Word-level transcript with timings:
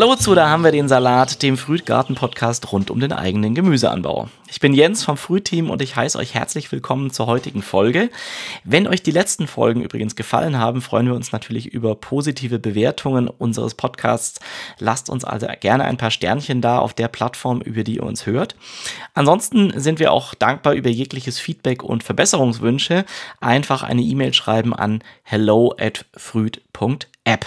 Hallo 0.00 0.14
zu, 0.14 0.36
da 0.36 0.48
haben 0.48 0.62
wir 0.62 0.70
den 0.70 0.86
Salat, 0.86 1.42
dem 1.42 1.56
Frühgarten-Podcast 1.56 2.70
rund 2.70 2.92
um 2.92 3.00
den 3.00 3.10
eigenen 3.10 3.56
Gemüseanbau. 3.56 4.28
Ich 4.48 4.60
bin 4.60 4.72
Jens 4.72 5.02
vom 5.02 5.16
Frühteam 5.16 5.70
und 5.70 5.82
ich 5.82 5.96
heiße 5.96 6.16
euch 6.16 6.34
herzlich 6.34 6.70
willkommen 6.70 7.10
zur 7.10 7.26
heutigen 7.26 7.62
Folge. 7.62 8.08
Wenn 8.62 8.86
euch 8.86 9.02
die 9.02 9.10
letzten 9.10 9.48
Folgen 9.48 9.82
übrigens 9.82 10.14
gefallen 10.14 10.56
haben, 10.56 10.82
freuen 10.82 11.08
wir 11.08 11.16
uns 11.16 11.32
natürlich 11.32 11.66
über 11.66 11.96
positive 11.96 12.60
Bewertungen 12.60 13.26
unseres 13.26 13.74
Podcasts. 13.74 14.38
Lasst 14.78 15.10
uns 15.10 15.24
also 15.24 15.48
gerne 15.58 15.84
ein 15.84 15.96
paar 15.96 16.12
Sternchen 16.12 16.60
da 16.60 16.78
auf 16.78 16.94
der 16.94 17.08
Plattform, 17.08 17.60
über 17.60 17.82
die 17.82 17.96
ihr 17.96 18.04
uns 18.04 18.24
hört. 18.24 18.54
Ansonsten 19.14 19.80
sind 19.80 19.98
wir 19.98 20.12
auch 20.12 20.32
dankbar 20.34 20.74
über 20.74 20.90
jegliches 20.90 21.40
Feedback 21.40 21.82
und 21.82 22.04
Verbesserungswünsche. 22.04 23.04
Einfach 23.40 23.82
eine 23.82 24.02
E-Mail 24.02 24.32
schreiben 24.32 24.76
an 24.76 25.02
hello 25.24 25.74
at 25.76 26.04
früht.app. 26.16 27.46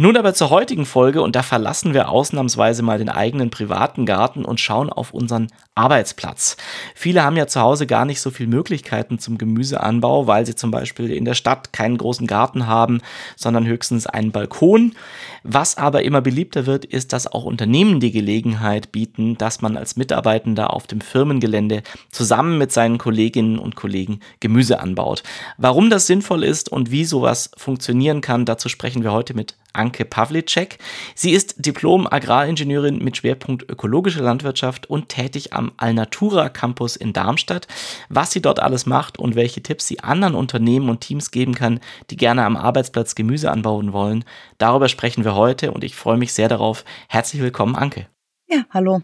Nun 0.00 0.16
aber 0.16 0.32
zur 0.32 0.50
heutigen 0.50 0.86
Folge 0.86 1.22
und 1.22 1.34
da 1.34 1.42
verlassen 1.42 1.92
wir 1.92 2.08
ausnahmsweise 2.08 2.84
mal 2.84 2.98
den 2.98 3.08
eigenen 3.08 3.50
privaten 3.50 4.06
Garten 4.06 4.44
und 4.44 4.60
schauen 4.60 4.90
auf 4.90 5.12
unseren 5.12 5.48
Arbeitsplatz. 5.74 6.56
Viele 6.94 7.24
haben 7.24 7.36
ja 7.36 7.48
zu 7.48 7.60
Hause 7.60 7.84
gar 7.88 8.04
nicht 8.04 8.20
so 8.20 8.30
viele 8.30 8.48
Möglichkeiten 8.48 9.18
zum 9.18 9.38
Gemüseanbau, 9.38 10.28
weil 10.28 10.46
sie 10.46 10.54
zum 10.54 10.70
Beispiel 10.70 11.10
in 11.10 11.24
der 11.24 11.34
Stadt 11.34 11.72
keinen 11.72 11.98
großen 11.98 12.28
Garten 12.28 12.68
haben, 12.68 13.00
sondern 13.34 13.66
höchstens 13.66 14.06
einen 14.06 14.30
Balkon. 14.30 14.94
Was 15.42 15.76
aber 15.76 16.02
immer 16.02 16.20
beliebter 16.20 16.66
wird, 16.66 16.84
ist, 16.84 17.12
dass 17.12 17.26
auch 17.26 17.44
Unternehmen 17.44 18.00
die 18.00 18.10
Gelegenheit 18.10 18.92
bieten, 18.92 19.36
dass 19.38 19.60
man 19.60 19.76
als 19.76 19.96
Mitarbeitender 19.96 20.72
auf 20.72 20.86
dem 20.86 21.00
Firmengelände 21.00 21.82
zusammen 22.10 22.58
mit 22.58 22.72
seinen 22.72 22.98
Kolleginnen 22.98 23.58
und 23.58 23.76
Kollegen 23.76 24.20
Gemüse 24.40 24.80
anbaut. 24.80 25.22
Warum 25.56 25.90
das 25.90 26.06
sinnvoll 26.06 26.44
ist 26.44 26.70
und 26.70 26.90
wie 26.90 27.04
sowas 27.04 27.50
funktionieren 27.56 28.20
kann, 28.20 28.44
dazu 28.44 28.68
sprechen 28.68 29.02
wir 29.02 29.12
heute 29.12 29.34
mit 29.34 29.54
Anke 29.72 30.04
Pavlicek. 30.04 30.78
Sie 31.14 31.30
ist 31.30 31.64
Diplom-Agraringenieurin 31.64 32.98
mit 32.98 33.16
Schwerpunkt 33.16 33.68
ökologische 33.68 34.22
Landwirtschaft 34.22 34.90
und 34.90 35.08
tätig 35.08 35.52
am 35.52 35.72
Alnatura 35.76 36.48
Campus 36.48 36.96
in 36.96 37.12
Darmstadt. 37.12 37.68
Was 38.08 38.32
sie 38.32 38.42
dort 38.42 38.60
alles 38.60 38.86
macht 38.86 39.18
und 39.18 39.36
welche 39.36 39.62
Tipps 39.62 39.86
sie 39.86 40.00
anderen 40.00 40.34
Unternehmen 40.34 40.88
und 40.88 41.00
Teams 41.00 41.30
geben 41.30 41.54
kann, 41.54 41.80
die 42.10 42.16
gerne 42.16 42.44
am 42.44 42.56
Arbeitsplatz 42.56 43.14
Gemüse 43.14 43.50
anbauen 43.50 43.92
wollen, 43.92 44.24
darüber 44.58 44.88
sprechen 44.88 45.24
wir 45.24 45.27
heute 45.34 45.72
und 45.72 45.84
ich 45.84 45.94
freue 45.94 46.16
mich 46.16 46.32
sehr 46.32 46.48
darauf. 46.48 46.84
Herzlich 47.08 47.42
willkommen, 47.42 47.76
Anke. 47.76 48.06
Ja, 48.48 48.64
hallo. 48.70 49.02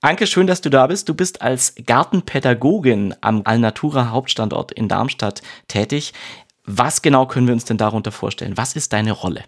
Anke, 0.00 0.26
schön, 0.26 0.46
dass 0.46 0.60
du 0.60 0.70
da 0.70 0.86
bist. 0.86 1.08
Du 1.08 1.14
bist 1.14 1.42
als 1.42 1.74
Gartenpädagogin 1.84 3.14
am 3.20 3.42
Alnatura 3.44 4.10
Hauptstandort 4.10 4.72
in 4.72 4.88
Darmstadt 4.88 5.42
tätig. 5.68 6.12
Was 6.64 7.02
genau 7.02 7.26
können 7.26 7.46
wir 7.46 7.54
uns 7.54 7.64
denn 7.64 7.78
darunter 7.78 8.12
vorstellen? 8.12 8.56
Was 8.56 8.76
ist 8.76 8.92
deine 8.92 9.12
Rolle? 9.12 9.44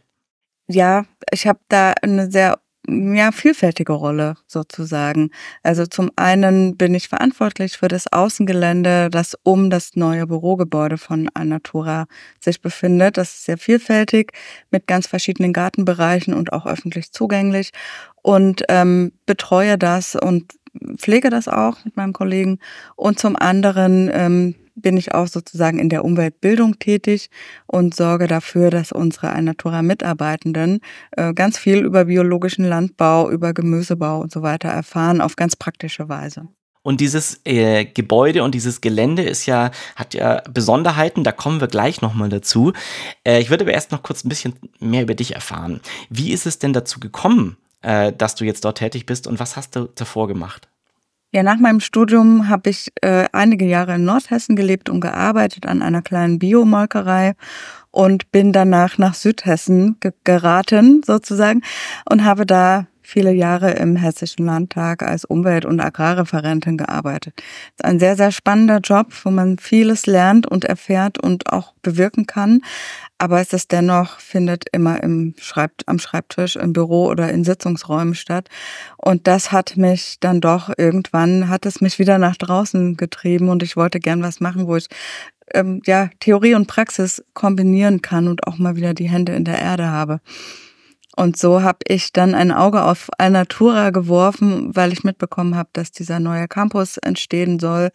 ja, 0.68 1.04
ich 1.30 1.46
habe 1.46 1.60
da 1.68 1.94
eine 2.02 2.30
sehr 2.30 2.60
ja, 2.88 3.32
vielfältige 3.32 3.92
Rolle 3.92 4.36
sozusagen. 4.46 5.30
Also 5.62 5.86
zum 5.86 6.10
einen 6.16 6.76
bin 6.76 6.94
ich 6.94 7.08
verantwortlich 7.08 7.76
für 7.76 7.88
das 7.88 8.10
Außengelände, 8.12 9.10
das 9.10 9.36
um 9.42 9.70
das 9.70 9.94
neue 9.94 10.26
Bürogebäude 10.26 10.98
von 10.98 11.28
Alnatura 11.34 12.06
sich 12.40 12.60
befindet. 12.60 13.16
Das 13.16 13.30
ist 13.30 13.44
sehr 13.44 13.58
vielfältig 13.58 14.32
mit 14.70 14.86
ganz 14.86 15.06
verschiedenen 15.06 15.52
Gartenbereichen 15.52 16.34
und 16.34 16.52
auch 16.52 16.66
öffentlich 16.66 17.12
zugänglich 17.12 17.72
und 18.22 18.64
ähm, 18.68 19.12
betreue 19.26 19.78
das 19.78 20.16
und 20.16 20.54
pflege 20.96 21.30
das 21.30 21.48
auch 21.48 21.84
mit 21.84 21.96
meinem 21.96 22.12
Kollegen. 22.12 22.58
Und 22.96 23.18
zum 23.18 23.36
anderen 23.36 24.10
ähm, 24.12 24.54
bin 24.80 24.96
ich 24.96 25.14
auch 25.14 25.26
sozusagen 25.26 25.78
in 25.78 25.88
der 25.88 26.04
Umweltbildung 26.04 26.78
tätig 26.78 27.30
und 27.66 27.94
sorge 27.94 28.26
dafür, 28.26 28.70
dass 28.70 28.92
unsere 28.92 29.30
Alnatura-Mitarbeitenden 29.30 30.80
äh, 31.12 31.34
ganz 31.34 31.58
viel 31.58 31.78
über 31.78 32.06
biologischen 32.06 32.64
Landbau, 32.64 33.30
über 33.30 33.52
Gemüsebau 33.52 34.20
und 34.20 34.32
so 34.32 34.42
weiter 34.42 34.68
erfahren 34.68 35.20
auf 35.20 35.36
ganz 35.36 35.56
praktische 35.56 36.08
Weise. 36.08 36.48
Und 36.82 37.00
dieses 37.00 37.40
äh, 37.44 37.84
Gebäude 37.84 38.42
und 38.42 38.54
dieses 38.54 38.80
Gelände 38.80 39.22
ist 39.22 39.46
ja, 39.46 39.72
hat 39.96 40.14
ja 40.14 40.42
Besonderheiten, 40.50 41.22
da 41.22 41.32
kommen 41.32 41.60
wir 41.60 41.68
gleich 41.68 42.00
nochmal 42.00 42.28
dazu. 42.28 42.72
Äh, 43.24 43.40
ich 43.40 43.50
würde 43.50 43.64
aber 43.64 43.72
erst 43.72 43.92
noch 43.92 44.02
kurz 44.02 44.24
ein 44.24 44.30
bisschen 44.30 44.54
mehr 44.78 45.02
über 45.02 45.14
dich 45.14 45.34
erfahren. 45.34 45.80
Wie 46.08 46.32
ist 46.32 46.46
es 46.46 46.58
denn 46.58 46.72
dazu 46.72 46.98
gekommen, 46.98 47.58
äh, 47.82 48.12
dass 48.12 48.36
du 48.36 48.44
jetzt 48.44 48.64
dort 48.64 48.78
tätig 48.78 49.06
bist 49.06 49.26
und 49.26 49.38
was 49.38 49.56
hast 49.56 49.76
du 49.76 49.88
davor 49.94 50.28
gemacht? 50.28 50.68
Ja, 51.30 51.42
nach 51.42 51.58
meinem 51.58 51.80
Studium 51.80 52.48
habe 52.48 52.70
ich 52.70 52.90
äh, 53.02 53.26
einige 53.32 53.66
Jahre 53.66 53.96
in 53.96 54.04
Nordhessen 54.04 54.56
gelebt 54.56 54.88
und 54.88 55.02
gearbeitet 55.02 55.66
an 55.66 55.82
einer 55.82 56.00
kleinen 56.00 56.38
Biomolkerei 56.38 57.34
und 57.90 58.32
bin 58.32 58.54
danach 58.54 58.96
nach 58.96 59.12
Südhessen 59.12 59.98
ge 60.00 60.12
geraten 60.24 61.02
sozusagen 61.04 61.60
und 62.08 62.24
habe 62.24 62.46
da 62.46 62.86
viele 63.02 63.32
Jahre 63.32 63.72
im 63.72 63.96
Hessischen 63.96 64.46
Landtag 64.46 65.02
als 65.02 65.26
Umwelt- 65.26 65.66
und 65.66 65.80
Agrarreferentin 65.80 66.78
gearbeitet. 66.78 67.34
Ist 67.76 67.84
ein 67.84 67.98
sehr, 67.98 68.16
sehr 68.16 68.32
spannender 68.32 68.80
Job, 68.80 69.08
wo 69.22 69.30
man 69.30 69.58
vieles 69.58 70.06
lernt 70.06 70.46
und 70.46 70.64
erfährt 70.64 71.18
und 71.18 71.52
auch 71.52 71.74
bewirken 71.82 72.26
kann. 72.26 72.60
Aber 73.18 73.40
es 73.40 73.52
ist 73.52 73.72
dennoch, 73.72 74.20
findet 74.20 74.66
immer 74.72 75.02
im 75.02 75.34
Schreibt, 75.38 75.86
am 75.88 75.98
Schreibtisch, 75.98 76.54
im 76.54 76.72
Büro 76.72 77.06
oder 77.06 77.30
in 77.30 77.42
Sitzungsräumen 77.42 78.14
statt. 78.14 78.48
Und 78.96 79.26
das 79.26 79.50
hat 79.50 79.76
mich 79.76 80.18
dann 80.20 80.40
doch 80.40 80.70
irgendwann, 80.76 81.48
hat 81.48 81.66
es 81.66 81.80
mich 81.80 81.98
wieder 81.98 82.18
nach 82.18 82.36
draußen 82.36 82.96
getrieben 82.96 83.48
und 83.48 83.64
ich 83.64 83.76
wollte 83.76 83.98
gern 83.98 84.22
was 84.22 84.38
machen, 84.38 84.68
wo 84.68 84.76
ich 84.76 84.86
ähm, 85.52 85.82
ja 85.84 86.10
Theorie 86.20 86.54
und 86.54 86.68
Praxis 86.68 87.24
kombinieren 87.34 88.02
kann 88.02 88.28
und 88.28 88.46
auch 88.46 88.58
mal 88.58 88.76
wieder 88.76 88.94
die 88.94 89.10
Hände 89.10 89.34
in 89.34 89.44
der 89.44 89.60
Erde 89.60 89.88
habe. 89.88 90.20
Und 91.16 91.36
so 91.36 91.62
habe 91.62 91.78
ich 91.88 92.12
dann 92.12 92.36
ein 92.36 92.52
Auge 92.52 92.84
auf 92.84 93.08
Alnatura 93.18 93.90
geworfen, 93.90 94.76
weil 94.76 94.92
ich 94.92 95.02
mitbekommen 95.02 95.56
habe, 95.56 95.68
dass 95.72 95.90
dieser 95.90 96.20
neue 96.20 96.46
Campus 96.46 96.96
entstehen 96.98 97.58
soll 97.58 97.90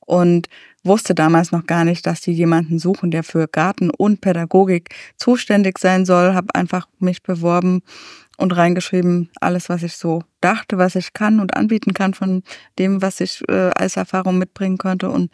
und 0.00 0.50
wusste 0.86 1.14
damals 1.14 1.52
noch 1.52 1.66
gar 1.66 1.84
nicht, 1.84 2.06
dass 2.06 2.20
die 2.20 2.32
jemanden 2.32 2.78
suchen, 2.78 3.10
der 3.10 3.22
für 3.22 3.48
Garten 3.48 3.90
und 3.90 4.20
Pädagogik 4.20 4.94
zuständig 5.16 5.78
sein 5.78 6.04
soll. 6.04 6.34
Habe 6.34 6.54
einfach 6.54 6.88
mich 6.98 7.22
beworben 7.22 7.82
und 8.36 8.56
reingeschrieben, 8.56 9.30
alles, 9.40 9.68
was 9.68 9.82
ich 9.82 9.96
so 9.96 10.22
dachte, 10.40 10.78
was 10.78 10.94
ich 10.94 11.12
kann 11.12 11.40
und 11.40 11.56
anbieten 11.56 11.94
kann 11.94 12.14
von 12.14 12.42
dem, 12.78 13.02
was 13.02 13.20
ich 13.20 13.42
äh, 13.48 13.70
als 13.76 13.96
Erfahrung 13.96 14.38
mitbringen 14.38 14.78
konnte. 14.78 15.10
Und 15.10 15.30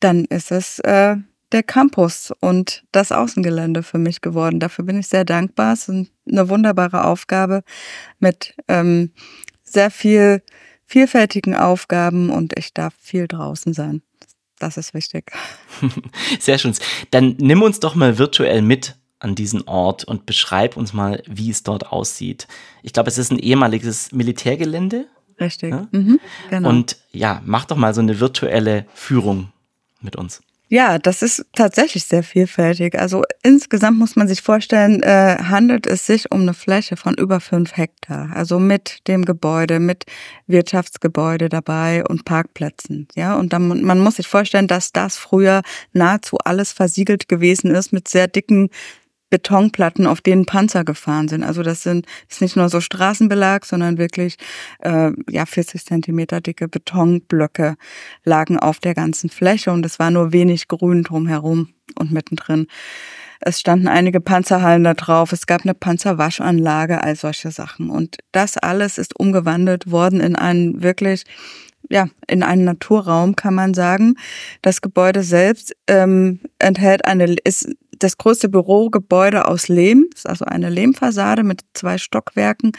dann 0.00 0.24
ist 0.26 0.50
es 0.50 0.78
äh, 0.80 1.16
der 1.52 1.62
Campus 1.62 2.32
und 2.40 2.84
das 2.92 3.12
Außengelände 3.12 3.82
für 3.82 3.98
mich 3.98 4.20
geworden. 4.20 4.60
Dafür 4.60 4.84
bin 4.84 4.98
ich 4.98 5.08
sehr 5.08 5.24
dankbar. 5.24 5.74
Es 5.74 5.88
ist 5.88 6.10
eine 6.28 6.48
wunderbare 6.48 7.04
Aufgabe 7.04 7.62
mit 8.18 8.54
ähm, 8.68 9.12
sehr 9.62 9.90
viel 9.90 10.42
vielfältigen 10.86 11.54
Aufgaben 11.54 12.30
und 12.30 12.56
ich 12.56 12.72
darf 12.72 12.94
viel 12.98 13.26
draußen 13.26 13.74
sein. 13.74 14.02
Das 14.58 14.76
ist 14.76 14.94
wichtig. 14.94 15.30
Sehr 16.40 16.58
schön. 16.58 16.74
Dann 17.10 17.36
nimm 17.38 17.62
uns 17.62 17.80
doch 17.80 17.94
mal 17.94 18.18
virtuell 18.18 18.62
mit 18.62 18.96
an 19.18 19.34
diesen 19.34 19.66
Ort 19.66 20.04
und 20.04 20.26
beschreib 20.26 20.76
uns 20.76 20.92
mal, 20.92 21.22
wie 21.26 21.50
es 21.50 21.62
dort 21.62 21.90
aussieht. 21.92 22.46
Ich 22.82 22.92
glaube, 22.92 23.08
es 23.08 23.18
ist 23.18 23.32
ein 23.32 23.38
ehemaliges 23.38 24.12
Militärgelände. 24.12 25.06
Richtig. 25.40 25.70
Ja? 25.70 25.88
Mhm, 25.90 26.20
genau. 26.50 26.68
Und 26.68 26.96
ja, 27.12 27.42
mach 27.44 27.64
doch 27.66 27.76
mal 27.76 27.94
so 27.94 28.00
eine 28.00 28.20
virtuelle 28.20 28.86
Führung 28.94 29.52
mit 30.00 30.16
uns. 30.16 30.42
Ja, 30.68 30.98
das 30.98 31.22
ist 31.22 31.46
tatsächlich 31.54 32.04
sehr 32.06 32.24
vielfältig. 32.24 32.98
Also 32.98 33.22
insgesamt 33.44 33.98
muss 33.98 34.16
man 34.16 34.26
sich 34.26 34.42
vorstellen, 34.42 35.00
äh, 35.04 35.36
handelt 35.40 35.86
es 35.86 36.06
sich 36.06 36.32
um 36.32 36.40
eine 36.40 36.54
Fläche 36.54 36.96
von 36.96 37.14
über 37.14 37.38
fünf 37.38 37.76
Hektar. 37.76 38.30
Also 38.34 38.58
mit 38.58 39.06
dem 39.06 39.24
Gebäude, 39.24 39.78
mit 39.78 40.06
Wirtschaftsgebäude 40.48 41.48
dabei 41.48 42.04
und 42.04 42.24
Parkplätzen. 42.24 43.06
Ja, 43.14 43.36
und 43.36 43.52
dann, 43.52 43.82
man 43.82 44.00
muss 44.00 44.16
sich 44.16 44.26
vorstellen, 44.26 44.66
dass 44.66 44.90
das 44.90 45.16
früher 45.16 45.62
nahezu 45.92 46.38
alles 46.38 46.72
versiegelt 46.72 47.28
gewesen 47.28 47.70
ist 47.72 47.92
mit 47.92 48.08
sehr 48.08 48.26
dicken 48.26 48.70
Betonplatten, 49.30 50.06
auf 50.06 50.20
denen 50.20 50.46
Panzer 50.46 50.84
gefahren 50.84 51.28
sind. 51.28 51.42
Also 51.42 51.62
das 51.62 51.82
sind 51.82 52.06
ist 52.28 52.40
nicht 52.40 52.56
nur 52.56 52.68
so 52.68 52.80
Straßenbelag, 52.80 53.64
sondern 53.64 53.98
wirklich 53.98 54.36
äh, 54.80 55.12
ja 55.28 55.46
40 55.46 55.84
Zentimeter 55.84 56.40
dicke 56.40 56.68
Betonblöcke 56.68 57.76
lagen 58.24 58.58
auf 58.58 58.78
der 58.78 58.94
ganzen 58.94 59.30
Fläche 59.30 59.72
und 59.72 59.84
es 59.84 59.98
war 59.98 60.10
nur 60.10 60.32
wenig 60.32 60.68
Grün 60.68 61.02
drumherum 61.02 61.70
und 61.98 62.12
mittendrin. 62.12 62.66
Es 63.40 63.60
standen 63.60 63.88
einige 63.88 64.20
Panzerhallen 64.20 64.84
da 64.84 64.94
drauf, 64.94 65.32
es 65.32 65.46
gab 65.46 65.62
eine 65.62 65.74
Panzerwaschanlage, 65.74 67.02
all 67.02 67.16
solche 67.16 67.50
Sachen. 67.50 67.90
Und 67.90 68.16
das 68.32 68.56
alles 68.56 68.96
ist 68.96 69.18
umgewandelt 69.18 69.90
worden 69.90 70.20
in 70.20 70.36
einen 70.36 70.82
wirklich 70.82 71.24
ja, 71.88 72.08
in 72.26 72.42
einen 72.42 72.64
Naturraum 72.64 73.36
kann 73.36 73.54
man 73.54 73.74
sagen. 73.74 74.16
Das 74.62 74.80
Gebäude 74.80 75.22
selbst 75.22 75.76
ähm, 75.86 76.40
enthält 76.58 77.04
eine, 77.04 77.36
ist 77.44 77.68
das 77.98 78.18
größte 78.18 78.48
Bürogebäude 78.48 79.46
aus 79.46 79.68
Lehm, 79.68 80.08
ist 80.14 80.28
also 80.28 80.44
eine 80.44 80.70
Lehmfassade 80.70 81.42
mit 81.42 81.62
zwei 81.74 81.98
Stockwerken. 81.98 82.72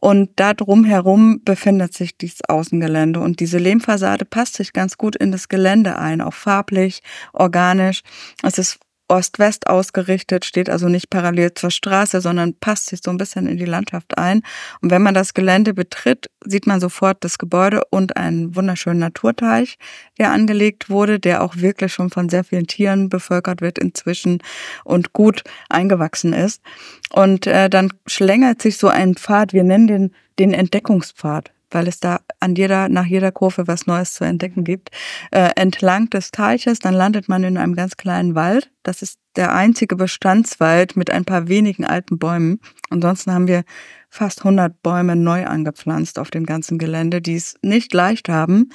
Und 0.00 0.30
da 0.36 0.54
drumherum 0.54 1.40
befindet 1.44 1.92
sich 1.92 2.16
dieses 2.16 2.44
Außengelände. 2.48 3.20
Und 3.20 3.40
diese 3.40 3.58
Lehmfassade 3.58 4.24
passt 4.24 4.54
sich 4.54 4.72
ganz 4.72 4.96
gut 4.96 5.16
in 5.16 5.32
das 5.32 5.48
Gelände 5.48 5.98
ein, 5.98 6.20
auch 6.20 6.34
farblich, 6.34 7.02
organisch. 7.32 8.02
Es 8.42 8.58
ist 8.58 8.78
Ost-West 9.08 9.66
ausgerichtet, 9.66 10.44
steht 10.44 10.70
also 10.70 10.88
nicht 10.88 11.10
parallel 11.10 11.54
zur 11.54 11.70
Straße, 11.70 12.20
sondern 12.20 12.54
passt 12.54 12.86
sich 12.86 13.00
so 13.02 13.10
ein 13.10 13.16
bisschen 13.16 13.46
in 13.46 13.56
die 13.56 13.64
Landschaft 13.64 14.16
ein. 14.18 14.42
Und 14.80 14.90
wenn 14.90 15.02
man 15.02 15.14
das 15.14 15.34
Gelände 15.34 15.74
betritt, 15.74 16.30
sieht 16.44 16.66
man 16.66 16.80
sofort 16.80 17.24
das 17.24 17.38
Gebäude 17.38 17.82
und 17.90 18.16
einen 18.16 18.54
wunderschönen 18.54 19.00
Naturteich, 19.00 19.78
der 20.18 20.30
angelegt 20.30 20.90
wurde, 20.90 21.18
der 21.18 21.42
auch 21.42 21.56
wirklich 21.56 21.92
schon 21.92 22.10
von 22.10 22.28
sehr 22.28 22.44
vielen 22.44 22.66
Tieren 22.66 23.08
bevölkert 23.08 23.60
wird 23.60 23.78
inzwischen 23.78 24.42
und 24.84 25.12
gut 25.12 25.42
eingewachsen 25.68 26.32
ist. 26.32 26.62
Und 27.10 27.46
äh, 27.46 27.68
dann 27.68 27.92
schlängert 28.06 28.62
sich 28.62 28.76
so 28.76 28.88
ein 28.88 29.14
Pfad, 29.14 29.52
wir 29.52 29.64
nennen 29.64 29.86
den 29.86 30.12
den 30.38 30.52
Entdeckungspfad 30.52 31.50
weil 31.70 31.88
es 31.88 32.00
da 32.00 32.20
an 32.40 32.54
jeder, 32.54 32.88
nach 32.88 33.06
jeder 33.06 33.32
Kurve 33.32 33.66
was 33.66 33.86
Neues 33.86 34.14
zu 34.14 34.24
entdecken 34.24 34.64
gibt, 34.64 34.90
äh, 35.30 35.50
entlang 35.56 36.10
des 36.10 36.30
Teiches. 36.30 36.78
Dann 36.78 36.94
landet 36.94 37.28
man 37.28 37.44
in 37.44 37.56
einem 37.56 37.74
ganz 37.74 37.96
kleinen 37.96 38.34
Wald. 38.34 38.70
Das 38.82 39.02
ist 39.02 39.18
der 39.36 39.54
einzige 39.54 39.96
Bestandswald 39.96 40.96
mit 40.96 41.10
ein 41.10 41.24
paar 41.24 41.48
wenigen 41.48 41.84
alten 41.84 42.18
Bäumen. 42.18 42.60
Ansonsten 42.90 43.32
haben 43.32 43.46
wir 43.46 43.64
fast 44.10 44.40
100 44.40 44.82
Bäume 44.82 45.16
neu 45.16 45.46
angepflanzt 45.46 46.18
auf 46.18 46.30
dem 46.30 46.46
ganzen 46.46 46.78
Gelände, 46.78 47.20
die 47.20 47.36
es 47.36 47.56
nicht 47.62 47.92
leicht 47.92 48.28
haben, 48.28 48.70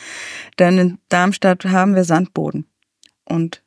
denn 0.60 0.78
in 0.78 0.98
Darmstadt 1.10 1.66
haben 1.66 1.96
wir 1.96 2.04
Sandboden. 2.04 2.66
Und 3.26 3.64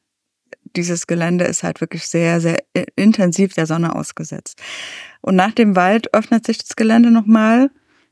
dieses 0.77 1.07
Gelände 1.07 1.45
ist 1.45 1.63
halt 1.63 1.81
wirklich 1.81 2.07
sehr, 2.07 2.41
sehr 2.41 2.59
intensiv 2.97 3.55
der 3.55 3.67
Sonne 3.67 3.95
ausgesetzt. 3.95 4.61
Und 5.21 5.35
nach 5.37 5.53
dem 5.53 5.75
Wald 5.75 6.13
öffnet 6.15 6.47
sich 6.47 6.59
das 6.59 6.77
Gelände 6.77 7.11
nochmal 7.11 7.71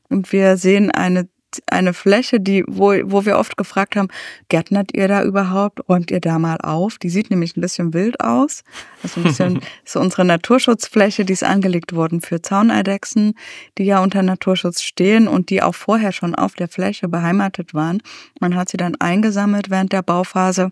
und 0.09 0.31
wir 0.31 0.57
sehen 0.57 0.91
eine 0.91 1.27
eine 1.67 1.93
Fläche, 1.93 2.39
die, 2.39 2.63
wo, 2.67 2.93
wo 3.05 3.25
wir 3.25 3.37
oft 3.37 3.57
gefragt 3.57 3.95
haben, 3.95 4.09
gärtnert 4.49 4.93
ihr 4.93 5.07
da 5.07 5.23
überhaupt? 5.23 5.87
Räumt 5.87 6.11
ihr 6.11 6.19
da 6.19 6.39
mal 6.39 6.57
auf? 6.57 6.97
Die 6.97 7.09
sieht 7.09 7.29
nämlich 7.29 7.55
ein 7.55 7.61
bisschen 7.61 7.93
wild 7.93 8.19
aus. 8.19 8.63
Also 9.03 9.19
ein 9.19 9.23
bisschen 9.23 9.59
so 9.85 9.99
unsere 9.99 10.25
Naturschutzfläche, 10.25 11.25
die 11.25 11.33
ist 11.33 11.43
angelegt 11.43 11.95
worden 11.95 12.21
für 12.21 12.41
Zauneidechsen, 12.41 13.33
die 13.77 13.85
ja 13.85 14.01
unter 14.01 14.23
Naturschutz 14.23 14.81
stehen 14.81 15.27
und 15.27 15.49
die 15.49 15.61
auch 15.61 15.75
vorher 15.75 16.11
schon 16.11 16.35
auf 16.35 16.55
der 16.55 16.67
Fläche 16.67 17.07
beheimatet 17.07 17.73
waren. 17.73 18.01
Man 18.39 18.55
hat 18.55 18.69
sie 18.69 18.77
dann 18.77 18.95
eingesammelt 18.95 19.69
während 19.69 19.93
der 19.93 20.01
Bauphase 20.01 20.71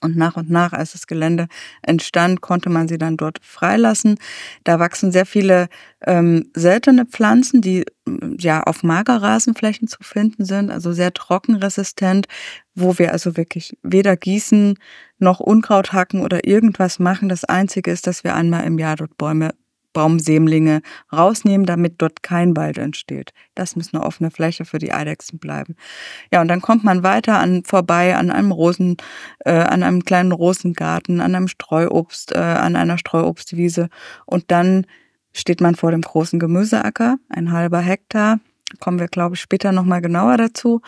und 0.00 0.16
nach 0.16 0.36
und 0.36 0.50
nach, 0.50 0.72
als 0.72 0.92
das 0.92 1.06
Gelände 1.06 1.48
entstand, 1.82 2.40
konnte 2.40 2.70
man 2.70 2.88
sie 2.88 2.98
dann 2.98 3.16
dort 3.16 3.38
freilassen. 3.42 4.16
Da 4.64 4.78
wachsen 4.78 5.12
sehr 5.12 5.26
viele 5.26 5.68
ähm, 6.06 6.50
seltene 6.54 7.06
Pflanzen, 7.06 7.60
die 7.60 7.84
ja 8.38 8.62
auf 8.62 8.82
Magerrasenflächen 8.82 9.88
zu 9.88 9.98
finden 10.02 10.44
sind, 10.44 10.70
also 10.70 10.92
sehr 10.92 11.12
trockenresistent, 11.12 12.26
wo 12.74 12.98
wir 12.98 13.12
also 13.12 13.36
wirklich 13.36 13.76
weder 13.82 14.16
gießen 14.16 14.78
noch 15.18 15.40
Unkraut 15.40 15.92
hacken 15.92 16.22
oder 16.22 16.46
irgendwas 16.46 16.98
machen. 16.98 17.28
Das 17.28 17.44
Einzige 17.44 17.90
ist, 17.90 18.06
dass 18.06 18.24
wir 18.24 18.34
einmal 18.34 18.64
im 18.64 18.78
Jahr 18.78 18.96
dort 18.96 19.16
Bäume 19.16 19.54
Baumsämlinge 19.94 20.82
rausnehmen, 21.10 21.64
damit 21.64 21.94
dort 21.98 22.22
kein 22.22 22.54
Wald 22.54 22.76
entsteht. 22.76 23.32
Das 23.54 23.76
muss 23.76 23.94
eine 23.94 24.02
offene 24.02 24.30
Fläche 24.30 24.66
für 24.66 24.78
die 24.78 24.92
Eidechsen 24.92 25.38
bleiben. 25.38 25.76
Ja, 26.30 26.42
und 26.42 26.48
dann 26.48 26.60
kommt 26.60 26.84
man 26.84 27.02
weiter 27.02 27.38
an 27.38 27.64
vorbei 27.64 28.14
an 28.14 28.30
einem 28.30 28.52
Rosen, 28.52 28.98
äh, 29.46 29.52
an 29.52 29.82
einem 29.82 30.04
kleinen 30.04 30.32
Rosengarten, 30.32 31.22
an 31.22 31.34
einem 31.34 31.48
Streuobst, 31.48 32.32
äh, 32.32 32.38
an 32.38 32.76
einer 32.76 32.98
Streuobstwiese 32.98 33.88
und 34.26 34.50
dann 34.50 34.86
steht 35.32 35.62
man 35.62 35.74
vor 35.74 35.90
dem 35.90 36.02
großen 36.02 36.38
Gemüseacker, 36.38 37.16
ein 37.30 37.52
halber 37.52 37.80
Hektar. 37.80 38.38
Kommen 38.80 38.98
wir, 38.98 39.08
glaube 39.08 39.34
ich, 39.36 39.40
später 39.40 39.72
nochmal 39.72 40.00
genauer 40.00 40.36
dazu. 40.36 40.80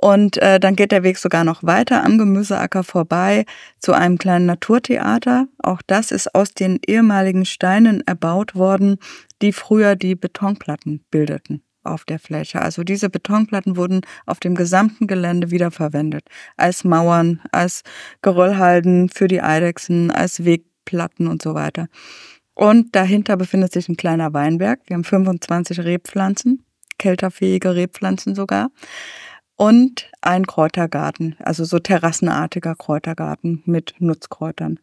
Und 0.00 0.36
äh, 0.38 0.60
dann 0.60 0.76
geht 0.76 0.92
der 0.92 1.02
Weg 1.02 1.18
sogar 1.18 1.42
noch 1.42 1.64
weiter 1.64 2.04
am 2.04 2.18
Gemüseacker 2.18 2.84
vorbei 2.84 3.44
zu 3.80 3.92
einem 3.92 4.16
kleinen 4.16 4.46
Naturtheater. 4.46 5.48
Auch 5.60 5.82
das 5.84 6.12
ist 6.12 6.36
aus 6.36 6.54
den 6.54 6.78
ehemaligen 6.86 7.44
Steinen 7.44 8.06
erbaut 8.06 8.54
worden, 8.54 8.98
die 9.42 9.52
früher 9.52 9.96
die 9.96 10.14
Betonplatten 10.14 11.04
bildeten 11.10 11.62
auf 11.82 12.04
der 12.04 12.20
Fläche. 12.20 12.62
Also 12.62 12.84
diese 12.84 13.10
Betonplatten 13.10 13.76
wurden 13.76 14.02
auf 14.24 14.38
dem 14.38 14.54
gesamten 14.54 15.08
Gelände 15.08 15.50
wiederverwendet. 15.50 16.24
Als 16.56 16.84
Mauern, 16.84 17.40
als 17.50 17.82
Geröllhalden 18.22 19.08
für 19.08 19.26
die 19.26 19.42
Eidechsen, 19.42 20.12
als 20.12 20.44
Wegplatten 20.44 21.26
und 21.26 21.42
so 21.42 21.54
weiter. 21.54 21.88
Und 22.54 22.94
dahinter 22.94 23.36
befindet 23.36 23.72
sich 23.72 23.88
ein 23.88 23.96
kleiner 23.96 24.32
Weinberg. 24.32 24.80
Wir 24.86 24.94
haben 24.94 25.04
25 25.04 25.80
Rebpflanzen, 25.80 26.64
kälterfähige 26.98 27.74
Rebpflanzen 27.74 28.36
sogar 28.36 28.70
und 29.58 30.08
ein 30.22 30.46
Kräutergarten, 30.46 31.36
also 31.40 31.64
so 31.64 31.80
terrassenartiger 31.80 32.76
Kräutergarten 32.76 33.62
mit 33.66 33.96
Nutzkräutern. 33.98 34.78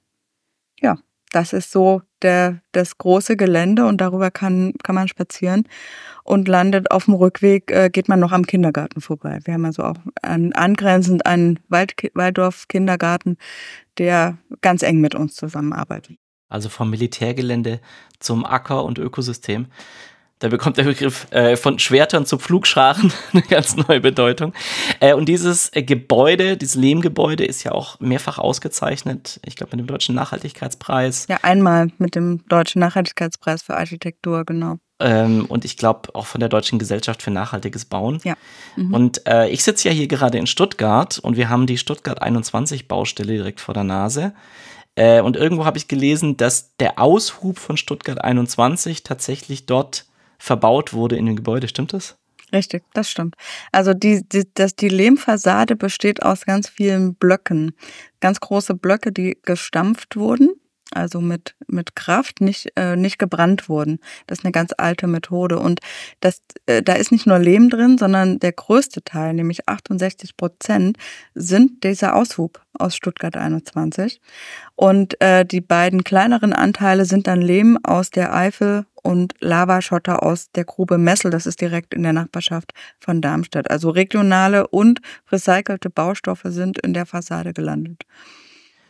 Ja, 0.79 0.97
das 1.31 1.53
ist 1.53 1.71
so 1.71 2.01
der, 2.21 2.61
das 2.73 2.97
große 2.97 3.37
Gelände 3.37 3.85
und 3.85 4.01
darüber 4.01 4.31
kann, 4.31 4.73
kann 4.83 4.95
man 4.95 5.07
spazieren 5.07 5.67
und 6.23 6.49
landet 6.49 6.91
auf 6.91 7.05
dem 7.05 7.13
Rückweg, 7.13 7.71
äh, 7.71 7.89
geht 7.89 8.09
man 8.09 8.19
noch 8.19 8.33
am 8.33 8.45
Kindergarten 8.45 8.99
vorbei. 8.99 9.39
Wir 9.45 9.53
haben 9.53 9.65
also 9.65 9.83
auch 9.83 9.97
an, 10.21 10.51
angrenzend 10.51 11.25
einen 11.25 11.59
Wald, 11.69 11.93
Walddorf-Kindergarten, 12.13 13.37
der 13.97 14.37
ganz 14.59 14.83
eng 14.83 14.99
mit 14.99 15.15
uns 15.15 15.35
zusammenarbeitet. 15.35 16.17
Also 16.49 16.67
vom 16.67 16.89
Militärgelände 16.89 17.79
zum 18.19 18.45
Acker 18.45 18.83
und 18.83 18.99
Ökosystem. 18.99 19.67
Da 20.39 20.49
bekommt 20.49 20.75
der 20.77 20.83
Begriff 20.83 21.31
äh, 21.31 21.55
von 21.55 21.79
Schwertern 21.79 22.25
zu 22.25 22.37
Pflugscharen 22.37 23.13
eine 23.33 23.41
ganz 23.41 23.77
neue 23.77 24.01
Bedeutung. 24.01 24.53
Äh, 24.99 25.13
und 25.13 25.29
dieses 25.29 25.73
äh, 25.73 25.81
Gebäude, 25.81 26.57
dieses 26.57 26.75
Lehmgebäude 26.75 27.45
ist 27.45 27.63
ja 27.63 27.71
auch 27.71 27.99
mehrfach 28.01 28.37
ausgezeichnet. 28.37 29.39
Ich 29.45 29.55
glaube, 29.55 29.77
mit 29.77 29.79
dem 29.79 29.87
Deutschen 29.87 30.13
Nachhaltigkeitspreis. 30.13 31.27
Ja, 31.29 31.37
einmal 31.41 31.87
mit 31.99 32.15
dem 32.15 32.45
Deutschen 32.49 32.79
Nachhaltigkeitspreis 32.79 33.63
für 33.63 33.77
Architektur, 33.77 34.43
genau. 34.43 34.77
Ähm, 34.99 35.45
und 35.45 35.65
ich 35.65 35.77
glaube 35.77 36.13
auch 36.13 36.25
von 36.25 36.39
der 36.39 36.49
Deutschen 36.49 36.79
Gesellschaft 36.79 37.21
für 37.21 37.31
nachhaltiges 37.31 37.85
Bauen. 37.85 38.19
Ja. 38.23 38.35
Mhm. 38.75 38.93
Und 38.93 39.27
äh, 39.27 39.49
ich 39.49 39.63
sitze 39.63 39.89
ja 39.89 39.93
hier 39.93 40.07
gerade 40.07 40.37
in 40.37 40.47
Stuttgart 40.47 41.17
und 41.19 41.37
wir 41.37 41.49
haben 41.49 41.65
die 41.65 41.77
Stuttgart 41.77 42.21
21 42.21 42.87
Baustelle 42.87 43.33
direkt 43.33 43.61
vor 43.61 43.73
der 43.73 43.83
Nase. 43.83 44.33
Äh, 44.95 45.21
und 45.21 45.35
irgendwo 45.35 45.65
habe 45.65 45.77
ich 45.77 45.87
gelesen, 45.87 46.37
dass 46.37 46.75
der 46.77 46.99
Aushub 46.99 47.59
von 47.59 47.77
Stuttgart 47.77 48.23
21 48.23 49.03
tatsächlich 49.03 49.65
dort 49.65 50.05
verbaut 50.37 50.93
wurde 50.93 51.17
in 51.17 51.25
dem 51.25 51.35
Gebäude. 51.35 51.67
Stimmt 51.67 51.93
das? 51.93 52.17
Richtig, 52.53 52.83
das 52.93 53.09
stimmt. 53.09 53.35
Also 53.71 53.93
die, 53.93 54.27
die, 54.27 54.43
das, 54.53 54.75
die 54.75 54.89
Lehmfassade 54.89 55.75
besteht 55.75 56.23
aus 56.23 56.45
ganz 56.45 56.69
vielen 56.69 57.15
Blöcken. 57.15 57.73
Ganz 58.19 58.39
große 58.39 58.75
Blöcke, 58.75 59.11
die 59.11 59.37
gestampft 59.41 60.15
wurden 60.15 60.51
also 60.91 61.19
mit, 61.19 61.55
mit 61.67 61.95
Kraft, 61.95 62.41
nicht, 62.41 62.71
äh, 62.75 62.95
nicht 62.95 63.17
gebrannt 63.17 63.69
wurden. 63.69 63.99
Das 64.27 64.39
ist 64.39 64.45
eine 64.45 64.51
ganz 64.51 64.71
alte 64.77 65.07
Methode. 65.07 65.59
Und 65.59 65.79
das, 66.19 66.41
äh, 66.67 66.81
da 66.81 66.93
ist 66.93 67.11
nicht 67.11 67.25
nur 67.25 67.39
Lehm 67.39 67.69
drin, 67.69 67.97
sondern 67.97 68.39
der 68.39 68.51
größte 68.51 69.03
Teil, 69.03 69.33
nämlich 69.33 69.67
68 69.67 70.37
Prozent, 70.37 70.97
sind 71.33 71.83
dieser 71.83 72.15
Aushub 72.15 72.61
aus 72.73 72.95
Stuttgart 72.95 73.35
21. 73.35 74.21
Und 74.75 75.19
äh, 75.21 75.45
die 75.45 75.61
beiden 75.61 76.03
kleineren 76.03 76.53
Anteile 76.53 77.05
sind 77.05 77.27
dann 77.27 77.41
Lehm 77.41 77.77
aus 77.83 78.09
der 78.09 78.33
Eifel 78.33 78.85
und 79.05 79.33
Lavaschotter 79.39 80.23
aus 80.23 80.51
der 80.51 80.65
Grube 80.65 80.97
Messel. 80.97 81.31
Das 81.31 81.45
ist 81.45 81.61
direkt 81.61 81.93
in 81.93 82.03
der 82.03 82.13
Nachbarschaft 82.13 82.73
von 82.99 83.21
Darmstadt. 83.21 83.69
Also 83.69 83.89
regionale 83.89 84.67
und 84.67 84.99
recycelte 85.31 85.89
Baustoffe 85.89 86.45
sind 86.45 86.79
in 86.79 86.93
der 86.93 87.05
Fassade 87.05 87.53
gelandet 87.53 88.03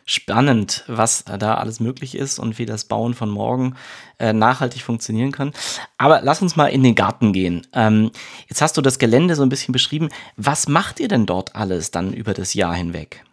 spannend, 0.06 0.84
was 0.86 1.24
da 1.24 1.54
alles 1.56 1.80
möglich 1.80 2.14
ist 2.16 2.38
und 2.38 2.58
wie 2.58 2.64
das 2.64 2.84
Bauen 2.84 3.12
von 3.12 3.28
morgen 3.28 3.74
äh, 4.18 4.32
nachhaltig 4.32 4.82
funktionieren 4.82 5.32
kann. 5.32 5.52
Aber 5.98 6.20
lass 6.22 6.40
uns 6.40 6.54
mal 6.54 6.68
in 6.68 6.84
den 6.84 6.94
Garten 6.94 7.32
gehen. 7.32 7.66
Ähm, 7.72 8.12
jetzt 8.48 8.62
hast 8.62 8.76
du 8.76 8.82
das 8.82 9.00
Gelände 9.00 9.34
so 9.34 9.42
ein 9.42 9.48
bisschen 9.48 9.72
beschrieben. 9.72 10.08
Was 10.36 10.68
macht 10.68 11.00
ihr 11.00 11.08
denn 11.08 11.26
dort 11.26 11.56
alles 11.56 11.90
dann 11.90 12.12
über 12.12 12.34
das 12.34 12.54
Jahr 12.54 12.74
hinweg? 12.74 13.25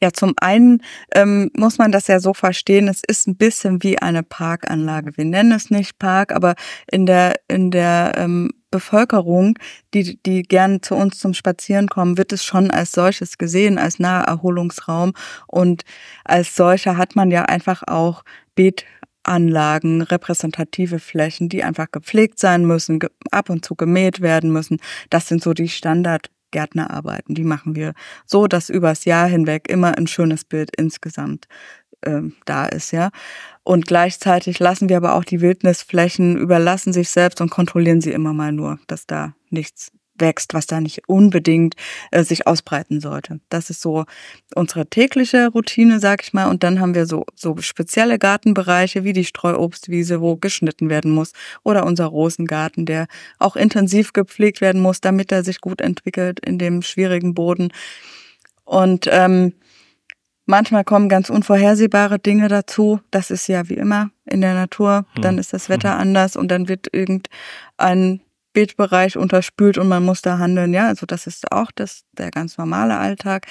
Ja, 0.00 0.12
zum 0.12 0.34
einen 0.40 0.82
ähm, 1.14 1.50
muss 1.56 1.78
man 1.78 1.92
das 1.92 2.06
ja 2.06 2.20
so 2.20 2.34
verstehen, 2.34 2.88
es 2.88 3.02
ist 3.06 3.26
ein 3.26 3.36
bisschen 3.36 3.82
wie 3.82 3.98
eine 3.98 4.22
Parkanlage. 4.22 5.16
Wir 5.16 5.24
nennen 5.24 5.52
es 5.52 5.70
nicht 5.70 5.98
Park, 5.98 6.32
aber 6.32 6.54
in 6.90 7.06
der, 7.06 7.34
in 7.48 7.70
der 7.70 8.12
ähm, 8.16 8.50
Bevölkerung, 8.70 9.58
die, 9.94 10.20
die 10.22 10.42
gern 10.42 10.82
zu 10.82 10.94
uns 10.94 11.18
zum 11.18 11.34
Spazieren 11.34 11.88
kommen, 11.88 12.18
wird 12.18 12.32
es 12.32 12.44
schon 12.44 12.70
als 12.70 12.92
solches 12.92 13.38
gesehen, 13.38 13.78
als 13.78 13.98
Naherholungsraum. 13.98 15.12
Und 15.46 15.84
als 16.24 16.54
solcher 16.54 16.96
hat 16.96 17.16
man 17.16 17.30
ja 17.30 17.44
einfach 17.44 17.82
auch 17.86 18.22
Beetanlagen, 18.54 20.02
repräsentative 20.02 20.98
Flächen, 20.98 21.48
die 21.48 21.64
einfach 21.64 21.90
gepflegt 21.90 22.38
sein 22.38 22.66
müssen, 22.66 22.98
ab 23.30 23.50
und 23.50 23.64
zu 23.64 23.76
gemäht 23.76 24.20
werden 24.20 24.52
müssen. 24.52 24.78
Das 25.10 25.28
sind 25.28 25.42
so 25.42 25.54
die 25.54 25.68
Standard 25.68 26.30
Gärtnerarbeiten. 26.56 27.34
Die 27.34 27.44
machen 27.44 27.76
wir 27.76 27.92
so, 28.24 28.46
dass 28.46 28.70
übers 28.70 29.04
Jahr 29.04 29.28
hinweg 29.28 29.68
immer 29.68 29.98
ein 29.98 30.06
schönes 30.06 30.44
Bild 30.44 30.70
insgesamt 30.74 31.48
ähm, 32.02 32.34
da 32.46 32.64
ist, 32.64 32.92
ja. 32.92 33.10
Und 33.62 33.86
gleichzeitig 33.86 34.58
lassen 34.58 34.88
wir 34.88 34.96
aber 34.96 35.14
auch 35.16 35.24
die 35.24 35.42
Wildnisflächen 35.42 36.38
überlassen 36.38 36.94
sich 36.94 37.10
selbst 37.10 37.42
und 37.42 37.50
kontrollieren 37.50 38.00
sie 38.00 38.12
immer 38.12 38.32
mal 38.32 38.52
nur, 38.52 38.78
dass 38.86 39.06
da 39.06 39.34
nichts 39.50 39.92
wächst, 40.18 40.54
was 40.54 40.66
da 40.66 40.80
nicht 40.80 41.08
unbedingt 41.08 41.74
äh, 42.10 42.22
sich 42.22 42.46
ausbreiten 42.46 43.00
sollte. 43.00 43.40
Das 43.48 43.70
ist 43.70 43.80
so 43.80 44.04
unsere 44.54 44.86
tägliche 44.86 45.48
Routine, 45.48 46.00
sag 46.00 46.22
ich 46.22 46.32
mal. 46.32 46.48
Und 46.48 46.62
dann 46.62 46.80
haben 46.80 46.94
wir 46.94 47.06
so, 47.06 47.24
so 47.34 47.56
spezielle 47.58 48.18
Gartenbereiche 48.18 49.04
wie 49.04 49.12
die 49.12 49.24
Streuobstwiese, 49.24 50.20
wo 50.20 50.36
geschnitten 50.36 50.88
werden 50.88 51.10
muss. 51.12 51.32
Oder 51.62 51.86
unser 51.86 52.06
Rosengarten, 52.06 52.86
der 52.86 53.06
auch 53.38 53.56
intensiv 53.56 54.12
gepflegt 54.12 54.60
werden 54.60 54.80
muss, 54.80 55.00
damit 55.00 55.32
er 55.32 55.44
sich 55.44 55.60
gut 55.60 55.80
entwickelt 55.80 56.40
in 56.40 56.58
dem 56.58 56.82
schwierigen 56.82 57.34
Boden. 57.34 57.72
Und 58.64 59.08
ähm, 59.10 59.52
manchmal 60.44 60.84
kommen 60.84 61.08
ganz 61.08 61.30
unvorhersehbare 61.30 62.18
Dinge 62.18 62.48
dazu. 62.48 63.00
Das 63.10 63.30
ist 63.30 63.46
ja 63.48 63.68
wie 63.68 63.74
immer 63.74 64.10
in 64.24 64.40
der 64.40 64.54
Natur. 64.54 65.06
Dann 65.20 65.34
hm. 65.34 65.38
ist 65.38 65.52
das 65.52 65.68
Wetter 65.68 65.94
mhm. 65.94 66.00
anders 66.00 66.36
und 66.36 66.48
dann 66.48 66.68
wird 66.68 66.88
irgendein 66.92 68.20
Beetbereich 68.56 69.18
unterspült 69.18 69.76
und 69.76 69.86
man 69.86 70.02
muss 70.02 70.22
da 70.22 70.38
handeln. 70.38 70.72
Ja, 70.72 70.86
also 70.88 71.04
das 71.04 71.26
ist 71.26 71.52
auch 71.52 71.70
das, 71.70 72.04
der 72.12 72.30
ganz 72.30 72.56
normale 72.56 72.96
Alltag. 72.96 73.46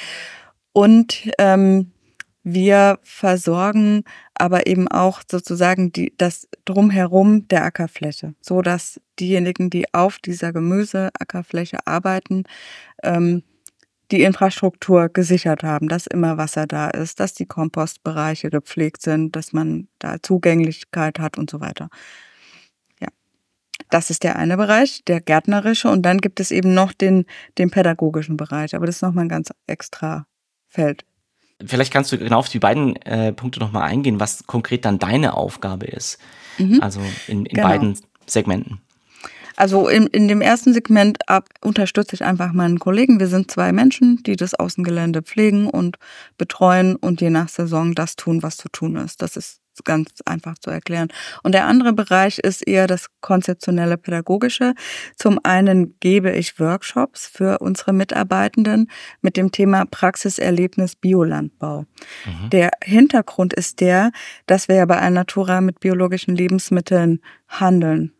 Und 0.73 1.29
ähm, 1.37 1.91
wir 2.43 2.97
versorgen 3.03 4.03
aber 4.33 4.65
eben 4.65 4.87
auch 4.87 5.21
sozusagen 5.29 5.91
die, 5.91 6.11
das 6.17 6.47
Drumherum 6.65 7.47
der 7.49 7.65
Ackerfläche, 7.65 8.33
so 8.41 8.63
dass 8.63 8.99
diejenigen, 9.19 9.69
die 9.69 9.93
auf 9.93 10.17
dieser 10.17 10.51
Gemüseackerfläche 10.53 11.85
arbeiten, 11.85 12.45
ähm, 13.03 13.43
die 14.09 14.23
Infrastruktur 14.23 15.09
gesichert 15.09 15.61
haben, 15.61 15.87
dass 15.87 16.07
immer 16.07 16.37
Wasser 16.37 16.65
da 16.65 16.89
ist, 16.89 17.19
dass 17.19 17.35
die 17.35 17.45
Kompostbereiche 17.45 18.49
gepflegt 18.49 19.03
sind, 19.03 19.35
dass 19.35 19.53
man 19.53 19.87
da 19.99 20.17
Zugänglichkeit 20.19 21.19
hat 21.19 21.37
und 21.37 21.51
so 21.51 21.59
weiter. 21.61 21.89
Das 23.89 24.09
ist 24.09 24.23
der 24.23 24.37
eine 24.37 24.57
Bereich, 24.57 25.03
der 25.05 25.21
gärtnerische. 25.21 25.89
Und 25.89 26.03
dann 26.03 26.19
gibt 26.19 26.39
es 26.39 26.51
eben 26.51 26.73
noch 26.73 26.93
den, 26.93 27.25
den 27.57 27.71
pädagogischen 27.71 28.37
Bereich. 28.37 28.75
Aber 28.75 28.85
das 28.85 28.97
ist 28.97 29.01
nochmal 29.01 29.25
ein 29.25 29.29
ganz 29.29 29.51
extra 29.67 30.25
Feld. 30.67 31.05
Vielleicht 31.65 31.93
kannst 31.93 32.11
du 32.11 32.17
genau 32.17 32.39
auf 32.39 32.49
die 32.49 32.59
beiden 32.59 32.95
äh, 32.97 33.31
Punkte 33.31 33.59
nochmal 33.59 33.83
eingehen, 33.83 34.19
was 34.19 34.45
konkret 34.45 34.83
dann 34.83 34.99
deine 34.99 35.35
Aufgabe 35.35 35.85
ist. 35.85 36.19
Mhm. 36.57 36.81
Also 36.81 36.99
in, 37.27 37.45
in 37.45 37.55
genau. 37.55 37.67
beiden 37.67 37.97
Segmenten. 38.25 38.81
Also 39.55 39.87
in, 39.87 40.07
in 40.07 40.27
dem 40.27 40.41
ersten 40.41 40.73
Segment 40.73 41.29
ab, 41.29 41.47
unterstütze 41.61 42.15
ich 42.15 42.25
einfach 42.25 42.51
meinen 42.51 42.79
Kollegen. 42.79 43.19
Wir 43.19 43.27
sind 43.27 43.49
zwei 43.49 43.71
Menschen, 43.71 44.21
die 44.23 44.35
das 44.35 44.53
Außengelände 44.53 45.21
pflegen 45.21 45.69
und 45.69 45.97
betreuen 46.37 46.97
und 46.97 47.21
je 47.21 47.29
nach 47.29 47.47
Saison 47.47 47.95
das 47.95 48.17
tun, 48.17 48.43
was 48.43 48.57
zu 48.57 48.67
tun 48.67 48.97
ist. 48.97 49.21
Das 49.21 49.37
ist 49.37 49.61
ganz 49.83 50.09
einfach 50.25 50.57
zu 50.57 50.69
erklären. 50.69 51.09
Und 51.43 51.53
der 51.53 51.65
andere 51.65 51.93
Bereich 51.93 52.39
ist 52.39 52.67
eher 52.67 52.87
das 52.87 53.07
konzeptionelle 53.21 53.97
Pädagogische. 53.97 54.73
Zum 55.15 55.39
einen 55.43 55.99
gebe 55.99 56.31
ich 56.31 56.59
Workshops 56.59 57.27
für 57.27 57.59
unsere 57.59 57.93
Mitarbeitenden 57.93 58.89
mit 59.21 59.37
dem 59.37 59.51
Thema 59.51 59.85
Praxiserlebnis 59.85 60.95
Biolandbau. 60.95 61.85
Mhm. 62.25 62.49
Der 62.51 62.71
Hintergrund 62.83 63.53
ist 63.53 63.81
der, 63.81 64.11
dass 64.45 64.67
wir 64.67 64.75
ja 64.75 64.85
bei 64.85 64.99
Alnatura 64.99 65.61
mit 65.61 65.79
biologischen 65.79 66.35
Lebensmitteln 66.35 67.19
handeln 67.47 68.13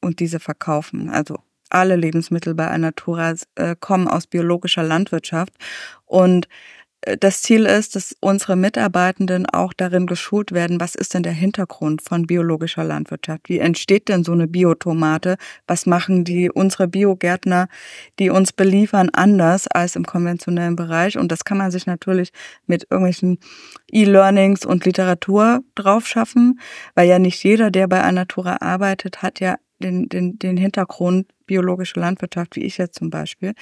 und 0.00 0.20
diese 0.20 0.40
verkaufen. 0.40 1.10
Also 1.10 1.38
alle 1.70 1.96
Lebensmittel 1.96 2.54
bei 2.54 2.68
Alnatura 2.68 3.34
äh, 3.54 3.76
kommen 3.78 4.08
aus 4.08 4.26
biologischer 4.26 4.82
Landwirtschaft 4.82 5.54
und 6.04 6.48
das 7.02 7.42
Ziel 7.42 7.64
ist, 7.64 7.96
dass 7.96 8.14
unsere 8.20 8.56
Mitarbeitenden 8.56 9.46
auch 9.46 9.72
darin 9.72 10.06
geschult 10.06 10.52
werden, 10.52 10.80
was 10.80 10.94
ist 10.94 11.14
denn 11.14 11.22
der 11.22 11.32
Hintergrund 11.32 12.02
von 12.02 12.26
biologischer 12.26 12.84
Landwirtschaft? 12.84 13.48
Wie 13.48 13.58
entsteht 13.58 14.08
denn 14.08 14.22
so 14.22 14.32
eine 14.32 14.46
Biotomate? 14.46 15.36
Was 15.66 15.86
machen 15.86 16.24
die 16.24 16.50
unsere 16.50 16.88
Biogärtner, 16.88 17.68
die 18.18 18.28
uns 18.28 18.52
beliefern, 18.52 19.08
anders 19.12 19.66
als 19.66 19.96
im 19.96 20.04
konventionellen 20.04 20.76
Bereich? 20.76 21.16
Und 21.16 21.32
das 21.32 21.44
kann 21.44 21.56
man 21.58 21.70
sich 21.70 21.86
natürlich 21.86 22.32
mit 22.66 22.86
irgendwelchen 22.90 23.38
E-Learnings 23.90 24.66
und 24.66 24.84
Literatur 24.84 25.60
drauf 25.74 26.06
schaffen, 26.06 26.60
weil 26.94 27.08
ja 27.08 27.18
nicht 27.18 27.42
jeder, 27.42 27.70
der 27.70 27.88
bei 27.88 28.02
Anatura 28.02 28.58
arbeitet, 28.60 29.22
hat 29.22 29.40
ja 29.40 29.56
den, 29.82 30.10
den, 30.10 30.38
den 30.38 30.58
Hintergrund 30.58 31.26
biologische 31.46 31.98
Landwirtschaft, 31.98 32.56
wie 32.56 32.64
ich 32.64 32.76
jetzt 32.76 32.98
zum 32.98 33.08
Beispiel. 33.08 33.54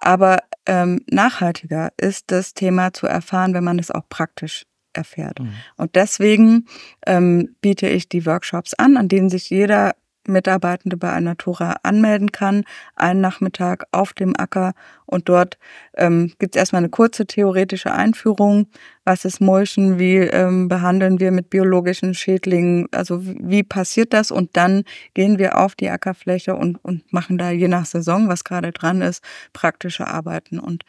Aber 0.00 0.38
ähm, 0.66 1.04
nachhaltiger 1.10 1.92
ist 1.96 2.30
das 2.30 2.54
Thema 2.54 2.92
zu 2.92 3.06
erfahren, 3.06 3.54
wenn 3.54 3.64
man 3.64 3.78
es 3.78 3.90
auch 3.90 4.08
praktisch 4.08 4.66
erfährt. 4.92 5.40
Mhm. 5.40 5.52
Und 5.76 5.94
deswegen 5.94 6.66
ähm, 7.06 7.54
biete 7.60 7.88
ich 7.88 8.08
die 8.08 8.26
Workshops 8.26 8.74
an, 8.74 8.96
an 8.96 9.08
denen 9.08 9.30
sich 9.30 9.50
jeder 9.50 9.94
Mitarbeitende 10.26 10.96
bei 10.96 11.10
Alnatura 11.12 11.76
anmelden 11.82 12.32
kann, 12.32 12.64
einen 12.94 13.20
Nachmittag 13.20 13.84
auf 13.92 14.12
dem 14.12 14.34
Acker 14.36 14.74
und 15.06 15.28
dort 15.28 15.58
ähm, 15.96 16.32
gibt 16.38 16.54
es 16.54 16.60
erstmal 16.60 16.80
eine 16.80 16.90
kurze 16.90 17.26
theoretische 17.26 17.92
Einführung, 17.92 18.66
was 19.04 19.24
ist 19.24 19.40
Mulchen, 19.40 19.98
wie 19.98 20.16
ähm, 20.16 20.68
behandeln 20.68 21.20
wir 21.20 21.30
mit 21.32 21.50
biologischen 21.50 22.14
Schädlingen, 22.14 22.86
also 22.92 23.20
wie 23.22 23.62
passiert 23.62 24.12
das 24.12 24.30
und 24.30 24.56
dann 24.56 24.84
gehen 25.14 25.38
wir 25.38 25.58
auf 25.58 25.74
die 25.74 25.90
Ackerfläche 25.90 26.54
und, 26.54 26.76
und 26.84 27.12
machen 27.12 27.38
da 27.38 27.50
je 27.50 27.68
nach 27.68 27.86
Saison, 27.86 28.28
was 28.28 28.44
gerade 28.44 28.72
dran 28.72 29.02
ist, 29.02 29.22
praktische 29.52 30.06
Arbeiten 30.06 30.58
und 30.58 30.84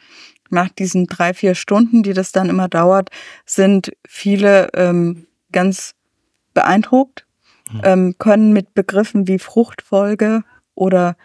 nach 0.52 0.68
diesen 0.68 1.06
drei, 1.06 1.32
vier 1.32 1.54
Stunden, 1.54 2.02
die 2.02 2.12
das 2.12 2.30
dann 2.30 2.50
immer 2.50 2.68
dauert, 2.68 3.08
sind 3.46 3.92
viele 4.06 4.68
ähm, 4.74 5.26
ganz 5.50 5.94
beeindruckt. 6.54 7.26
Ähm, 7.82 8.14
können 8.18 8.52
mit 8.52 8.74
Begriffen 8.74 9.26
wie 9.26 9.38
Fruchtfolge 9.38 10.42
oder 10.74 11.16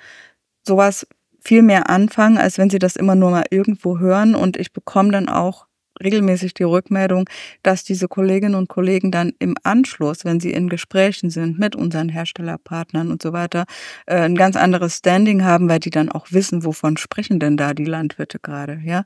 sowas 0.66 1.08
viel 1.42 1.62
mehr 1.62 1.90
anfangen, 1.90 2.38
als 2.38 2.58
wenn 2.58 2.70
sie 2.70 2.80
das 2.80 2.96
immer 2.96 3.16
nur 3.16 3.32
mal 3.32 3.46
irgendwo 3.50 4.00
hören. 4.00 4.36
Und 4.36 4.58
ich 4.58 4.74
bekomme 4.74 5.12
dann 5.12 5.30
auch 5.30 5.67
regelmäßig 6.04 6.54
die 6.54 6.64
Rückmeldung, 6.64 7.30
dass 7.64 7.84
diese 7.84 8.08
Kolleginnen 8.08 8.56
und 8.56 8.70
Kollegen 8.70 9.12
dann 9.12 9.34
im 9.40 9.56
Anschluss, 9.64 10.26
wenn 10.26 10.40
sie 10.40 10.52
in 10.52 10.70
Gesprächen 10.70 11.30
sind 11.30 11.60
mit 11.60 11.76
unseren 11.76 12.10
Herstellerpartnern 12.10 13.12
und 13.12 13.22
so 13.22 13.34
weiter, 13.34 13.66
äh, 14.06 14.16
ein 14.16 14.36
ganz 14.36 14.56
anderes 14.56 14.98
Standing 14.98 15.44
haben, 15.44 15.70
weil 15.70 15.80
die 15.80 15.90
dann 15.90 16.10
auch 16.10 16.28
wissen, 16.32 16.64
wovon 16.64 16.98
sprechen 16.98 17.40
denn 17.40 17.58
da 17.58 17.74
die 17.74 17.86
Landwirte 17.86 18.40
gerade, 18.40 18.82
ja. 18.84 19.04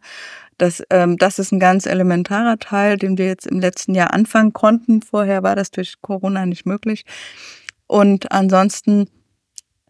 Das, 0.57 0.83
ähm, 0.91 1.17
das 1.17 1.39
ist 1.39 1.51
ein 1.51 1.59
ganz 1.59 1.87
elementarer 1.87 2.59
Teil, 2.59 2.97
den 2.97 3.17
wir 3.17 3.25
jetzt 3.25 3.47
im 3.47 3.59
letzten 3.59 3.95
Jahr 3.95 4.13
anfangen 4.13 4.53
konnten. 4.53 5.01
Vorher 5.01 5.41
war 5.41 5.55
das 5.55 5.71
durch 5.71 5.95
Corona 6.01 6.45
nicht 6.45 6.67
möglich. 6.67 7.03
Und 7.87 8.31
ansonsten 8.31 9.07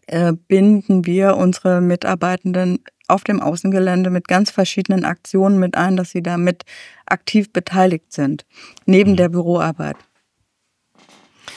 äh, 0.06 0.32
binden 0.32 1.06
wir 1.06 1.36
unsere 1.36 1.80
Mitarbeitenden 1.80 2.78
auf 3.08 3.24
dem 3.24 3.40
Außengelände 3.40 4.10
mit 4.10 4.28
ganz 4.28 4.50
verschiedenen 4.50 5.04
Aktionen 5.04 5.58
mit 5.58 5.76
ein, 5.76 5.96
dass 5.96 6.10
sie 6.10 6.22
damit 6.22 6.64
aktiv 7.06 7.52
beteiligt 7.52 8.12
sind, 8.12 8.44
neben 8.86 9.12
mhm. 9.12 9.16
der 9.16 9.28
Büroarbeit. 9.28 9.96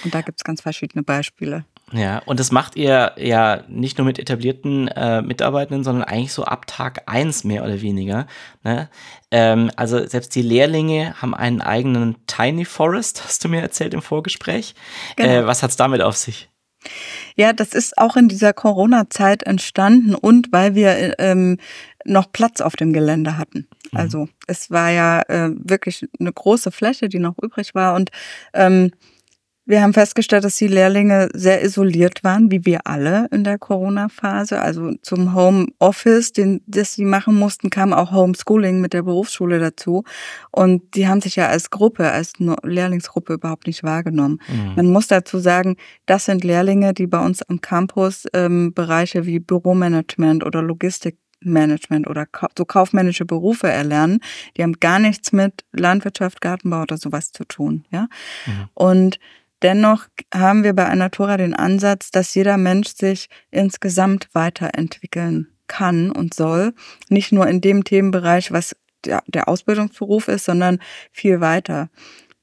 Und 0.04 0.14
da 0.14 0.22
gibt 0.22 0.40
es 0.40 0.44
ganz 0.44 0.62
verschiedene 0.62 1.04
Beispiele. 1.04 1.66
Ja, 1.92 2.20
und 2.26 2.40
das 2.40 2.52
macht 2.52 2.76
ihr 2.76 3.14
ja 3.18 3.64
nicht 3.68 3.98
nur 3.98 4.06
mit 4.06 4.18
etablierten 4.18 4.88
äh, 4.88 5.22
Mitarbeitenden, 5.22 5.84
sondern 5.84 6.04
eigentlich 6.04 6.34
so 6.34 6.44
ab 6.44 6.66
Tag 6.66 7.04
eins 7.06 7.44
mehr 7.44 7.64
oder 7.64 7.80
weniger. 7.82 8.26
Ne? 8.64 8.90
Ähm, 9.30 9.70
also 9.76 10.06
selbst 10.08 10.34
die 10.34 10.42
Lehrlinge 10.42 11.14
haben 11.22 11.36
einen 11.36 11.62
eigenen 11.62 12.16
Tiny 12.26 12.66
Forest, 12.66 13.24
hast 13.26 13.44
du 13.44 13.50
mir 13.50 13.62
erzählt 13.62 13.94
im 13.94 14.02
Vorgespräch. 14.02 14.74
Genau. 15.16 15.30
Äh, 15.30 15.48
was 15.48 15.62
hat's 15.62 15.76
damit 15.76 16.02
auf 16.02 16.16
sich? 16.16 16.50
Ja, 17.36 17.54
das 17.54 17.74
ist 17.74 17.98
auch 17.98 18.16
in 18.16 18.28
dieser 18.28 18.54
Corona-Zeit 18.54 19.44
entstanden 19.44 20.16
und 20.16 20.52
weil 20.52 20.76
wir 20.76 21.20
ähm, 21.20 21.58
noch 22.06 22.32
Platz 22.32 22.62
auf 22.62 22.76
dem 22.76 22.94
Gelände 22.94 23.38
hatten. 23.38 23.68
Mhm. 23.92 23.98
Also 23.98 24.30
es 24.48 24.72
war 24.72 24.90
ja 24.90 25.22
äh, 25.28 25.52
wirklich 25.56 26.08
eine 26.20 26.32
große 26.32 26.72
Fläche, 26.72 27.10
die 27.10 27.20
noch 27.20 27.36
übrig 27.42 27.76
war 27.76 27.96
und 27.96 28.12
ähm, 28.54 28.92
wir 29.68 29.82
haben 29.82 29.94
festgestellt, 29.94 30.44
dass 30.44 30.58
die 30.58 30.68
Lehrlinge 30.68 31.30
sehr 31.34 31.64
isoliert 31.64 32.24
waren, 32.24 32.52
wie 32.52 32.66
wir 32.66 32.86
alle 32.86 33.28
in 33.32 33.44
der 33.44 33.58
Corona-Phase. 33.58 34.62
Also 34.62 34.94
zum 35.02 35.34
Homeoffice, 35.34 36.34
den, 36.34 36.62
das 36.68 36.94
sie 36.94 37.06
machen 37.06 37.36
mussten, 37.36 37.72
kam 37.72 37.92
auch 37.92 38.12
Homeschooling 38.12 38.80
mit 38.80 38.94
der 38.94 39.02
Berufsschule 39.02 39.60
dazu. 39.60 40.04
Und 40.52 40.96
die 40.96 41.08
haben 41.08 41.20
sich 41.20 41.36
ja 41.36 41.48
als 41.48 41.72
Gruppe, 41.72 42.12
als 42.12 42.34
Lehrlingsgruppe 42.38 43.34
überhaupt 43.34 43.66
nicht 43.66 43.84
wahrgenommen. 43.84 44.40
Mhm. 44.48 44.74
Man 44.76 44.92
muss 44.92 45.08
dazu 45.08 45.40
sagen, 45.40 45.78
das 46.06 46.26
sind 46.26 46.44
Lehrlinge, 46.44 46.94
die 46.94 47.08
bei 47.08 47.24
uns 47.24 47.42
am 47.42 47.60
Campus 47.60 48.26
ähm, 48.34 48.72
Bereiche 48.74 49.26
wie 49.26 49.40
Büromanagement 49.40 50.46
oder 50.46 50.62
Logistik 50.62 51.18
Management 51.42 52.08
oder 52.08 52.26
so 52.58 52.66
kaufmännische 52.66 53.26
Berufe 53.26 53.68
erlernen. 53.68 54.20
Die 54.58 54.64
haben 54.64 54.74
gar 54.74 55.00
nichts 55.00 55.32
mit 55.32 55.64
Landwirtschaft, 55.74 56.42
Gartenbau 56.42 56.82
oder 56.82 56.98
sowas 56.98 57.32
zu 57.32 57.46
tun. 57.46 57.86
Ja. 57.92 58.08
Mhm. 58.46 58.70
Und 58.74 59.20
Dennoch 59.62 60.08
haben 60.34 60.64
wir 60.64 60.74
bei 60.74 60.86
Anatura 60.86 61.38
den 61.38 61.54
Ansatz, 61.54 62.12
dass 62.12 62.36
jeder 62.36 62.58
Mensch 62.58 62.90
sich 62.96 63.30
insgesamt 63.52 64.30
weiterentwickeln 64.34 65.48
kann 65.68 66.12
und 66.12 66.34
soll. 66.34 66.74
Nicht 67.10 67.32
nur 67.32 67.48
in 67.48 67.62
dem 67.62 67.84
Themenbereich, 67.84 68.52
was 68.52 68.76
der, 69.06 69.48
Ausbildungsberuf 69.48 70.28
ist, 70.28 70.46
sondern 70.46 70.80
viel 71.12 71.40
weiter. 71.42 71.90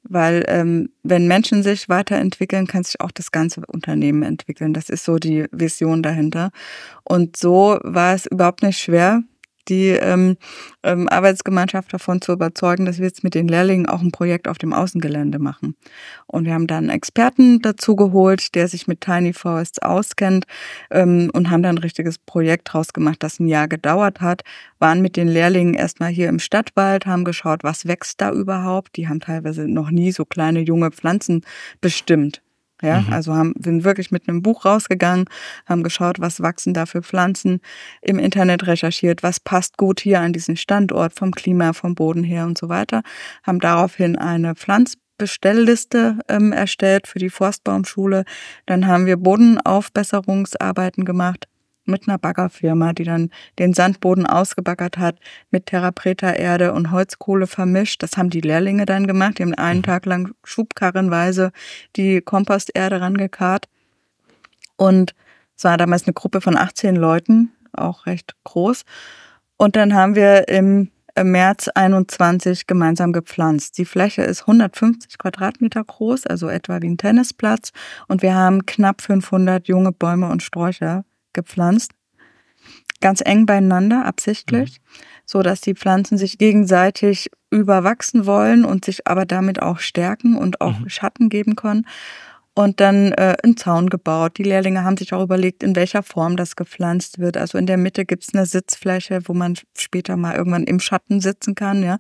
Weil 0.05 0.45
ähm, 0.49 0.91
wenn 1.03 1.29
Menschen 1.29 1.63
sich 1.63 1.89
weiterentwickeln, 1.89 2.67
kann 2.67 2.83
sich 2.83 3.01
auch 3.01 3.13
das 3.13 3.31
ganze 3.31 3.63
Unternehmen 3.67 4.23
entwickeln. 4.23 4.73
Das 4.75 4.89
ist 4.89 5.05
so 5.05 5.17
die 5.17 5.47
Vision 5.53 6.03
dahinter. 6.03 6.51
Und 7.05 7.37
so 7.37 7.79
war 7.83 8.15
es 8.15 8.27
überhaupt 8.27 8.63
nicht 8.63 8.79
schwer, 8.79 9.23
die 9.69 9.89
ähm, 9.89 10.37
ähm, 10.83 11.09
Arbeitsgemeinschaft 11.09 11.93
davon 11.93 12.21
zu 12.21 12.33
überzeugen, 12.33 12.85
dass 12.85 12.99
wir 12.99 13.07
jetzt 13.07 13.25
mit 13.25 13.35
den 13.35 13.49
Lehrlingen 13.49 13.87
auch 13.87 14.01
ein 14.01 14.13
Projekt 14.13 14.49
auf 14.49 14.59
dem 14.59 14.73
Außengelände 14.73 15.39
machen. 15.39 15.77
Und 16.27 16.45
wir 16.45 16.55
haben 16.55 16.67
dann 16.67 16.85
einen 16.85 16.97
Experten 16.97 17.61
dazu 17.61 17.97
geholt, 17.97 18.55
der 18.55 18.69
sich 18.69 18.87
mit 18.87 19.01
Tiny 19.01 19.33
Forests 19.33 19.81
auskennt 19.81 20.47
ähm, 20.91 21.31
und 21.33 21.51
haben 21.51 21.63
dann 21.63 21.77
ein 21.77 21.83
richtiges 21.83 22.19
Projekt 22.19 22.73
draus 22.73 22.93
gemacht, 22.93 23.23
das 23.23 23.41
ein 23.41 23.47
Jahr 23.47 23.69
gedauert 23.69 24.21
hat. 24.21 24.43
Waren 24.79 25.01
mit 25.01 25.17
den 25.17 25.29
Lehrlingen 25.29 25.75
erstmal 25.75 26.11
hier 26.11 26.29
im 26.29 26.39
Stadtwald, 26.39 27.07
haben 27.07 27.25
geschaut, 27.25 27.63
was 27.63 27.87
wächst 27.87 28.21
da 28.21 28.33
überhaupt. 28.33 28.97
Die 28.97 29.09
haben 29.09 29.21
teilweise 29.21 29.69
noch 29.69 29.91
nie 29.91 30.13
so 30.13 30.25
kleine 30.25 30.61
junge 30.61 30.91
Pflanzen 30.91 31.43
bestimmt. 31.81 32.42
Ja, 32.83 33.01
mhm. 33.01 33.13
also 33.13 33.35
haben, 33.35 33.55
sind 33.59 33.85
wirklich 33.85 34.11
mit 34.11 34.29
einem 34.29 34.43
Buch 34.43 34.65
rausgegangen, 34.65 35.27
haben 35.67 35.83
geschaut, 35.83 36.21
was 36.21 36.41
wachsen 36.41 36.75
da 36.75 36.85
für 36.85 37.03
Pflanzen, 37.03 37.61
im 38.03 38.19
Internet 38.19 38.67
recherchiert, 38.67 39.23
was 39.23 39.41
passt 39.41 39.79
gut 39.79 40.01
hier 40.01 40.21
an 40.21 40.33
diesen 40.33 40.57
Standort 40.57 41.15
vom 41.15 41.31
Klima, 41.31 41.73
vom 41.73 41.95
Boden 41.95 42.25
her 42.25 42.45
und 42.45 42.59
so 42.59 42.69
weiter, 42.69 43.03
haben 43.45 43.61
daraufhin 43.61 44.17
eine 44.17 44.57
Pflanzbestellliste 44.57 46.19
ähm, 46.29 46.53
erstellt 46.53 47.07
für 47.07 47.21
die 47.21 47.31
Forstbaumschule. 47.31 48.25
Dann 48.67 48.87
haben 48.89 49.07
wir 49.07 49.17
Bodenaufbesserungsarbeiten 49.17 51.05
gemacht, 51.05 51.47
mit 51.85 52.09
einer 52.09 52.19
Baggerfirma, 52.19 52.93
die 52.93 53.05
dann 53.05 53.31
den 53.59 53.75
Sandboden 53.75 54.27
ausgebaggert 54.27 54.99
hat, 54.99 55.19
mit 55.51 55.67
Therapreta-Erde 55.67 56.73
und 56.73 56.91
Holzkohle 56.91 57.47
vermischt. 57.47 58.03
Das 58.03 58.17
haben 58.17 58.31
die 58.31 58.41
Lehrlinge 58.41 58.87
dann 58.87 59.07
gemacht. 59.07 59.39
Die 59.39 59.43
haben 59.43 59.55
einen 59.55 59.81
mhm. 59.81 59.85
Tag 59.85 60.07
lang 60.07 60.35
schubkarrenweise 60.45 61.53
die 61.97 62.21
Komposterde 62.21 63.01
rangekarrt. 63.01 63.69
Und 64.77 65.15
es 65.57 65.65
war 65.65 65.77
damals 65.77 66.05
eine 66.05 66.15
Gruppe 66.15 66.41
von 66.41 66.57
18 66.57 66.97
Leuten, 66.97 67.53
auch 67.73 68.07
recht 68.07 68.35
groß. 68.45 68.83
Und 69.57 69.77
dann 69.77 69.95
haben 69.95 70.15
wir 70.15 70.49
im 70.49 70.91
März 71.21 71.69
21 71.69 72.67
gemeinsam 72.67 73.13
gepflanzt. 73.13 73.77
Die 73.79 73.85
Fläche 73.85 74.23
ist 74.23 74.43
150 74.43 75.19
Quadratmeter 75.19 75.85
groß, 75.85 76.27
also 76.27 76.49
etwa 76.49 76.81
wie 76.81 76.89
ein 76.89 76.97
Tennisplatz. 76.97 77.73
Und 78.09 78.23
wir 78.23 78.35
haben 78.35 78.65
knapp 78.67 79.03
500 79.03 79.69
junge 79.69 79.93
Bäume 79.93 80.29
und 80.31 80.43
Sträucher 80.43 81.05
gepflanzt. 81.33 81.93
Ganz 83.01 83.21
eng 83.25 83.47
beieinander, 83.47 84.05
absichtlich, 84.05 84.79
mhm. 84.79 85.03
so 85.27 85.43
dass 85.43 85.61
die 85.61 85.75
Pflanzen 85.75 86.19
sich 86.19 86.39
gegenseitig 86.39 87.31
überwachsen 87.51 88.27
wollen 88.27 88.65
und 88.65 88.85
sich 88.85 89.07
aber 89.07 89.27
damit 89.27 89.61
auch 89.61 89.81
stärken 89.81 90.37
und 90.37 90.61
auch 90.61 90.79
mhm. 90.79 90.89
Schatten 90.89 91.29
geben 91.29 91.57
können. 91.57 91.87
Und 92.55 92.81
dann 92.81 93.13
äh, 93.13 93.37
einen 93.43 93.57
Zaun 93.57 93.89
gebaut. 93.89 94.37
Die 94.37 94.43
Lehrlinge 94.43 94.85
haben 94.85 94.99
sich 94.99 95.15
auch 95.15 95.23
überlegt, 95.23 95.63
in 95.63 95.75
welcher 95.75 96.03
Form 96.03 96.37
das 96.37 96.55
gepflanzt 96.55 97.19
wird. 97.19 97.39
Also 97.39 97.57
in 97.57 97.67
der 97.67 97.79
Mitte 97.79 98.05
gibt's 98.05 98.35
eine 98.35 98.45
Sitzfläche, 98.45 99.21
wo 99.25 99.33
man 99.33 99.55
später 99.77 100.17
mal 100.17 100.37
irgendwann 100.37 100.65
im 100.65 100.79
Schatten 100.79 101.21
sitzen 101.21 101.55
kann, 101.55 101.83
ja. 101.83 101.99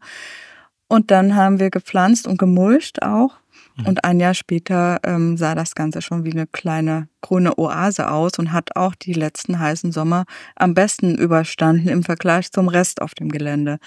Und 0.89 1.11
dann 1.11 1.37
haben 1.37 1.59
wir 1.59 1.71
gepflanzt 1.71 2.27
und 2.27 2.37
gemulcht 2.37 3.03
auch. 3.03 3.39
Mhm. 3.77 3.87
Und 3.87 4.05
ein 4.05 4.21
Jahr 4.21 4.35
später 4.35 5.01
ähm, 5.05 5.37
sah 5.37 5.55
das 5.55 5.75
Ganze 5.75 6.03
schon 6.03 6.25
wie 6.25 6.33
eine 6.33 6.47
kleine 6.47 7.09
grüne 7.21 7.57
Oase 7.59 8.11
aus 8.11 8.39
und 8.39 8.53
hat 8.53 8.77
auch 8.77 8.95
die 8.95 9.13
letzten 9.13 9.59
heißen 9.59 9.93
Sommer 9.93 10.25
am 10.57 10.75
besten 10.75 11.17
überstanden 11.17 11.89
im 11.89 12.03
Vergleich 12.03 12.51
zum 12.51 12.69
Rest 12.69 13.01
auf 13.01 13.15
dem 13.15 13.31
Gelände. 13.31 13.79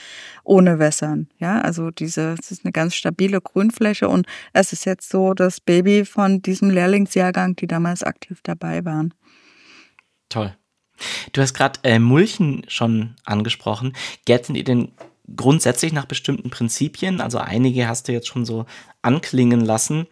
Ohne 0.44 0.80
Wässern. 0.80 1.28
Ja, 1.38 1.62
also 1.62 1.92
diese, 1.92 2.36
es 2.40 2.52
ist 2.52 2.66
eine 2.66 2.72
ganz 2.72 2.96
stabile 2.96 3.42
Grünfläche 3.42 4.08
und 4.08 4.26
es 4.54 4.74
ist 4.74 4.86
jetzt 4.86 5.10
so 5.10 5.34
das 5.34 5.60
Baby 5.60 6.06
von 6.06 6.42
diesem 6.42 6.70
Lehrlingsjahrgang, 6.70 7.56
die 7.56 7.68
damals 7.68 8.04
aktiv 8.04 8.40
dabei 8.44 8.86
waren. 8.86 9.14
Toll. 10.30 10.56
Du 11.34 11.42
hast 11.42 11.54
gerade 11.54 11.80
äh, 11.84 12.00
Mulchen 12.00 12.64
schon 12.68 13.16
angesprochen. 13.26 13.94
Gelten 14.26 14.56
ihr 14.56 14.64
denn 14.64 14.92
grundsätzlich 15.36 15.94
nach 15.94 16.06
bestimmten 16.06 16.50
Prinzipien. 16.50 17.22
Also 17.22 17.38
einige 17.38 17.88
hast 17.88 18.08
du 18.08 18.12
jetzt 18.12 18.28
schon 18.28 18.46
so 18.46 18.66
anklingen 19.02 19.62
lassen. 19.62 20.08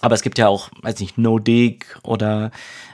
Aber 0.00 0.14
es 0.14 0.22
gibt 0.22 0.38
ja 0.38 0.48
auch, 0.48 0.70
weiß 0.82 0.98
nicht, 1.00 1.18
No-Dig 1.18 1.84
oder 2.02 2.50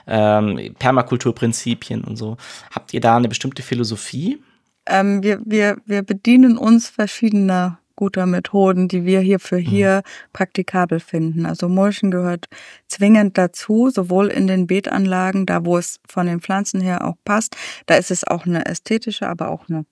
ähm, 0.07 0.75
Permakulturprinzipien 0.77 2.03
und 2.03 2.17
so. 2.17 2.37
Habt 2.71 2.93
ihr 2.93 2.99
da 2.99 3.15
eine 3.15 3.29
bestimmte 3.29 3.61
Philosophie? 3.61 4.43
Ähm, 4.85 5.23
wir, 5.23 5.41
wir, 5.45 5.77
wir 5.85 6.03
bedienen 6.03 6.57
uns 6.57 6.89
verschiedener 6.89 7.79
guter 7.97 8.27
Methoden, 8.27 8.87
die 8.87 9.03
wir 9.03 9.19
hier 9.19 9.39
für 9.39 9.57
hier 9.57 9.97
mhm. 9.97 10.31
praktikabel 10.31 11.01
finden. 11.01 11.45
Also 11.45 11.67
Mulchen 11.67 12.11
gehört 12.11 12.45
zwingend 12.87 13.37
dazu, 13.37 13.89
sowohl 13.89 14.27
in 14.27 14.47
den 14.47 14.67
Beetanlagen, 14.67 15.45
da 15.45 15.65
wo 15.65 15.77
es 15.77 15.99
von 16.07 16.27
den 16.27 16.39
Pflanzen 16.39 16.79
her 16.79 17.05
auch 17.05 17.15
passt. 17.25 17.57
Da 17.87 17.95
ist 17.95 18.11
es 18.11 18.23
auch 18.23 18.45
eine 18.45 18.65
ästhetische, 18.65 19.27
aber 19.27 19.49
auch 19.49 19.67
eine 19.67 19.85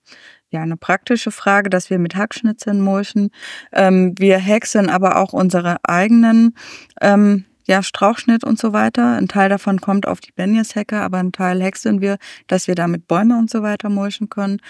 ja 0.50 0.62
eine 0.62 0.76
praktische 0.76 1.30
Frage, 1.30 1.70
dass 1.70 1.90
wir 1.90 1.98
mit 1.98 2.14
Hackschnitzen 2.14 2.80
mulchen. 2.80 3.30
Ähm, 3.72 4.14
wir 4.18 4.38
häckseln 4.38 4.88
aber 4.90 5.16
auch 5.16 5.32
unsere 5.32 5.78
eigenen 5.84 6.54
ähm, 7.00 7.44
ja, 7.66 7.82
Strauchschnitt 7.82 8.44
und 8.44 8.58
so 8.58 8.72
weiter. 8.72 9.16
Ein 9.16 9.28
Teil 9.28 9.48
davon 9.48 9.80
kommt 9.80 10.06
auf 10.06 10.20
die 10.20 10.32
Benjes-Hecke, 10.32 11.00
aber 11.00 11.18
ein 11.18 11.32
Teil 11.32 11.60
häckseln 11.60 12.00
wir, 12.00 12.18
dass 12.46 12.68
wir 12.68 12.76
damit 12.76 13.08
Bäume 13.08 13.36
und 13.38 13.50
so 13.50 13.62
weiter 13.62 13.88
mulchen 13.88 14.28
können. 14.28 14.60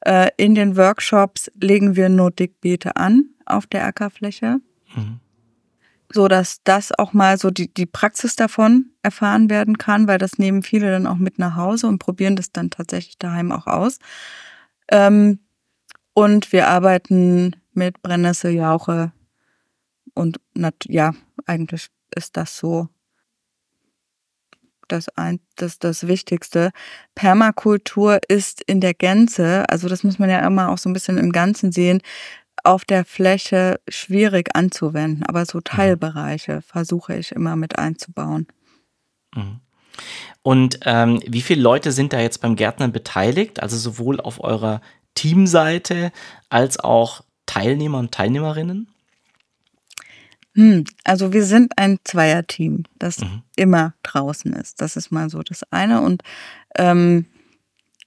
Äh, 0.00 0.28
in 0.36 0.54
den 0.54 0.76
Workshops 0.76 1.50
legen 1.60 1.96
wir 1.96 2.08
Notdickbeete 2.08 2.96
an 2.96 3.26
auf 3.44 3.66
der 3.66 3.84
Ackerfläche. 3.84 4.58
Mhm. 4.94 5.20
So 6.12 6.28
dass 6.28 6.62
das 6.62 6.96
auch 6.96 7.12
mal 7.12 7.38
so 7.38 7.50
die, 7.50 7.72
die 7.74 7.86
Praxis 7.86 8.36
davon 8.36 8.90
erfahren 9.02 9.50
werden 9.50 9.78
kann, 9.78 10.06
weil 10.06 10.18
das 10.18 10.38
nehmen 10.38 10.62
viele 10.62 10.92
dann 10.92 11.08
auch 11.08 11.16
mit 11.16 11.40
nach 11.40 11.56
Hause 11.56 11.88
und 11.88 11.98
probieren 11.98 12.36
das 12.36 12.52
dann 12.52 12.70
tatsächlich 12.70 13.18
daheim 13.18 13.50
auch 13.50 13.66
aus. 13.66 13.98
Ähm, 14.88 15.40
und 16.12 16.52
wir 16.52 16.68
arbeiten 16.68 17.56
mit 17.72 18.02
Brennnessel, 18.02 18.52
Jauche 18.52 19.12
und 20.14 20.38
ja, 20.86 21.12
eigentlich 21.46 21.88
ist 22.14 22.36
das 22.36 22.56
so 22.56 22.88
das, 24.88 25.08
ein, 25.16 25.40
das, 25.56 25.78
das 25.78 26.06
Wichtigste. 26.06 26.70
Permakultur 27.14 28.20
ist 28.28 28.62
in 28.62 28.80
der 28.80 28.94
Gänze, 28.94 29.64
also 29.68 29.88
das 29.88 30.04
muss 30.04 30.18
man 30.18 30.30
ja 30.30 30.46
immer 30.46 30.70
auch 30.70 30.78
so 30.78 30.88
ein 30.88 30.92
bisschen 30.92 31.18
im 31.18 31.32
Ganzen 31.32 31.72
sehen, 31.72 32.00
auf 32.62 32.84
der 32.84 33.04
Fläche 33.04 33.80
schwierig 33.88 34.54
anzuwenden, 34.54 35.24
aber 35.24 35.44
so 35.46 35.58
mhm. 35.58 35.64
Teilbereiche 35.64 36.62
versuche 36.62 37.16
ich 37.16 37.32
immer 37.32 37.56
mit 37.56 37.78
einzubauen. 37.78 38.46
Mhm. 39.34 39.60
Und 40.42 40.80
ähm, 40.84 41.22
wie 41.26 41.40
viele 41.40 41.62
Leute 41.62 41.92
sind 41.92 42.12
da 42.12 42.20
jetzt 42.20 42.40
beim 42.40 42.56
Gärtnern 42.56 42.92
beteiligt? 42.92 43.62
Also 43.62 43.76
sowohl 43.76 44.20
auf 44.20 44.42
eurer 44.42 44.80
Teamseite 45.14 46.12
als 46.50 46.78
auch 46.78 47.22
Teilnehmer 47.46 47.98
und 47.98 48.12
Teilnehmerinnen? 48.12 48.88
Hm, 50.54 50.84
also 51.02 51.32
wir 51.32 51.44
sind 51.44 51.72
ein 51.78 51.98
Zweierteam, 52.04 52.84
das 52.98 53.20
mhm. 53.20 53.42
immer 53.56 53.94
draußen 54.02 54.52
ist. 54.52 54.80
Das 54.80 54.96
ist 54.96 55.10
mal 55.10 55.30
so 55.30 55.42
das 55.42 55.62
eine. 55.72 56.02
Und 56.02 56.22
ähm, 56.76 57.26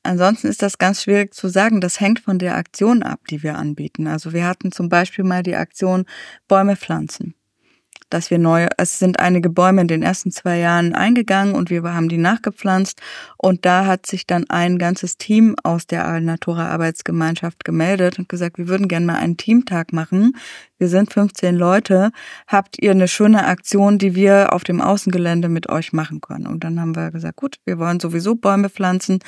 ansonsten 0.03 0.47
ist 0.47 0.61
das 0.61 0.77
ganz 0.77 1.03
schwierig 1.03 1.33
zu 1.33 1.49
sagen. 1.49 1.81
Das 1.81 1.99
hängt 1.99 2.19
von 2.19 2.39
der 2.39 2.55
Aktion 2.55 3.03
ab, 3.03 3.21
die 3.29 3.43
wir 3.43 3.57
anbieten. 3.57 4.07
Also 4.07 4.31
wir 4.31 4.45
hatten 4.45 4.71
zum 4.71 4.89
Beispiel 4.89 5.25
mal 5.25 5.43
die 5.43 5.55
Aktion 5.55 6.05
Bäume 6.47 6.75
pflanzen 6.75 7.33
dass 8.09 8.31
wir 8.31 8.39
neue, 8.39 8.69
es 8.77 8.99
sind 8.99 9.19
einige 9.19 9.49
Bäume 9.49 9.81
in 9.81 9.87
den 9.87 10.03
ersten 10.03 10.31
zwei 10.31 10.57
Jahren 10.57 10.93
eingegangen 10.93 11.55
und 11.55 11.69
wir 11.69 11.83
haben 11.83 12.09
die 12.09 12.17
nachgepflanzt 12.17 13.01
und 13.37 13.65
da 13.65 13.85
hat 13.85 14.05
sich 14.05 14.27
dann 14.27 14.49
ein 14.49 14.77
ganzes 14.77 15.17
Team 15.17 15.55
aus 15.63 15.87
der 15.87 16.07
Alnatura 16.07 16.69
Arbeitsgemeinschaft 16.69 17.65
gemeldet 17.65 18.19
und 18.19 18.29
gesagt, 18.29 18.57
wir 18.57 18.67
würden 18.67 18.87
gerne 18.87 19.05
mal 19.05 19.15
einen 19.15 19.37
Teamtag 19.37 19.93
machen. 19.93 20.35
Wir 20.77 20.89
sind 20.89 21.11
15 21.11 21.55
Leute. 21.55 22.11
Habt 22.45 22.77
ihr 22.79 22.91
eine 22.91 23.07
schöne 23.07 23.45
Aktion, 23.45 23.97
die 23.97 24.13
wir 24.13 24.53
auf 24.53 24.63
dem 24.63 24.79
Außengelände 24.79 25.49
mit 25.49 25.69
euch 25.69 25.91
machen 25.91 26.21
können? 26.21 26.47
Und 26.47 26.63
dann 26.63 26.79
haben 26.79 26.95
wir 26.95 27.11
gesagt, 27.11 27.37
gut, 27.37 27.57
wir 27.65 27.79
wollen 27.79 27.99
sowieso 27.99 28.35
Bäume 28.35 28.69
pflanzen. 28.69 29.19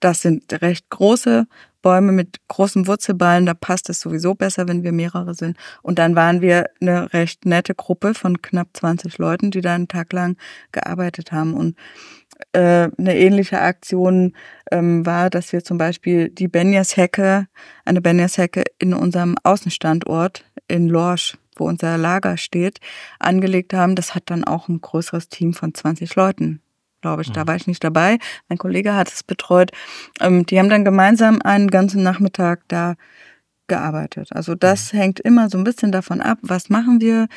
Das 0.00 0.22
sind 0.22 0.52
recht 0.60 0.90
große 0.90 1.46
Bäume 1.88 2.12
mit 2.12 2.36
großen 2.48 2.86
Wurzelballen, 2.86 3.46
da 3.46 3.54
passt 3.54 3.88
es 3.88 4.00
sowieso 4.00 4.34
besser, 4.34 4.68
wenn 4.68 4.82
wir 4.82 4.92
mehrere 4.92 5.32
sind. 5.32 5.56
Und 5.80 5.98
dann 5.98 6.14
waren 6.14 6.42
wir 6.42 6.66
eine 6.82 7.14
recht 7.14 7.46
nette 7.46 7.74
Gruppe 7.74 8.12
von 8.12 8.42
knapp 8.42 8.68
20 8.74 9.16
Leuten, 9.16 9.50
die 9.50 9.62
da 9.62 9.74
einen 9.74 9.88
Tag 9.88 10.12
lang 10.12 10.36
gearbeitet 10.70 11.32
haben. 11.32 11.54
Und 11.54 11.78
äh, 12.52 12.90
eine 12.98 13.16
ähnliche 13.16 13.62
Aktion 13.62 14.34
ähm, 14.70 15.06
war, 15.06 15.30
dass 15.30 15.50
wir 15.54 15.64
zum 15.64 15.78
Beispiel 15.78 16.28
die 16.28 16.46
Benjas-Hecke, 16.46 17.46
eine 17.86 18.02
Benjas-Hecke 18.02 18.64
in 18.78 18.92
unserem 18.92 19.36
Außenstandort 19.42 20.44
in 20.66 20.90
Lorsch, 20.90 21.38
wo 21.56 21.66
unser 21.66 21.96
Lager 21.96 22.36
steht, 22.36 22.80
angelegt 23.18 23.72
haben. 23.72 23.94
Das 23.94 24.14
hat 24.14 24.24
dann 24.26 24.44
auch 24.44 24.68
ein 24.68 24.82
größeres 24.82 25.30
Team 25.30 25.54
von 25.54 25.72
20 25.72 26.14
Leuten 26.16 26.60
glaube 27.00 27.22
ich. 27.22 27.32
Da 27.32 27.44
mhm. 27.44 27.48
war 27.48 27.56
ich 27.56 27.66
nicht 27.66 27.84
dabei. 27.84 28.18
Mein 28.48 28.58
Kollege 28.58 28.94
hat 28.94 29.08
es 29.08 29.22
betreut. 29.22 29.70
Ähm, 30.20 30.46
die 30.46 30.58
haben 30.58 30.70
dann 30.70 30.84
gemeinsam 30.84 31.40
einen 31.42 31.68
ganzen 31.68 32.02
Nachmittag 32.02 32.62
da 32.68 32.94
gearbeitet. 33.66 34.30
Also 34.32 34.54
das 34.54 34.92
mhm. 34.92 34.98
hängt 34.98 35.20
immer 35.20 35.48
so 35.48 35.58
ein 35.58 35.64
bisschen 35.64 35.92
davon 35.92 36.20
ab, 36.20 36.38
was 36.42 36.70
machen 36.70 37.00
wir. 37.00 37.28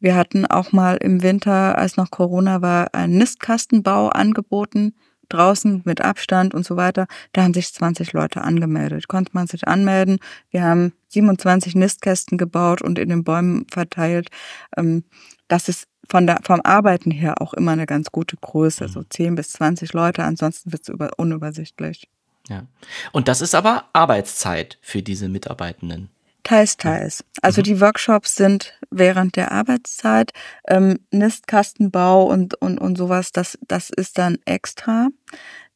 Wir 0.00 0.16
hatten 0.16 0.44
auch 0.46 0.72
mal 0.72 0.96
im 0.96 1.22
Winter, 1.22 1.78
als 1.78 1.96
noch 1.96 2.10
Corona 2.10 2.60
war, 2.60 2.94
einen 2.94 3.16
Nistkastenbau 3.16 4.08
angeboten, 4.08 4.94
draußen 5.30 5.82
mit 5.84 6.02
Abstand 6.02 6.54
und 6.54 6.66
so 6.66 6.76
weiter. 6.76 7.06
Da 7.32 7.42
haben 7.42 7.54
sich 7.54 7.72
20 7.72 8.12
Leute 8.12 8.42
angemeldet. 8.42 9.08
Konnte 9.08 9.30
man 9.34 9.46
sich 9.46 9.66
anmelden. 9.66 10.18
Wir 10.50 10.62
haben 10.62 10.92
27 11.08 11.74
Nistkästen 11.74 12.36
gebaut 12.36 12.82
und 12.82 12.98
in 12.98 13.08
den 13.08 13.24
Bäumen 13.24 13.66
verteilt. 13.70 14.28
Ähm, 14.76 15.04
das 15.48 15.68
ist 15.68 15.86
von 16.08 16.26
der, 16.26 16.40
vom 16.42 16.60
Arbeiten 16.62 17.10
her 17.10 17.40
auch 17.40 17.54
immer 17.54 17.72
eine 17.72 17.86
ganz 17.86 18.10
gute 18.12 18.36
Größe, 18.36 18.88
so 18.88 19.02
10 19.02 19.30
mhm. 19.30 19.36
bis 19.36 19.52
20 19.52 19.92
Leute, 19.92 20.24
ansonsten 20.24 20.72
wird 20.72 20.88
es 20.88 20.94
unübersichtlich. 21.16 22.08
Ja. 22.48 22.66
Und 23.12 23.28
das 23.28 23.40
ist 23.40 23.54
aber 23.54 23.84
Arbeitszeit 23.92 24.78
für 24.82 25.02
diese 25.02 25.28
Mitarbeitenden. 25.28 26.10
Teils, 26.42 26.76
teils. 26.76 27.24
Also 27.40 27.62
mhm. 27.62 27.64
die 27.64 27.80
Workshops 27.80 28.36
sind 28.36 28.78
während 28.90 29.36
der 29.36 29.50
Arbeitszeit. 29.50 30.32
Ähm, 30.68 31.00
Nistkastenbau 31.10 32.24
und, 32.24 32.54
und, 32.60 32.78
und 32.78 32.98
sowas, 32.98 33.32
das, 33.32 33.58
das 33.66 33.88
ist 33.88 34.18
dann 34.18 34.38
extra. 34.44 35.08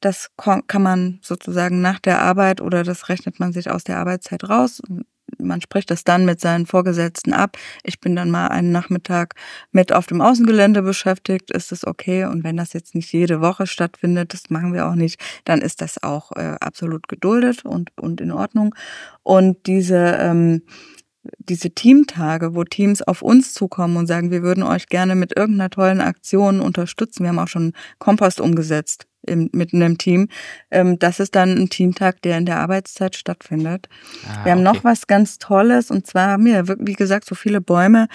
Das 0.00 0.30
kann 0.36 0.82
man 0.82 1.18
sozusagen 1.22 1.80
nach 1.80 1.98
der 1.98 2.20
Arbeit 2.20 2.60
oder 2.60 2.84
das 2.84 3.08
rechnet 3.08 3.40
man 3.40 3.52
sich 3.52 3.70
aus 3.70 3.82
der 3.82 3.98
Arbeitszeit 3.98 4.48
raus 4.48 4.80
man 5.38 5.60
spricht 5.60 5.90
das 5.90 6.04
dann 6.04 6.24
mit 6.24 6.40
seinen 6.40 6.66
Vorgesetzten 6.66 7.32
ab. 7.32 7.56
Ich 7.82 8.00
bin 8.00 8.16
dann 8.16 8.30
mal 8.30 8.48
einen 8.48 8.72
Nachmittag 8.72 9.34
mit 9.72 9.92
auf 9.92 10.06
dem 10.06 10.20
Außengelände 10.20 10.82
beschäftigt, 10.82 11.50
ist 11.50 11.72
es 11.72 11.86
okay. 11.86 12.24
Und 12.24 12.44
wenn 12.44 12.56
das 12.56 12.72
jetzt 12.72 12.94
nicht 12.94 13.12
jede 13.12 13.40
Woche 13.40 13.66
stattfindet, 13.66 14.32
das 14.32 14.50
machen 14.50 14.72
wir 14.72 14.86
auch 14.86 14.94
nicht, 14.94 15.20
dann 15.44 15.60
ist 15.60 15.80
das 15.80 16.02
auch 16.02 16.32
äh, 16.32 16.56
absolut 16.60 17.08
geduldet 17.08 17.64
und, 17.64 17.90
und 17.98 18.20
in 18.20 18.32
Ordnung. 18.32 18.74
Und 19.22 19.66
diese, 19.66 20.16
ähm, 20.20 20.62
diese 21.38 21.70
Teamtage, 21.70 22.54
wo 22.54 22.64
Teams 22.64 23.02
auf 23.02 23.22
uns 23.22 23.52
zukommen 23.52 23.96
und 23.96 24.06
sagen, 24.06 24.30
wir 24.30 24.42
würden 24.42 24.62
euch 24.62 24.86
gerne 24.86 25.14
mit 25.14 25.36
irgendeiner 25.36 25.70
tollen 25.70 26.00
Aktion 26.00 26.60
unterstützen. 26.60 27.24
Wir 27.24 27.30
haben 27.30 27.38
auch 27.38 27.48
schon 27.48 27.72
Kompost 27.98 28.40
umgesetzt 28.40 29.07
im, 29.26 29.50
mit 29.52 29.74
einem 29.74 29.98
Team. 29.98 30.28
Ähm, 30.70 30.98
das 30.98 31.20
ist 31.20 31.34
dann 31.34 31.56
ein 31.56 31.68
Teamtag, 31.68 32.22
der 32.22 32.38
in 32.38 32.46
der 32.46 32.58
Arbeitszeit 32.58 33.16
stattfindet. 33.16 33.88
Ah, 34.26 34.44
wir 34.44 34.52
haben 34.52 34.66
okay. 34.66 34.76
noch 34.76 34.84
was 34.84 35.06
ganz 35.06 35.38
Tolles 35.38 35.90
und 35.90 36.06
zwar 36.06 36.28
haben 36.28 36.44
wir, 36.44 36.68
wie 36.68 36.94
gesagt, 36.94 37.24
so 37.26 37.34
viele 37.34 37.60
Bäume 37.60 38.08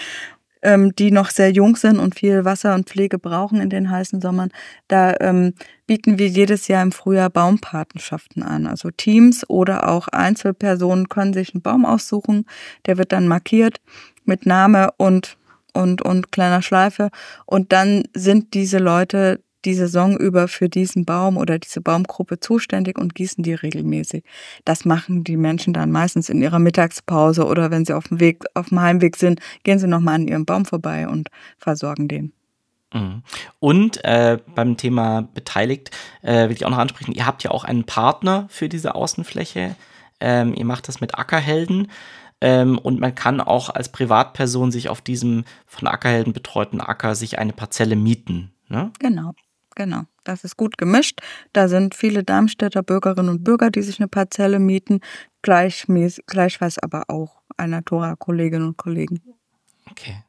ähm, 0.64 0.96
die 0.96 1.12
noch 1.12 1.30
sehr 1.30 1.52
jung 1.52 1.76
sind 1.76 2.00
und 2.00 2.16
viel 2.16 2.46
Wasser 2.46 2.74
und 2.74 2.90
Pflege 2.90 3.20
brauchen 3.20 3.62
in 3.62 3.70
den 3.70 3.92
heißen 3.92 4.22
Sommern, 4.22 4.50
da 4.88 5.14
ähm, 5.20 5.54
bieten 5.86 6.18
wir 6.18 6.28
jedes 6.28 6.68
Jahr 6.68 6.82
im 6.82 6.92
Frühjahr 6.92 7.30
Baumpatenschaften 7.30 8.42
an. 8.42 8.66
Also 8.66 8.90
Teams 8.90 9.48
oder 9.50 9.90
auch 9.90 10.08
Einzelpersonen 10.08 11.10
können 11.10 11.34
sich 11.34 11.54
einen 11.54 11.62
Baum 11.62 11.86
aussuchen, 11.86 12.46
der 12.86 12.98
wird 12.98 13.12
dann 13.12 13.28
markiert 13.28 13.80
mit 14.26 14.46
Name 14.46 14.90
und 14.98 15.38
und, 15.76 16.04
und 16.04 16.32
kleiner 16.32 16.62
Schleife. 16.62 17.10
Und 17.48 17.72
dann 17.72 18.04
sind 18.14 18.54
diese 18.54 18.78
Leute 18.78 19.42
die 19.66 19.74
Saison 19.74 20.18
über 20.18 20.48
für 20.48 20.70
diesen 20.70 21.06
Baum 21.06 21.38
oder 21.38 21.60
diese 21.60 21.82
Baumgruppe 21.82 22.40
zuständig 22.40 22.98
und 22.98 23.16
gießen 23.16 23.44
die 23.44 23.54
regelmäßig. 23.54 24.24
Das 24.66 24.86
machen 24.86 25.24
die 25.24 25.38
Menschen 25.38 25.74
dann 25.74 25.92
meistens 25.92 26.30
in 26.30 26.42
ihrer 26.42 26.60
Mittagspause 26.60 27.46
oder 27.46 27.72
wenn 27.72 27.86
sie 27.86 27.94
auf 27.94 28.08
dem 28.08 28.20
Weg, 28.20 28.44
auf 28.54 28.70
dem 28.70 28.82
Heimweg 28.82 29.16
sind, 29.16 29.40
gehen 29.64 29.80
sie 29.80 29.88
nochmal 29.88 30.16
an 30.16 30.28
ihrem 30.28 30.46
Baum 30.46 30.66
vorbei 30.66 31.08
und 31.08 31.30
versorgen 31.58 32.08
den. 32.08 32.34
Mhm. 32.94 33.24
Und 33.60 34.04
äh, 34.06 34.38
beim 34.56 34.78
Thema 34.78 35.22
beteiligt 35.22 35.92
äh, 36.22 36.48
will 36.48 36.56
ich 36.56 36.66
auch 36.66 36.70
noch 36.70 36.78
ansprechen, 36.78 37.14
ihr 37.14 37.26
habt 37.26 37.44
ja 37.44 37.52
auch 37.52 37.64
einen 37.64 37.86
Partner 37.86 38.48
für 38.50 38.70
diese 38.70 38.96
Außenfläche. 38.96 39.76
Ähm, 40.20 40.54
ihr 40.54 40.66
macht 40.66 40.88
das 40.88 41.02
mit 41.02 41.18
Ackerhelden. 41.18 41.88
Ähm, 42.42 42.78
und 42.78 43.00
man 43.00 43.16
kann 43.16 43.40
auch 43.40 43.70
als 43.70 43.90
Privatperson 43.90 44.72
sich 44.72 44.90
auf 44.90 45.02
diesem 45.02 45.46
von 45.66 45.88
Ackerhelden 45.88 46.34
betreuten 46.34 46.82
Acker 46.82 47.16
sich 47.16 47.40
eine 47.40 47.54
Parzelle 47.54 47.96
mieten. 47.96 48.52
Ne? 48.68 48.92
Genau. 49.00 49.34
Genau, 49.76 50.04
das 50.24 50.44
ist 50.44 50.58
gut 50.58 50.78
gemischt. 50.78 51.20
Da 51.52 51.68
sind 51.68 51.96
viele 51.96 52.24
Darmstädter 52.24 52.84
Bürgerinnen 52.84 53.30
und 53.30 53.44
Bürger, 53.44 53.72
die 53.72 53.82
sich 53.82 54.00
eine 54.00 54.08
Parzelle 54.08 54.60
mieten, 54.60 55.00
gleichmäßig, 55.42 56.26
gleichfalls 56.28 56.78
aber 56.80 57.06
auch 57.10 57.42
einer 57.58 57.84
Tora-Kolleginnen 57.84 58.68
und 58.68 58.78
Kollegen. 58.78 59.22
Okay. 59.90 60.24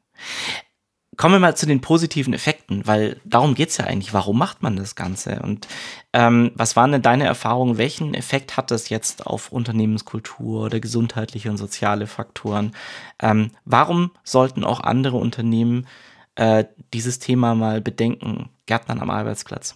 Kommen 1.17 1.35
wir 1.35 1.39
mal 1.39 1.55
zu 1.55 1.65
den 1.65 1.79
positiven 1.79 2.33
Effekten, 2.33 2.85
weil 2.85 3.21
darum 3.23 3.55
geht 3.55 3.69
es 3.69 3.77
ja 3.77 3.85
eigentlich. 3.85 4.13
Warum 4.13 4.37
macht 4.37 4.61
man 4.61 4.75
das 4.75 4.95
Ganze? 4.95 5.39
Und 5.41 5.67
ähm, 6.11 6.51
was 6.55 6.75
waren 6.75 6.91
denn 6.91 7.01
deine 7.01 7.23
Erfahrungen? 7.25 7.77
Welchen 7.77 8.13
Effekt 8.13 8.57
hat 8.57 8.69
das 8.69 8.89
jetzt 8.89 9.25
auf 9.25 9.51
Unternehmenskultur 9.51 10.65
oder 10.65 10.79
gesundheitliche 10.81 11.49
und 11.49 11.57
soziale 11.57 12.07
Faktoren? 12.07 12.75
Ähm, 13.19 13.51
warum 13.63 14.11
sollten 14.23 14.65
auch 14.65 14.81
andere 14.81 15.15
Unternehmen 15.15 15.87
äh, 16.35 16.65
dieses 16.93 17.19
Thema 17.19 17.55
mal 17.55 17.79
bedenken? 17.79 18.49
Gärtnern 18.65 18.99
am 18.99 19.09
Arbeitsplatz? 19.09 19.75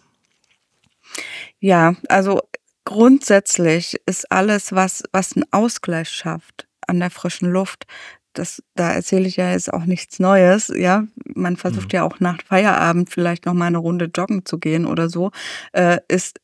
Ja, 1.59 1.95
also 2.07 2.41
grundsätzlich 2.85 3.99
ist 4.05 4.31
alles, 4.31 4.71
was, 4.71 5.03
was 5.11 5.35
einen 5.35 5.45
Ausgleich 5.51 6.09
schafft 6.09 6.67
an 6.87 6.99
der 6.99 7.11
frischen 7.11 7.51
Luft, 7.51 7.85
das, 8.33 8.63
da 8.75 8.91
erzähle 8.91 9.27
ich 9.27 9.37
ja 9.37 9.51
jetzt 9.51 9.73
auch 9.73 9.85
nichts 9.85 10.19
Neues, 10.19 10.71
ja. 10.73 11.05
Man 11.35 11.57
versucht 11.57 11.93
mhm. 11.93 11.97
ja 11.97 12.03
auch 12.03 12.19
nach 12.19 12.41
Feierabend 12.43 13.09
vielleicht 13.09 13.45
noch 13.45 13.53
mal 13.53 13.67
eine 13.67 13.79
Runde 13.79 14.09
joggen 14.15 14.45
zu 14.45 14.59
gehen 14.59 14.85
oder 14.85 15.09
so, 15.09 15.31
äh, 15.73 15.97
ist 16.07 16.39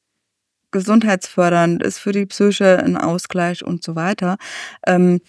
gesundheitsfördernd, 0.71 1.81
ist 1.83 1.99
für 1.99 2.11
die 2.11 2.25
Psyche 2.25 2.79
ein 2.79 2.97
Ausgleich 2.97 3.63
und 3.63 3.83
so 3.83 3.95
weiter. 3.95 4.37
Ähm, 4.85 5.21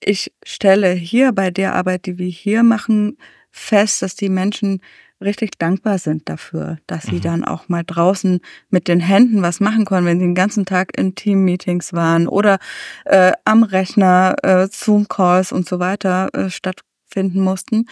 ich 0.00 0.32
stelle 0.44 0.92
hier 0.92 1.32
bei 1.32 1.50
der 1.50 1.74
Arbeit, 1.74 2.06
die 2.06 2.18
wir 2.18 2.28
hier 2.28 2.62
machen, 2.62 3.18
fest, 3.50 4.02
dass 4.02 4.14
die 4.14 4.28
Menschen 4.28 4.80
richtig 5.20 5.58
dankbar 5.58 5.98
sind 5.98 6.28
dafür, 6.28 6.78
dass 6.86 7.04
sie 7.04 7.16
mhm. 7.16 7.22
dann 7.22 7.44
auch 7.44 7.68
mal 7.68 7.84
draußen 7.84 8.40
mit 8.68 8.88
den 8.88 9.00
Händen 9.00 9.42
was 9.42 9.60
machen 9.60 9.84
können, 9.84 10.06
wenn 10.06 10.18
sie 10.18 10.26
den 10.26 10.34
ganzen 10.34 10.66
Tag 10.66 10.96
in 10.98 11.14
Team-Meetings 11.14 11.92
waren 11.92 12.28
oder 12.28 12.58
äh, 13.04 13.32
am 13.44 13.62
Rechner 13.62 14.36
äh, 14.42 14.68
Zoom-Calls 14.70 15.52
und 15.52 15.68
so 15.68 15.78
weiter 15.78 16.28
äh, 16.34 16.50
stattfinden 16.50 17.40
mussten. 17.40 17.88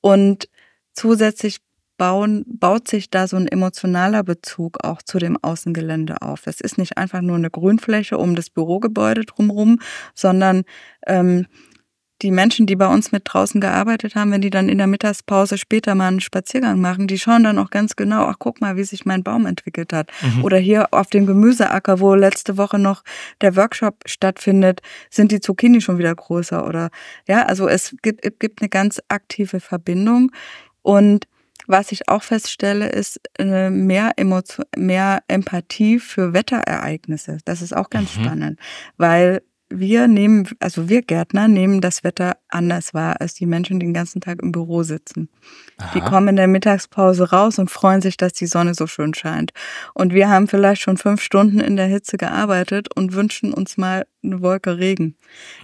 Und 0.00 0.48
zusätzlich 0.94 1.58
bauen, 1.98 2.44
baut 2.46 2.88
sich 2.88 3.10
da 3.10 3.28
so 3.28 3.36
ein 3.36 3.46
emotionaler 3.46 4.24
Bezug 4.24 4.82
auch 4.84 5.02
zu 5.02 5.18
dem 5.18 5.38
Außengelände 5.40 6.20
auf. 6.22 6.42
Das 6.42 6.60
ist 6.60 6.78
nicht 6.78 6.96
einfach 6.96 7.20
nur 7.20 7.36
eine 7.36 7.50
Grünfläche 7.50 8.18
um 8.18 8.34
das 8.34 8.50
Bürogebäude 8.50 9.24
drumherum, 9.24 9.78
sondern 10.14 10.64
ähm, 11.06 11.46
die 12.22 12.30
Menschen, 12.30 12.66
die 12.66 12.76
bei 12.76 12.86
uns 12.86 13.12
mit 13.12 13.22
draußen 13.26 13.60
gearbeitet 13.60 14.14
haben, 14.14 14.30
wenn 14.30 14.40
die 14.40 14.50
dann 14.50 14.68
in 14.68 14.78
der 14.78 14.86
Mittagspause 14.86 15.58
später 15.58 15.94
mal 15.94 16.08
einen 16.08 16.20
Spaziergang 16.20 16.80
machen, 16.80 17.06
die 17.06 17.18
schauen 17.18 17.44
dann 17.44 17.58
auch 17.58 17.70
ganz 17.70 17.96
genau, 17.96 18.26
ach 18.26 18.36
guck 18.38 18.60
mal, 18.60 18.76
wie 18.76 18.84
sich 18.84 19.04
mein 19.04 19.22
Baum 19.22 19.46
entwickelt 19.46 19.92
hat. 19.92 20.10
Mhm. 20.22 20.44
Oder 20.44 20.58
hier 20.58 20.94
auf 20.94 21.08
dem 21.08 21.26
Gemüseacker, 21.26 22.00
wo 22.00 22.14
letzte 22.14 22.56
Woche 22.56 22.78
noch 22.78 23.02
der 23.40 23.56
Workshop 23.56 23.96
stattfindet, 24.06 24.80
sind 25.10 25.32
die 25.32 25.40
Zucchini 25.40 25.80
schon 25.80 25.98
wieder 25.98 26.14
größer 26.14 26.66
oder 26.66 26.90
ja, 27.26 27.44
also 27.44 27.68
es 27.68 27.94
gibt, 28.02 28.24
es 28.24 28.32
gibt 28.38 28.62
eine 28.62 28.68
ganz 28.68 29.00
aktive 29.08 29.60
Verbindung 29.60 30.30
und 30.82 31.26
was 31.68 31.92
ich 31.92 32.08
auch 32.08 32.22
feststelle, 32.22 32.88
ist 32.88 33.20
äh, 33.38 33.70
mehr, 33.70 34.12
Emotion, 34.16 34.66
mehr 34.76 35.22
Empathie 35.28 36.00
für 36.00 36.32
Wetterereignisse. 36.32 37.38
Das 37.44 37.62
ist 37.62 37.74
auch 37.74 37.88
ganz 37.88 38.16
mhm. 38.16 38.22
spannend, 38.22 38.60
weil 38.96 39.42
wir 39.78 40.08
nehmen, 40.08 40.48
also 40.60 40.88
wir 40.88 41.02
Gärtner 41.02 41.48
nehmen 41.48 41.80
das 41.80 42.04
Wetter 42.04 42.36
anders 42.48 42.94
wahr 42.94 43.20
als 43.20 43.34
die 43.34 43.46
Menschen, 43.46 43.80
die 43.80 43.86
den 43.86 43.94
ganzen 43.94 44.20
Tag 44.20 44.42
im 44.42 44.52
Büro 44.52 44.82
sitzen. 44.82 45.28
Aha. 45.78 45.90
Die 45.94 46.00
kommen 46.00 46.28
in 46.28 46.36
der 46.36 46.48
Mittagspause 46.48 47.30
raus 47.30 47.58
und 47.58 47.70
freuen 47.70 48.02
sich, 48.02 48.16
dass 48.16 48.32
die 48.32 48.46
Sonne 48.46 48.74
so 48.74 48.86
schön 48.86 49.14
scheint. 49.14 49.52
Und 49.94 50.12
wir 50.12 50.28
haben 50.28 50.48
vielleicht 50.48 50.82
schon 50.82 50.96
fünf 50.96 51.22
Stunden 51.22 51.60
in 51.60 51.76
der 51.76 51.86
Hitze 51.86 52.16
gearbeitet 52.16 52.88
und 52.94 53.14
wünschen 53.14 53.52
uns 53.52 53.76
mal 53.76 54.06
eine 54.22 54.40
Wolke 54.40 54.78
Regen. 54.78 55.16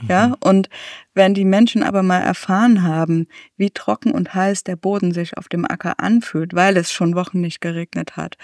Mhm. 0.03 0.09
Ja, 0.09 0.35
und 0.41 0.69
wenn 1.15 1.35
die 1.35 1.45
Menschen 1.45 1.83
aber 1.83 2.03
mal 2.03 2.21
erfahren 2.21 2.83
haben, 2.83 3.27
wie 3.57 3.71
trocken 3.71 4.13
und 4.13 4.35
heiß 4.35 4.65
der 4.65 4.77
Boden 4.77 5.13
sich 5.13 5.37
auf 5.37 5.49
dem 5.49 5.65
Acker 5.65 6.01
anfühlt, 6.01 6.55
weil 6.55 6.77
es 6.77 6.93
schon 6.93 7.15
Wochen 7.15 7.41
nicht 7.41 7.61
geregnet 7.61 8.17
hat, 8.17 8.37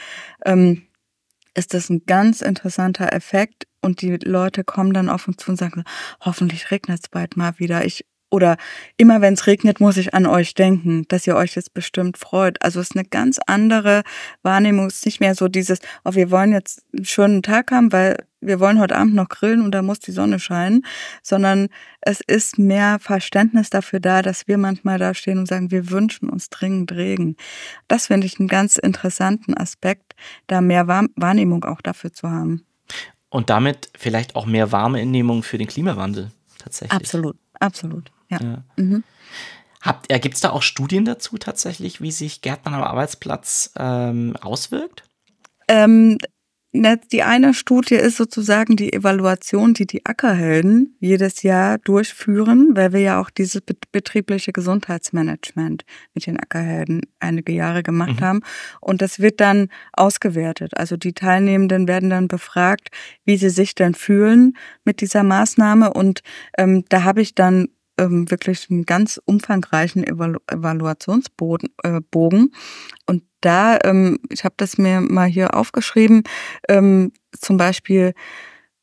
ähm, 0.44 0.83
ist 1.55 1.72
das 1.72 1.88
ein 1.88 2.03
ganz 2.07 2.40
interessanter 2.40 3.12
Effekt 3.12 3.66
und 3.84 4.00
die 4.02 4.16
Leute 4.16 4.64
kommen 4.64 4.92
dann 4.92 5.08
auf 5.08 5.28
uns 5.28 5.36
zu 5.38 5.50
und 5.50 5.56
sagen, 5.56 5.84
hoffentlich 6.20 6.70
regnet 6.70 7.00
es 7.02 7.08
bald 7.08 7.36
mal 7.36 7.58
wieder. 7.58 7.84
Ich 7.84 8.04
oder 8.34 8.56
immer 8.96 9.20
wenn 9.20 9.34
es 9.34 9.46
regnet, 9.46 9.78
muss 9.78 9.96
ich 9.96 10.12
an 10.12 10.26
euch 10.26 10.54
denken, 10.54 11.04
dass 11.06 11.24
ihr 11.24 11.36
euch 11.36 11.54
jetzt 11.54 11.72
bestimmt 11.72 12.18
freut. 12.18 12.60
Also 12.62 12.80
es 12.80 12.90
ist 12.90 12.96
eine 12.96 13.06
ganz 13.06 13.38
andere 13.46 14.02
Wahrnehmung. 14.42 14.86
Es 14.88 14.96
ist 14.96 15.06
nicht 15.06 15.20
mehr 15.20 15.36
so 15.36 15.46
dieses, 15.46 15.78
oh, 16.04 16.14
wir 16.14 16.32
wollen 16.32 16.50
jetzt 16.50 16.84
einen 16.92 17.04
schönen 17.04 17.42
Tag 17.44 17.70
haben, 17.70 17.92
weil 17.92 18.16
wir 18.40 18.58
wollen 18.58 18.80
heute 18.80 18.96
Abend 18.96 19.14
noch 19.14 19.28
grillen 19.28 19.62
und 19.62 19.70
da 19.70 19.82
muss 19.82 20.00
die 20.00 20.10
Sonne 20.10 20.40
scheinen, 20.40 20.84
sondern 21.22 21.68
es 22.00 22.20
ist 22.26 22.58
mehr 22.58 22.98
Verständnis 22.98 23.70
dafür 23.70 24.00
da, 24.00 24.20
dass 24.20 24.48
wir 24.48 24.58
manchmal 24.58 24.98
da 24.98 25.14
stehen 25.14 25.38
und 25.38 25.46
sagen, 25.46 25.70
wir 25.70 25.90
wünschen 25.90 26.28
uns 26.28 26.50
dringend 26.50 26.90
Regen. 26.90 27.36
Das 27.86 28.08
finde 28.08 28.26
ich 28.26 28.40
einen 28.40 28.48
ganz 28.48 28.76
interessanten 28.76 29.56
Aspekt, 29.56 30.14
da 30.48 30.60
mehr 30.60 30.88
Wahrnehmung 30.88 31.64
auch 31.64 31.80
dafür 31.80 32.12
zu 32.12 32.28
haben. 32.28 32.66
Und 33.34 33.50
damit 33.50 33.88
vielleicht 33.96 34.36
auch 34.36 34.46
mehr 34.46 34.70
warme 34.70 35.02
Innehmung 35.02 35.42
für 35.42 35.58
den 35.58 35.66
Klimawandel 35.66 36.30
tatsächlich. 36.60 36.92
Absolut, 36.92 37.36
absolut, 37.58 38.12
ja. 38.30 38.38
ja. 38.40 38.64
Mhm. 38.76 39.02
äh, 40.06 40.20
Gibt 40.20 40.36
es 40.36 40.40
da 40.40 40.50
auch 40.50 40.62
Studien 40.62 41.04
dazu 41.04 41.36
tatsächlich, 41.36 42.00
wie 42.00 42.12
sich 42.12 42.42
Gärtnern 42.42 42.74
am 42.74 42.84
Arbeitsplatz 42.84 43.72
ähm, 43.76 44.36
auswirkt? 44.40 45.02
Ähm, 45.66 46.16
die 46.74 47.22
eine 47.22 47.54
Studie 47.54 47.94
ist 47.94 48.16
sozusagen 48.16 48.74
die 48.74 48.92
Evaluation, 48.92 49.74
die 49.74 49.87
die 49.87 50.04
Ackerhelden 50.04 50.96
jedes 50.98 51.44
Jahr 51.44 51.78
durchführen, 51.78 52.70
weil 52.74 52.92
wir 52.92 53.00
ja 53.00 53.20
auch 53.20 53.30
dieses 53.30 53.62
betriebliche 53.92 54.52
Gesundheitsmanagement 54.52 55.84
mit 56.14 56.26
den 56.26 56.37
Ackerhelden 56.37 57.02
einige 57.20 57.52
Jahre 57.52 57.84
gemacht 57.84 58.20
mhm. 58.20 58.24
haben. 58.24 58.40
Und 58.80 59.02
das 59.02 59.20
wird 59.20 59.40
dann 59.40 59.68
ausgewertet. 59.92 60.76
Also 60.76 60.96
die 60.96 61.12
Teilnehmenden 61.12 61.87
werden 61.87 62.10
dann 62.10 62.26
befragt, 62.26 62.88
wie 63.24 63.37
sie 63.37 63.50
sich 63.50 63.76
dann 63.76 63.94
fühlen 63.94 64.56
mit 64.84 65.00
dieser 65.00 65.22
Maßnahme. 65.22 65.92
Und 65.92 66.22
ähm, 66.58 66.84
da 66.88 67.04
habe 67.04 67.22
ich 67.22 67.37
dann 67.37 67.68
ähm, 67.98 68.30
wirklich 68.30 68.70
einen 68.70 68.85
ganz 68.87 69.20
umfangreichen 69.24 70.04
Evalu 70.04 70.38
Evaluationsbogen. 70.46 71.70
Äh. 71.83 72.00
Und 73.07 73.22
da, 73.40 73.78
ähm, 73.85 74.18
ich 74.30 74.44
habe 74.44 74.54
das 74.57 74.78
mir 74.78 75.00
mal 75.00 75.28
hier 75.28 75.54
aufgeschrieben, 75.54 76.24
ähm, 76.68 77.12
zum 77.38 77.57
Beispiel 77.57 78.14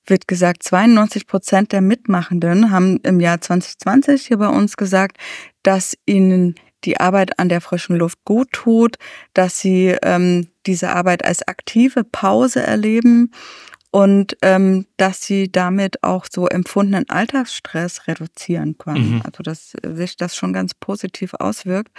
wird 0.05 0.27
gesagt, 0.27 0.63
92 0.63 1.27
Prozent 1.27 1.71
der 1.71 1.81
Mitmachenden 1.81 2.71
haben 2.71 2.99
im 3.03 3.19
Jahr 3.19 3.39
2020 3.39 4.27
hier 4.27 4.37
bei 4.37 4.47
uns 4.47 4.77
gesagt, 4.77 5.17
dass 5.63 5.95
ihnen 6.05 6.55
die 6.83 6.99
Arbeit 6.99 7.37
an 7.37 7.49
der 7.49 7.61
frischen 7.61 7.95
Luft 7.95 8.19
gut 8.25 8.51
tut, 8.51 8.97
dass 9.33 9.59
sie 9.59 9.95
ähm, 10.01 10.47
diese 10.65 10.89
Arbeit 10.89 11.23
als 11.23 11.47
aktive 11.47 12.03
Pause 12.03 12.63
erleben 12.63 13.31
und 13.91 14.37
ähm, 14.41 14.85
dass 14.95 15.23
sie 15.23 15.51
damit 15.51 16.03
auch 16.03 16.25
so 16.29 16.47
empfundenen 16.47 17.09
Alltagsstress 17.09 18.07
reduzieren 18.07 18.77
können. 18.77 19.15
Mhm. 19.15 19.21
Also 19.25 19.43
dass 19.43 19.73
sich 19.83 20.15
das 20.15 20.35
schon 20.35 20.53
ganz 20.53 20.73
positiv 20.73 21.33
auswirkt 21.35 21.91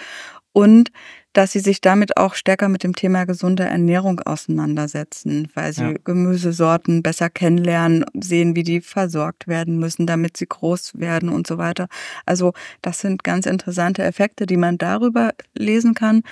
und 0.53 0.91
dass 1.35 1.53
sie 1.53 1.61
sich 1.61 1.81
damit 1.81 2.19
auch 2.19 2.35
stärker 2.35 2.69
mit 2.69 2.83
dem 2.83 2.95
Thema 2.95 3.25
gesunde 3.25 3.65
Ernährung 3.65 4.21
auseinandersetzen, 4.21 5.49
weil 5.55 5.73
sie 5.73 5.83
ja. 5.83 5.95
Gemüsesorten 6.05 7.03
besser 7.03 7.31
kennenlernen, 7.31 8.05
sehen, 8.15 8.55
wie 8.55 8.63
die 8.63 8.83
versorgt 8.83 9.49
werden 9.49 9.79
müssen, 9.79 10.07
damit 10.07 10.37
sie 10.37 10.47
groß 10.47 10.99
werden 10.99 11.31
und 11.31 11.47
so 11.47 11.57
weiter. 11.57 11.89
Also 12.27 12.53
das 12.83 13.01
sind 13.01 13.25
ganz 13.25 13.47
interessante 13.47 14.03
Effekte, 14.03 14.45
die 14.45 14.59
man 14.59 14.77
darüber 14.77 15.33
lesen 15.55 15.95
kann. 15.95 16.23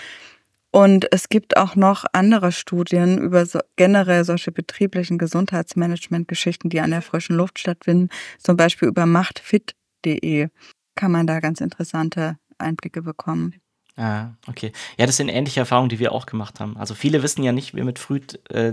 Und 0.73 1.13
es 1.13 1.29
gibt 1.29 1.57
auch 1.57 1.75
noch 1.75 2.05
andere 2.13 2.53
Studien 2.53 3.19
über 3.19 3.45
so 3.45 3.59
generell 3.77 4.25
solche 4.25 4.53
betrieblichen 4.53 5.19
Gesundheitsmanagement-Geschichten, 5.19 6.69
die 6.69 6.81
an 6.81 6.93
der 6.93 7.03
frischen 7.03 7.37
Luft 7.37 7.59
stattfinden. 7.59 8.09
Zum 8.39 8.57
Beispiel 8.57 8.89
über 8.89 9.05
machtfit.de 9.07 10.49
kann 10.95 11.13
man 11.13 11.27
da 11.27 11.41
ganz 11.41 11.61
interessante 11.61 12.39
Einblicke 12.59 13.03
bekommen. 13.03 13.57
Ah, 13.97 14.29
okay. 14.47 14.73
Ja, 14.97 15.07
das 15.07 15.17
sind 15.17 15.29
ähnliche 15.29 15.61
Erfahrungen, 15.61 15.89
die 15.89 15.99
wir 15.99 16.13
auch 16.13 16.25
gemacht 16.25 16.61
haben. 16.61 16.77
Also 16.77 16.95
viele 16.95 17.23
wissen 17.23 17.43
ja 17.43 17.53
nicht, 17.53 17.75
wir 17.75 17.85
mit 17.85 17.99
Früd 17.99 18.39
äh, 18.51 18.73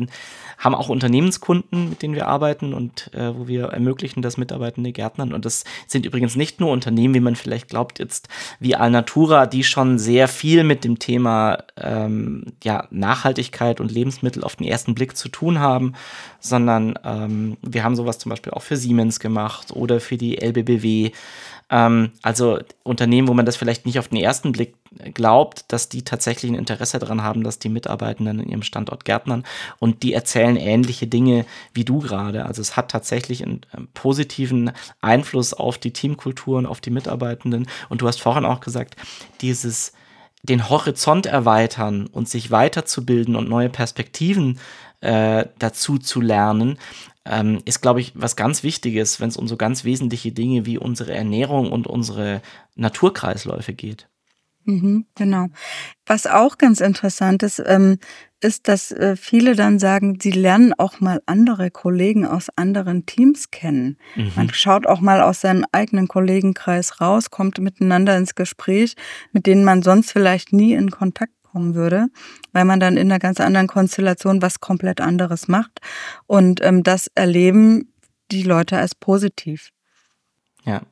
haben 0.58 0.76
auch 0.76 0.90
Unternehmenskunden, 0.90 1.90
mit 1.90 2.02
denen 2.02 2.16
wir 2.16 2.28
arbeiten 2.28 2.74
und 2.74 3.14
äh, 3.14 3.36
wo 3.36 3.48
wir 3.48 3.66
ermöglichen, 3.66 4.22
dass 4.22 4.38
Mitarbeitende 4.38 4.92
Gärtnern. 4.92 5.34
Und 5.34 5.44
das 5.44 5.66
sind 5.88 6.06
übrigens 6.06 6.36
nicht 6.36 6.60
nur 6.60 6.72
Unternehmen, 6.72 7.14
wie 7.14 7.20
man 7.20 7.36
vielleicht 7.36 7.68
glaubt, 7.68 8.00
jetzt 8.00 8.30
wie 8.60 8.76
Alnatura, 8.76 9.48
die 9.48 9.64
schon 9.64 10.00
sehr 10.00 10.28
viel 10.28 10.64
mit 10.64 10.84
dem 10.84 11.00
Thema 11.00 11.64
ähm, 11.76 12.54
ja, 12.64 12.88
Nachhaltigkeit 12.92 13.82
und 13.82 13.92
Lebensmittel 13.92 14.44
auf 14.44 14.56
den 14.56 14.68
ersten 14.68 14.96
Blick 14.96 15.18
zu 15.18 15.30
tun 15.30 15.60
haben, 15.60 15.94
sondern 16.40 16.98
ähm, 17.04 17.58
wir 17.62 17.84
haben 17.84 17.96
sowas 17.96 18.20
zum 18.20 18.30
Beispiel 18.30 18.54
auch 18.54 18.64
für 18.64 18.78
Siemens 18.78 19.20
gemacht 19.20 19.72
oder 19.72 20.00
für 20.00 20.18
die 20.18 20.38
LBBW. 20.42 21.12
Ähm, 21.70 22.12
also 22.22 22.60
Unternehmen, 22.84 23.28
wo 23.28 23.34
man 23.34 23.46
das 23.46 23.58
vielleicht 23.58 23.86
nicht 23.86 24.00
auf 24.00 24.08
den 24.08 24.18
ersten 24.18 24.52
Blick 24.52 24.76
glaubt, 25.14 25.66
dass 25.72 25.90
die 25.90 26.04
tatsächlich 26.04 26.52
ein 26.52 26.56
Interesse 26.56 27.00
daran 27.00 27.24
haben, 27.24 27.44
dass 27.44 27.60
die 27.60 27.70
Mitarbeitenden 27.70 28.40
in 28.40 28.50
ihrem 28.50 28.64
Standort 28.64 29.06
gärtnern 29.06 29.44
und 29.80 30.04
die 30.04 30.14
erzählen 30.14 30.56
ähnliche 30.56 31.08
Dinge 31.08 31.46
wie 31.74 31.86
du 31.86 32.00
gerade. 32.00 32.46
Also 32.46 32.62
es 32.62 32.78
hat 32.78 32.90
tatsächlich 32.90 33.44
einen, 33.44 33.62
einen 33.72 33.88
positiven 33.94 34.72
Einfluss 35.02 35.54
auf 35.54 35.78
die 35.78 35.92
Teamkultur 35.92 36.58
und 36.58 36.66
auf 36.66 36.82
die 36.82 36.90
Mitarbeitenden. 36.90 37.68
Und 37.90 38.02
du 38.02 38.08
hast 38.08 38.22
vorhin 38.22 38.46
auch 38.46 38.62
gesagt, 38.62 38.96
dieses 39.42 39.94
den 40.44 40.70
Horizont 40.70 41.26
erweitern 41.26 42.08
und 42.08 42.30
sich 42.30 42.52
weiterzubilden 42.52 43.36
und 43.36 43.50
neue 43.50 43.70
Perspektiven 43.70 44.60
äh, 45.02 45.46
dazu 45.60 45.98
zu 45.98 46.22
lernen, 46.22 46.80
ähm, 47.30 47.62
ist, 47.66 47.82
glaube 47.82 48.00
ich, 48.00 48.14
was 48.16 48.36
ganz 48.36 48.64
Wichtiges, 48.64 49.20
wenn 49.20 49.30
es 49.30 49.38
um 49.38 49.48
so 49.48 49.58
ganz 49.58 49.84
wesentliche 49.84 50.32
Dinge 50.32 50.66
wie 50.66 50.78
unsere 50.78 51.14
Ernährung 51.14 51.72
und 51.72 51.88
unsere 51.88 52.42
Naturkreisläufe 52.76 53.74
geht. 53.74 54.08
Mhm, 54.68 55.06
genau. 55.16 55.48
Was 56.06 56.28
auch 56.28 56.58
ganz 56.58 56.82
interessant 56.82 57.42
ist, 57.42 57.64
ähm, 57.66 58.00
ist, 58.42 58.68
dass 58.68 58.92
äh, 58.92 59.16
viele 59.16 59.56
dann 59.56 59.80
sagen, 59.80 60.20
sie 60.22 60.32
lernen 60.32 60.74
auch 60.78 61.00
mal 61.00 61.22
andere 61.26 61.72
Kollegen 61.72 62.26
aus 62.26 62.50
anderen 62.56 63.06
Teams 63.06 63.50
kennen. 63.50 63.98
Mhm. 64.16 64.32
Man 64.36 64.54
schaut 64.54 64.86
auch 64.86 65.00
mal 65.00 65.22
aus 65.22 65.42
seinem 65.42 65.66
eigenen 65.72 66.10
Kollegenkreis 66.10 67.00
raus, 67.00 67.32
kommt 67.32 67.60
miteinander 67.60 68.18
ins 68.18 68.36
Gespräch, 68.36 68.96
mit 69.32 69.48
denen 69.48 69.64
man 69.64 69.82
sonst 69.84 70.12
vielleicht 70.12 70.52
nie 70.52 70.74
in 70.74 70.92
Kontakt 70.92 71.37
kommen 71.58 71.74
würde, 71.74 72.08
weil 72.54 72.66
man 72.66 72.80
dann 72.80 72.98
in 72.98 73.12
einer 73.12 73.18
ganz 73.18 73.40
anderen 73.40 73.68
Konstellation 73.68 74.44
was 74.44 74.60
komplett 74.60 75.02
anderes 75.02 75.48
macht. 75.48 75.80
Und 76.28 76.64
ähm, 76.64 76.84
das 76.84 77.10
erleben 77.16 77.94
die 78.30 78.44
Leute 78.44 78.78
als 78.78 78.94
positiv. 78.94 79.72
Ja. 80.64 80.84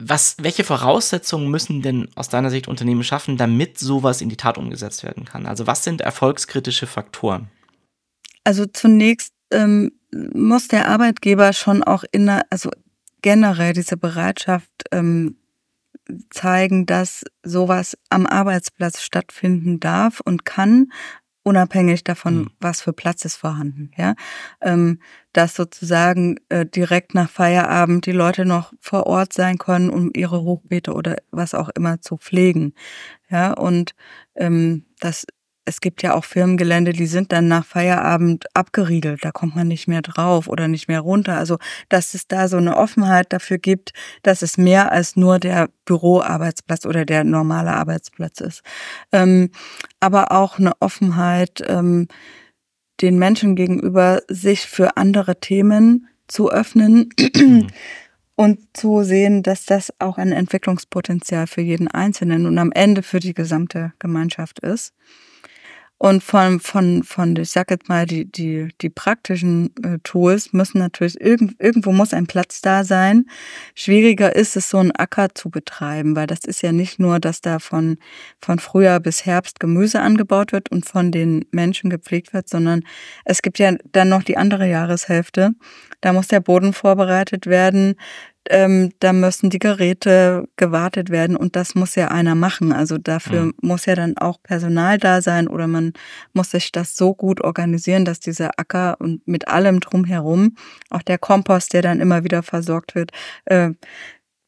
Was, 0.00 0.34
welche 0.40 0.64
Voraussetzungen 0.64 1.48
müssen 1.52 1.82
denn 1.82 2.08
aus 2.16 2.28
deiner 2.28 2.50
Sicht 2.50 2.66
Unternehmen 2.66 3.04
schaffen, 3.04 3.36
damit 3.36 3.78
sowas 3.78 4.20
in 4.20 4.28
die 4.28 4.36
Tat 4.36 4.58
umgesetzt 4.58 5.04
werden 5.04 5.24
kann? 5.24 5.46
Also 5.46 5.68
was 5.68 5.84
sind 5.84 6.00
erfolgskritische 6.00 6.88
Faktoren? 6.88 7.48
Also 8.42 8.66
zunächst 8.66 9.32
ähm, 9.52 9.92
muss 10.10 10.66
der 10.66 10.88
Arbeitgeber 10.88 11.52
schon 11.52 11.84
auch 11.84 12.02
in 12.10 12.26
der, 12.26 12.44
also 12.50 12.70
generell 13.22 13.72
diese 13.72 13.96
Bereitschaft 13.96 14.70
ähm, 14.90 15.36
zeigen, 16.30 16.86
dass 16.86 17.24
sowas 17.42 17.96
am 18.10 18.26
Arbeitsplatz 18.26 19.02
stattfinden 19.02 19.80
darf 19.80 20.20
und 20.20 20.44
kann, 20.44 20.92
unabhängig 21.42 22.04
davon, 22.04 22.36
mhm. 22.36 22.50
was 22.60 22.80
für 22.80 22.92
Platz 22.92 23.24
ist 23.24 23.36
vorhanden. 23.36 23.90
Ja, 23.96 24.14
ähm, 24.60 25.00
dass 25.32 25.54
sozusagen 25.54 26.36
äh, 26.48 26.66
direkt 26.66 27.14
nach 27.14 27.30
Feierabend 27.30 28.06
die 28.06 28.12
Leute 28.12 28.44
noch 28.44 28.72
vor 28.80 29.06
Ort 29.06 29.32
sein 29.32 29.58
können, 29.58 29.90
um 29.90 30.10
ihre 30.14 30.40
Hochbeete 30.42 30.94
oder 30.94 31.16
was 31.30 31.54
auch 31.54 31.68
immer 31.70 32.00
zu 32.00 32.16
pflegen. 32.16 32.74
Ja, 33.28 33.52
und 33.52 33.94
ähm, 34.34 34.86
das 35.00 35.26
es 35.64 35.80
gibt 35.80 36.02
ja 36.02 36.14
auch 36.14 36.24
Firmengelände, 36.24 36.92
die 36.92 37.06
sind 37.06 37.32
dann 37.32 37.48
nach 37.48 37.64
Feierabend 37.64 38.44
abgeriegelt. 38.54 39.24
Da 39.24 39.32
kommt 39.32 39.56
man 39.56 39.68
nicht 39.68 39.88
mehr 39.88 40.02
drauf 40.02 40.46
oder 40.46 40.68
nicht 40.68 40.88
mehr 40.88 41.00
runter. 41.00 41.38
Also, 41.38 41.58
dass 41.88 42.14
es 42.14 42.28
da 42.28 42.48
so 42.48 42.58
eine 42.58 42.76
Offenheit 42.76 43.32
dafür 43.32 43.58
gibt, 43.58 43.92
dass 44.22 44.42
es 44.42 44.58
mehr 44.58 44.92
als 44.92 45.16
nur 45.16 45.38
der 45.38 45.70
Büroarbeitsplatz 45.86 46.84
oder 46.84 47.04
der 47.04 47.24
normale 47.24 47.72
Arbeitsplatz 47.72 48.40
ist. 48.40 48.62
Ähm, 49.12 49.50
aber 50.00 50.32
auch 50.32 50.58
eine 50.58 50.72
Offenheit 50.80 51.62
ähm, 51.66 52.08
den 53.00 53.18
Menschen 53.18 53.56
gegenüber, 53.56 54.20
sich 54.28 54.62
für 54.66 54.96
andere 54.96 55.40
Themen 55.40 56.08
zu 56.28 56.50
öffnen. 56.50 57.08
Mhm. 57.36 57.68
Und 58.36 58.76
zu 58.76 59.04
sehen, 59.04 59.44
dass 59.44 59.64
das 59.64 59.92
auch 60.00 60.18
ein 60.18 60.32
Entwicklungspotenzial 60.32 61.46
für 61.46 61.60
jeden 61.60 61.86
Einzelnen 61.86 62.46
und 62.46 62.58
am 62.58 62.72
Ende 62.72 63.04
für 63.04 63.20
die 63.20 63.32
gesamte 63.32 63.92
Gemeinschaft 64.00 64.58
ist. 64.58 64.92
Und 65.96 66.24
von, 66.24 66.58
von, 66.58 67.04
von, 67.04 67.36
ich 67.36 67.50
sag 67.50 67.70
jetzt 67.70 67.88
mal, 67.88 68.04
die, 68.04 68.30
die, 68.30 68.68
die 68.80 68.90
praktischen 68.90 69.72
äh, 69.82 69.98
Tools 70.02 70.52
müssen 70.52 70.78
natürlich, 70.78 71.20
irgend, 71.20 71.54
irgendwo 71.60 71.92
muss 71.92 72.12
ein 72.12 72.26
Platz 72.26 72.60
da 72.60 72.82
sein. 72.82 73.26
Schwieriger 73.74 74.34
ist 74.34 74.56
es, 74.56 74.68
so 74.68 74.78
einen 74.78 74.90
Acker 74.90 75.28
zu 75.34 75.50
betreiben, 75.50 76.16
weil 76.16 76.26
das 76.26 76.40
ist 76.40 76.62
ja 76.62 76.72
nicht 76.72 76.98
nur, 76.98 77.20
dass 77.20 77.40
da 77.40 77.60
von, 77.60 77.96
von 78.40 78.58
Frühjahr 78.58 78.98
bis 78.98 79.24
Herbst 79.24 79.60
Gemüse 79.60 80.00
angebaut 80.00 80.52
wird 80.52 80.70
und 80.70 80.84
von 80.84 81.12
den 81.12 81.46
Menschen 81.52 81.90
gepflegt 81.90 82.34
wird, 82.34 82.48
sondern 82.48 82.82
es 83.24 83.40
gibt 83.40 83.60
ja 83.60 83.72
dann 83.92 84.08
noch 84.08 84.24
die 84.24 84.36
andere 84.36 84.68
Jahreshälfte. 84.68 85.52
Da 86.00 86.12
muss 86.12 86.26
der 86.26 86.40
Boden 86.40 86.72
vorbereitet 86.72 87.46
werden 87.46 87.94
ähm, 88.50 88.92
da 89.00 89.12
müssen 89.12 89.50
die 89.50 89.58
Geräte 89.58 90.48
gewartet 90.56 91.10
werden 91.10 91.36
und 91.36 91.56
das 91.56 91.74
muss 91.74 91.94
ja 91.94 92.08
einer 92.08 92.34
machen. 92.34 92.72
Also 92.72 92.98
dafür 92.98 93.46
mhm. 93.46 93.54
muss 93.62 93.86
ja 93.86 93.94
dann 93.94 94.18
auch 94.18 94.42
Personal 94.42 94.98
da 94.98 95.22
sein 95.22 95.48
oder 95.48 95.66
man 95.66 95.92
muss 96.32 96.50
sich 96.50 96.72
das 96.72 96.96
so 96.96 97.14
gut 97.14 97.40
organisieren, 97.40 98.04
dass 98.04 98.20
dieser 98.20 98.58
Acker 98.58 98.96
und 99.00 99.26
mit 99.26 99.48
allem 99.48 99.80
drumherum, 99.80 100.56
auch 100.90 101.02
der 101.02 101.18
Kompost, 101.18 101.72
der 101.72 101.82
dann 101.82 102.00
immer 102.00 102.24
wieder 102.24 102.42
versorgt 102.42 102.94
wird, 102.94 103.12
äh, 103.46 103.70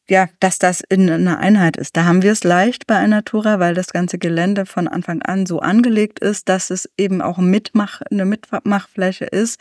ja, 0.09 0.29
dass 0.39 0.57
das 0.57 0.81
in 0.87 1.09
einer 1.09 1.39
Einheit 1.39 1.75
ist. 1.75 1.97
Da 1.97 2.05
haben 2.05 2.21
wir 2.21 2.31
es 2.31 2.43
leicht 2.43 2.87
bei 2.87 2.95
einer 2.95 3.25
Tura, 3.25 3.59
weil 3.59 3.73
das 3.73 3.87
ganze 3.87 4.17
Gelände 4.17 4.65
von 4.65 4.87
Anfang 4.87 5.21
an 5.21 5.45
so 5.45 5.59
angelegt 5.59 6.19
ist, 6.19 6.47
dass 6.47 6.69
es 6.69 6.89
eben 6.97 7.21
auch 7.21 7.39
Mitmach, 7.39 8.01
eine 8.09 8.25
Mitmachfläche 8.25 9.25
ist. 9.25 9.59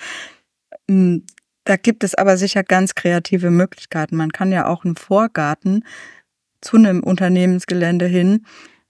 Da 1.66 1.76
gibt 1.76 2.04
es 2.04 2.14
aber 2.14 2.36
sicher 2.36 2.62
ganz 2.62 2.94
kreative 2.94 3.50
Möglichkeiten. 3.50 4.14
Man 4.14 4.30
kann 4.30 4.52
ja 4.52 4.68
auch 4.68 4.84
einen 4.84 4.94
Vorgarten 4.94 5.84
zu 6.60 6.76
einem 6.76 7.02
Unternehmensgelände 7.02 8.06
hin 8.06 8.46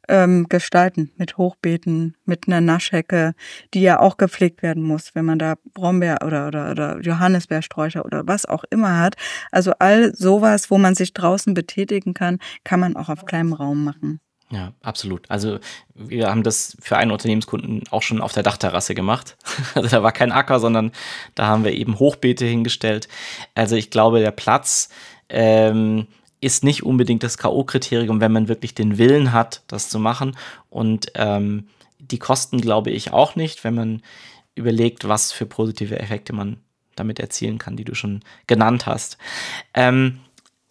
ähm, 0.08 0.46
gestalten 0.50 1.10
mit 1.16 1.38
Hochbeeten, 1.38 2.16
mit 2.26 2.46
einer 2.46 2.60
Naschhecke, 2.60 3.32
die 3.72 3.80
ja 3.80 3.98
auch 3.98 4.18
gepflegt 4.18 4.62
werden 4.62 4.82
muss, 4.82 5.14
wenn 5.14 5.24
man 5.24 5.38
da 5.38 5.54
Brombeer 5.72 6.18
oder, 6.22 6.48
oder, 6.48 6.70
oder 6.70 7.00
Johannisbeersträucher 7.00 8.04
oder 8.04 8.26
was 8.26 8.44
auch 8.44 8.64
immer 8.68 9.00
hat. 9.00 9.16
Also 9.50 9.72
all 9.78 10.14
sowas, 10.14 10.70
wo 10.70 10.76
man 10.76 10.94
sich 10.94 11.14
draußen 11.14 11.54
betätigen 11.54 12.12
kann, 12.12 12.38
kann 12.62 12.78
man 12.78 12.94
auch 12.94 13.08
auf 13.08 13.24
kleinem 13.24 13.54
Raum 13.54 13.84
machen. 13.84 14.20
Ja, 14.50 14.72
absolut. 14.80 15.28
Also 15.28 15.58
wir 15.94 16.28
haben 16.28 16.44
das 16.44 16.76
für 16.80 16.96
einen 16.96 17.10
Unternehmenskunden 17.10 17.82
auch 17.90 18.02
schon 18.02 18.20
auf 18.20 18.32
der 18.32 18.44
Dachterrasse 18.44 18.94
gemacht. 18.94 19.36
Also 19.74 19.88
da 19.88 20.02
war 20.02 20.12
kein 20.12 20.32
Acker, 20.32 20.60
sondern 20.60 20.92
da 21.34 21.46
haben 21.46 21.64
wir 21.64 21.72
eben 21.72 21.98
Hochbeete 21.98 22.46
hingestellt. 22.46 23.08
Also 23.54 23.76
ich 23.76 23.90
glaube, 23.90 24.20
der 24.20 24.30
Platz 24.30 24.88
ähm, 25.28 26.06
ist 26.40 26.64
nicht 26.64 26.84
unbedingt 26.84 27.22
das 27.22 27.38
K.O.-Kriterium, 27.38 28.20
wenn 28.20 28.32
man 28.32 28.48
wirklich 28.48 28.74
den 28.74 28.98
Willen 28.98 29.32
hat, 29.32 29.62
das 29.66 29.88
zu 29.88 29.98
machen. 29.98 30.36
Und 30.70 31.10
ähm, 31.14 31.68
die 31.98 32.18
Kosten 32.18 32.60
glaube 32.60 32.90
ich 32.90 33.12
auch 33.12 33.34
nicht, 33.34 33.64
wenn 33.64 33.74
man 33.74 34.02
überlegt, 34.54 35.08
was 35.08 35.32
für 35.32 35.46
positive 35.46 35.98
Effekte 35.98 36.32
man 36.32 36.58
damit 36.94 37.18
erzielen 37.18 37.58
kann, 37.58 37.76
die 37.76 37.84
du 37.84 37.94
schon 37.94 38.22
genannt 38.46 38.86
hast. 38.86 39.18
Ähm, 39.74 40.20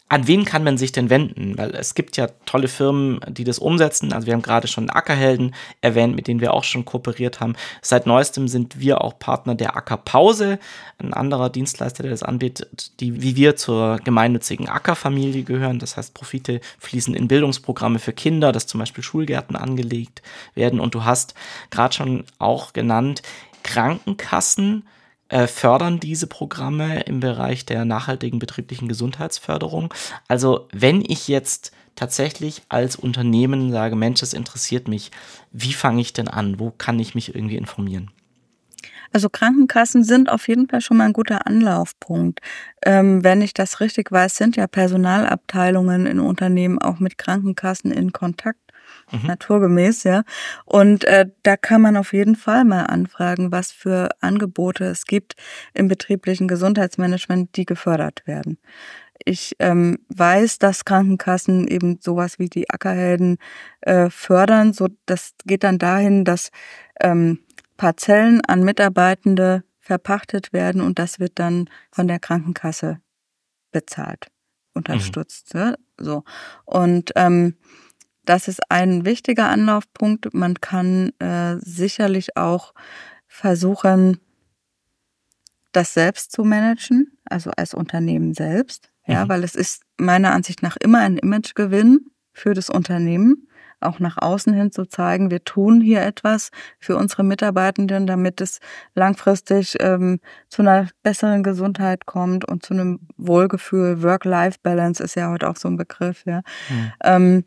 an 0.07 0.27
wen 0.27 0.45
kann 0.45 0.63
man 0.63 0.77
sich 0.77 0.91
denn 0.91 1.09
wenden? 1.09 1.57
Weil 1.57 1.73
es 1.73 1.95
gibt 1.95 2.15
ja 2.15 2.27
tolle 2.45 2.67
Firmen, 2.67 3.19
die 3.27 3.43
das 3.43 3.57
umsetzen. 3.57 4.13
Also 4.13 4.27
wir 4.27 4.33
haben 4.33 4.43
gerade 4.43 4.67
schon 4.67 4.91
Ackerhelden 4.91 5.55
erwähnt, 5.81 6.15
mit 6.15 6.27
denen 6.27 6.41
wir 6.41 6.53
auch 6.53 6.63
schon 6.63 6.85
kooperiert 6.85 7.39
haben. 7.39 7.55
Seit 7.81 8.05
neuestem 8.05 8.47
sind 8.47 8.79
wir 8.79 9.01
auch 9.01 9.17
Partner 9.17 9.55
der 9.55 9.75
Ackerpause, 9.75 10.59
ein 10.99 11.13
anderer 11.13 11.49
Dienstleister, 11.49 12.03
der 12.03 12.11
das 12.11 12.21
anbietet, 12.21 12.99
die 12.99 13.23
wie 13.23 13.35
wir 13.35 13.55
zur 13.55 13.97
gemeinnützigen 13.97 14.69
Ackerfamilie 14.69 15.43
gehören. 15.43 15.79
Das 15.79 15.97
heißt, 15.97 16.13
Profite 16.13 16.61
fließen 16.77 17.15
in 17.15 17.27
Bildungsprogramme 17.27 17.97
für 17.97 18.13
Kinder, 18.13 18.51
dass 18.51 18.67
zum 18.67 18.79
Beispiel 18.79 19.03
Schulgärten 19.03 19.55
angelegt 19.55 20.21
werden. 20.53 20.79
Und 20.79 20.93
du 20.93 21.03
hast 21.03 21.33
gerade 21.71 21.95
schon 21.95 22.25
auch 22.37 22.73
genannt, 22.73 23.23
Krankenkassen 23.63 24.83
fördern 25.29 25.99
diese 25.99 26.27
Programme 26.27 27.01
im 27.01 27.19
Bereich 27.19 27.65
der 27.65 27.83
nachhaltigen 27.85 28.39
betrieblichen 28.39 28.87
Gesundheitsförderung. 28.87 29.93
Also 30.27 30.67
wenn 30.71 31.01
ich 31.01 31.27
jetzt 31.27 31.71
tatsächlich 31.95 32.61
als 32.69 32.95
Unternehmen 32.95 33.71
sage, 33.71 33.95
Mensch, 33.95 34.19
das 34.19 34.33
interessiert 34.33 34.87
mich, 34.87 35.11
wie 35.51 35.73
fange 35.73 36.01
ich 36.01 36.13
denn 36.13 36.27
an? 36.27 36.59
Wo 36.59 36.71
kann 36.71 36.99
ich 36.99 37.15
mich 37.15 37.33
irgendwie 37.33 37.57
informieren? 37.57 38.11
Also 39.11 39.29
Krankenkassen 39.29 40.03
sind 40.03 40.29
auf 40.29 40.47
jeden 40.49 40.67
Fall 40.67 40.81
schon 40.81 40.97
mal 40.97 41.05
ein 41.05 41.13
guter 41.13 41.47
Anlaufpunkt. 41.47 42.41
Ähm, 42.83 43.23
wenn 43.23 43.41
ich 43.41 43.53
das 43.53 43.79
richtig 43.79 44.11
weiß, 44.11 44.35
sind 44.35 44.57
ja 44.57 44.67
Personalabteilungen 44.67 46.05
in 46.05 46.19
Unternehmen 46.19 46.79
auch 46.79 46.99
mit 46.99 47.17
Krankenkassen 47.17 47.91
in 47.91 48.11
Kontakt 48.11 48.64
mhm. 49.11 49.27
naturgemäß, 49.27 50.03
ja. 50.03 50.23
Und 50.65 51.03
äh, 51.05 51.27
da 51.43 51.57
kann 51.57 51.81
man 51.81 51.97
auf 51.97 52.13
jeden 52.13 52.35
Fall 52.35 52.65
mal 52.65 52.83
anfragen, 52.83 53.51
was 53.51 53.71
für 53.71 54.09
Angebote 54.21 54.85
es 54.85 55.05
gibt 55.05 55.35
im 55.73 55.87
betrieblichen 55.87 56.47
Gesundheitsmanagement, 56.47 57.55
die 57.55 57.65
gefördert 57.65 58.23
werden. 58.25 58.57
Ich 59.23 59.55
ähm, 59.59 59.99
weiß, 60.09 60.59
dass 60.59 60.85
Krankenkassen 60.85 61.67
eben 61.67 61.99
sowas 62.01 62.37
wie 62.37 62.49
die 62.49 62.69
Ackerhelden 62.69 63.37
äh, 63.81 64.09
fördern. 64.09 64.73
So, 64.73 64.89
das 65.05 65.33
geht 65.45 65.63
dann 65.63 65.77
dahin, 65.77 66.25
dass 66.25 66.51
ähm, 66.99 67.39
Parzellen 67.77 68.41
an 68.41 68.63
Mitarbeitende 68.63 69.63
verpachtet 69.79 70.51
werden 70.51 70.81
und 70.81 70.99
das 70.99 71.19
wird 71.19 71.39
dann 71.39 71.69
von 71.91 72.07
der 72.07 72.19
Krankenkasse 72.19 72.99
bezahlt, 73.71 74.27
unterstützt. 74.73 75.53
Mhm. 75.53 75.59
Ja? 75.59 75.75
So 75.97 76.23
und 76.65 77.11
ähm, 77.15 77.55
das 78.25 78.47
ist 78.47 78.61
ein 78.69 79.05
wichtiger 79.05 79.49
Anlaufpunkt. 79.49 80.33
Man 80.33 80.55
kann 80.55 81.11
äh, 81.19 81.55
sicherlich 81.59 82.37
auch 82.37 82.73
versuchen, 83.27 84.19
das 85.71 85.93
selbst 85.93 86.31
zu 86.31 86.43
managen, 86.43 87.17
also 87.25 87.51
als 87.55 87.73
Unternehmen 87.73 88.33
selbst. 88.33 88.91
Ja, 89.07 89.25
mhm. 89.25 89.29
weil 89.29 89.43
es 89.43 89.55
ist 89.55 89.83
meiner 89.97 90.33
Ansicht 90.33 90.63
nach 90.63 90.77
immer 90.77 90.99
ein 90.99 91.17
Imagegewinn 91.17 92.07
für 92.33 92.53
das 92.53 92.69
Unternehmen, 92.69 93.47
auch 93.81 93.99
nach 93.99 94.17
außen 94.17 94.53
hin 94.53 94.71
zu 94.71 94.85
zeigen, 94.85 95.29
wir 95.29 95.43
tun 95.43 95.81
hier 95.81 96.01
etwas 96.01 96.49
für 96.79 96.97
unsere 96.97 97.23
Mitarbeitenden, 97.23 98.07
damit 98.07 98.41
es 98.41 98.59
langfristig 98.95 99.75
ähm, 99.79 100.19
zu 100.49 100.61
einer 100.61 100.89
besseren 101.03 101.43
Gesundheit 101.43 102.05
kommt 102.05 102.45
und 102.45 102.65
zu 102.65 102.73
einem 102.73 102.99
Wohlgefühl. 103.17 104.01
Work-Life-Balance 104.01 105.03
ist 105.03 105.15
ja 105.15 105.29
heute 105.29 105.49
auch 105.49 105.57
so 105.57 105.67
ein 105.67 105.77
Begriff. 105.77 106.23
Ja. 106.25 106.41
Mhm. 106.69 106.91
Ähm, 107.03 107.43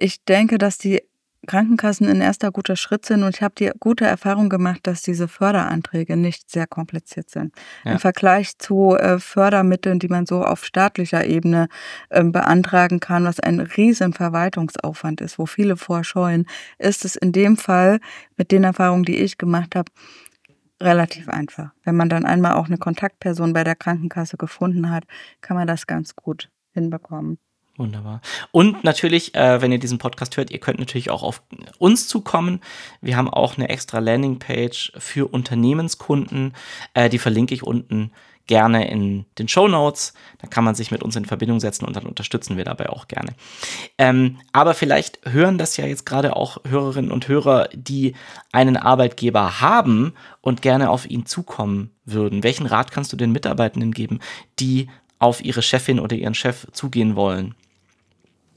ich 0.00 0.24
denke, 0.24 0.58
dass 0.58 0.78
die 0.78 1.02
Krankenkassen 1.46 2.06
ein 2.06 2.20
erster 2.20 2.50
guter 2.50 2.76
Schritt 2.76 3.06
sind 3.06 3.22
und 3.22 3.34
ich 3.34 3.42
habe 3.42 3.54
die 3.56 3.70
gute 3.80 4.04
Erfahrung 4.04 4.50
gemacht, 4.50 4.80
dass 4.82 5.02
diese 5.02 5.26
Förderanträge 5.26 6.16
nicht 6.16 6.50
sehr 6.50 6.66
kompliziert 6.66 7.30
sind. 7.30 7.54
Ja. 7.84 7.92
Im 7.92 7.98
Vergleich 7.98 8.58
zu 8.58 8.94
äh, 8.96 9.18
Fördermitteln, 9.18 9.98
die 9.98 10.08
man 10.08 10.26
so 10.26 10.44
auf 10.44 10.64
staatlicher 10.64 11.24
Ebene 11.24 11.68
äh, 12.10 12.22
beantragen 12.22 13.00
kann, 13.00 13.24
was 13.24 13.40
ein 13.40 13.60
riesen 13.60 14.12
Verwaltungsaufwand 14.12 15.22
ist, 15.22 15.38
wo 15.38 15.46
viele 15.46 15.76
vorscheuen, 15.78 16.46
ist 16.78 17.06
es 17.06 17.16
in 17.16 17.32
dem 17.32 17.56
Fall 17.56 18.00
mit 18.36 18.52
den 18.52 18.64
Erfahrungen, 18.64 19.04
die 19.04 19.16
ich 19.16 19.38
gemacht 19.38 19.74
habe, 19.74 19.90
relativ 20.78 21.28
einfach. 21.28 21.70
Wenn 21.84 21.96
man 21.96 22.10
dann 22.10 22.26
einmal 22.26 22.52
auch 22.52 22.66
eine 22.66 22.78
Kontaktperson 22.78 23.54
bei 23.54 23.64
der 23.64 23.76
Krankenkasse 23.76 24.36
gefunden 24.36 24.90
hat, 24.90 25.04
kann 25.40 25.56
man 25.56 25.66
das 25.66 25.86
ganz 25.86 26.14
gut 26.14 26.50
hinbekommen. 26.72 27.38
Wunderbar. 27.80 28.20
Und 28.52 28.84
natürlich, 28.84 29.34
äh, 29.34 29.62
wenn 29.62 29.72
ihr 29.72 29.78
diesen 29.78 29.96
Podcast 29.96 30.36
hört, 30.36 30.50
ihr 30.50 30.58
könnt 30.58 30.78
natürlich 30.78 31.08
auch 31.08 31.22
auf 31.22 31.40
uns 31.78 32.08
zukommen. 32.08 32.60
Wir 33.00 33.16
haben 33.16 33.30
auch 33.30 33.56
eine 33.56 33.70
extra 33.70 34.00
Landingpage 34.00 34.92
für 34.98 35.32
Unternehmenskunden. 35.32 36.52
Äh, 36.92 37.08
die 37.08 37.16
verlinke 37.16 37.54
ich 37.54 37.62
unten 37.62 38.12
gerne 38.46 38.90
in 38.90 39.24
den 39.38 39.48
Show 39.48 39.66
Notes. 39.66 40.12
Da 40.42 40.46
kann 40.46 40.62
man 40.62 40.74
sich 40.74 40.90
mit 40.90 41.02
uns 41.02 41.16
in 41.16 41.24
Verbindung 41.24 41.58
setzen 41.58 41.86
und 41.86 41.96
dann 41.96 42.04
unterstützen 42.04 42.58
wir 42.58 42.64
dabei 42.64 42.90
auch 42.90 43.08
gerne. 43.08 43.32
Ähm, 43.96 44.40
aber 44.52 44.74
vielleicht 44.74 45.18
hören 45.24 45.56
das 45.56 45.78
ja 45.78 45.86
jetzt 45.86 46.04
gerade 46.04 46.36
auch 46.36 46.58
Hörerinnen 46.68 47.10
und 47.10 47.28
Hörer, 47.28 47.70
die 47.72 48.14
einen 48.52 48.76
Arbeitgeber 48.76 49.62
haben 49.62 50.12
und 50.42 50.60
gerne 50.60 50.90
auf 50.90 51.08
ihn 51.08 51.24
zukommen 51.24 51.92
würden. 52.04 52.42
Welchen 52.42 52.66
Rat 52.66 52.90
kannst 52.90 53.10
du 53.14 53.16
den 53.16 53.32
Mitarbeitenden 53.32 53.92
geben, 53.92 54.18
die 54.58 54.90
auf 55.18 55.42
ihre 55.42 55.62
Chefin 55.62 55.98
oder 55.98 56.16
ihren 56.16 56.34
Chef 56.34 56.66
zugehen 56.72 57.16
wollen? 57.16 57.54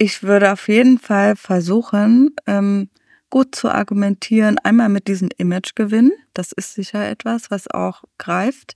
Ich 0.03 0.21
würde 0.21 0.51
auf 0.51 0.67
jeden 0.67 0.99
Fall 0.99 1.37
versuchen, 1.37 2.35
ähm, 2.45 2.89
gut 3.29 3.55
zu 3.55 3.69
argumentieren. 3.69 4.57
Einmal 4.61 4.89
mit 4.89 5.07
diesem 5.07 5.29
Imagegewinn. 5.37 6.11
Das 6.33 6.51
ist 6.51 6.73
sicher 6.73 7.09
etwas, 7.09 7.49
was 7.51 7.71
auch 7.71 8.03
greift. 8.17 8.73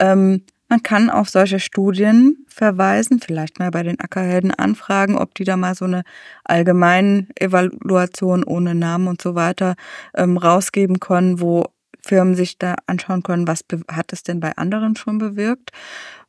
Ähm, 0.00 0.46
man 0.70 0.82
kann 0.82 1.10
auf 1.10 1.28
solche 1.28 1.60
Studien 1.60 2.46
verweisen, 2.48 3.20
vielleicht 3.20 3.58
mal 3.58 3.70
bei 3.70 3.82
den 3.82 4.00
Ackerhelden 4.00 4.50
anfragen, 4.50 5.18
ob 5.18 5.34
die 5.34 5.44
da 5.44 5.58
mal 5.58 5.74
so 5.74 5.84
eine 5.84 6.04
allgemeine 6.42 7.26
Evaluation 7.34 8.42
ohne 8.42 8.74
Namen 8.74 9.08
und 9.08 9.20
so 9.20 9.34
weiter 9.34 9.74
ähm, 10.14 10.38
rausgeben 10.38 11.00
können, 11.00 11.42
wo 11.42 11.66
Firmen 12.00 12.34
sich 12.34 12.56
da 12.56 12.76
anschauen 12.86 13.22
können, 13.22 13.46
was 13.46 13.62
hat 13.90 14.14
es 14.14 14.22
denn 14.22 14.40
bei 14.40 14.56
anderen 14.56 14.96
schon 14.96 15.18
bewirkt. 15.18 15.70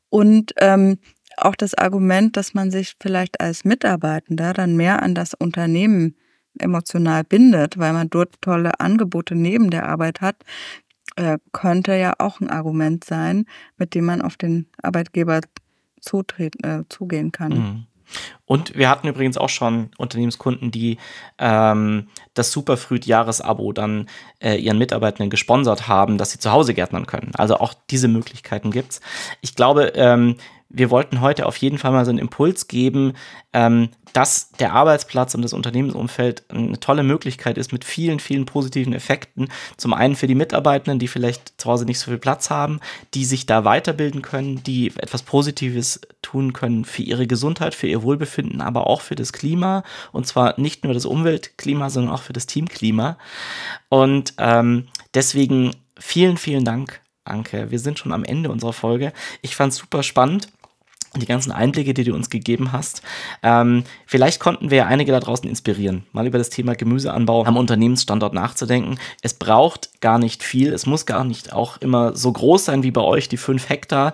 Und 0.10 0.54
ähm, 0.58 1.00
auch 1.38 1.56
das 1.56 1.74
Argument, 1.74 2.38
dass 2.38 2.54
man 2.54 2.72
sich 2.72 2.96
vielleicht 3.00 3.42
als 3.42 3.66
Mitarbeitender 3.66 4.54
dann 4.54 4.76
mehr 4.76 5.02
an 5.02 5.16
das 5.16 5.34
Unternehmen 5.34 6.16
emotional 6.60 7.24
bindet, 7.24 7.78
weil 7.78 7.94
man 7.94 8.10
dort 8.10 8.42
tolle 8.42 8.80
Angebote 8.80 9.36
neben 9.36 9.70
der 9.70 9.88
Arbeit 9.88 10.22
hat, 10.22 10.38
äh, 11.16 11.38
könnte 11.52 11.96
ja 11.96 12.14
auch 12.20 12.40
ein 12.40 12.50
Argument 12.50 13.04
sein, 13.04 13.46
mit 13.78 13.96
dem 13.96 14.06
man 14.06 14.22
auf 14.22 14.38
den 14.38 14.68
Arbeitgeber 14.82 15.42
zutreten, 16.00 16.64
äh, 16.64 16.84
zugehen 16.90 17.32
kann. 17.32 17.52
Mhm. 17.52 17.86
Und 18.46 18.76
wir 18.76 18.90
hatten 18.90 19.08
übrigens 19.08 19.38
auch 19.38 19.50
schon 19.50 19.90
Unternehmenskunden, 19.98 20.70
die 20.70 20.98
ähm, 21.40 22.10
das 22.34 22.52
Superfrüht-Jahresabo 22.52 23.72
dann 23.74 24.10
äh, 24.40 24.56
ihren 24.56 24.78
Mitarbeitenden 24.78 25.30
gesponsert 25.30 25.88
haben, 25.88 26.18
dass 26.18 26.32
sie 26.32 26.40
zu 26.40 26.52
Hause 26.52 26.74
gärtnern 26.74 27.06
können. 27.06 27.32
Also 27.36 27.58
auch 27.58 27.74
diese 27.90 28.08
Möglichkeiten 28.08 28.72
gibt 28.72 28.92
es. 28.92 29.02
Ich 29.42 29.56
glaube, 29.56 29.94
ähm, 29.96 30.36
wir 30.74 30.90
wollten 30.90 31.22
heute 31.22 31.46
auf 31.46 31.56
jeden 31.58 31.78
Fall 31.78 31.92
mal 31.92 32.04
so 32.04 32.10
einen 32.10 32.18
Impuls 32.18 32.68
geben, 32.68 33.14
ähm, 33.54 33.90
dass 34.12 34.52
der 34.54 34.74
Arbeitsplatz 34.74 35.36
und 35.36 35.44
das 35.44 35.54
Unternehmensumfeld 35.54 36.44
eine 36.50 36.80
tolle 36.80 37.04
Möglichkeit 37.04 37.58
ist 37.60 37.72
mit 37.72 37.86
vielen, 37.86 38.20
vielen 38.20 38.46
positiven 38.46 38.94
Effekten. 38.94 39.50
Zum 39.78 39.94
einen 39.94 40.16
für 40.16 40.26
die 40.26 40.36
Mitarbeitenden, 40.36 40.98
die 40.98 41.08
vielleicht 41.08 41.62
zu 41.62 41.70
Hause 41.70 41.86
nicht 41.86 42.00
so 42.00 42.10
viel 42.10 42.18
Platz 42.18 42.50
haben, 42.50 42.80
die 43.14 43.24
sich 43.24 43.46
da 43.46 43.66
weiterbilden 43.66 44.24
können, 44.24 44.64
die 44.64 44.88
etwas 44.98 45.22
Positives 45.22 46.02
tun 46.24 46.54
können 46.54 46.86
für 46.86 47.04
ihre 47.04 47.28
Gesundheit, 47.28 47.76
für 47.76 47.88
ihr 47.88 48.02
Wohlbefinden, 48.02 48.60
aber 48.60 48.88
auch 48.88 49.02
für 49.02 49.16
das 49.16 49.32
Klima. 49.32 49.84
Und 50.12 50.26
zwar 50.26 50.60
nicht 50.60 50.84
nur 50.84 50.96
das 50.96 51.06
Umweltklima, 51.06 51.92
sondern 51.92 52.14
auch 52.14 52.24
für 52.24 52.34
das 52.34 52.48
Teamklima. 52.48 53.18
Und 53.90 54.34
ähm, 54.40 54.88
deswegen 55.14 55.76
vielen, 56.00 56.38
vielen 56.38 56.66
Dank 56.66 57.00
Anke. 57.26 57.72
Wir 57.72 57.80
sind 57.80 58.00
schon 58.00 58.12
am 58.12 58.26
Ende 58.26 58.52
unserer 58.52 58.74
Folge. 58.74 59.14
Ich 59.42 59.56
fand 59.56 59.72
es 59.72 59.80
super 59.80 60.04
spannend 60.04 60.50
die 61.22 61.26
ganzen 61.26 61.52
Einblicke, 61.52 61.94
die 61.94 62.04
du 62.04 62.14
uns 62.14 62.30
gegeben 62.30 62.72
hast. 62.72 63.02
Ähm, 63.42 63.84
vielleicht 64.06 64.40
konnten 64.40 64.70
wir 64.70 64.80
ja 64.80 64.86
einige 64.86 65.12
da 65.12 65.20
draußen 65.20 65.48
inspirieren, 65.48 66.06
mal 66.12 66.28
über 66.28 66.38
das 66.38 66.50
Thema 66.50 66.76
Gemüseanbau 66.76 67.46
am 67.46 67.58
Unternehmensstandort 67.58 68.34
nachzudenken. 68.34 68.98
Es 69.22 69.34
braucht 69.34 70.02
gar 70.02 70.20
nicht 70.20 70.44
viel, 70.44 70.74
es 70.74 70.86
muss 70.86 71.06
gar 71.06 71.24
nicht 71.24 71.54
auch 71.54 71.78
immer 71.78 72.16
so 72.16 72.32
groß 72.32 72.66
sein 72.66 72.84
wie 72.84 72.92
bei 72.92 73.02
euch, 73.02 73.30
die 73.30 73.38
fünf 73.38 73.70
Hektar, 73.70 74.14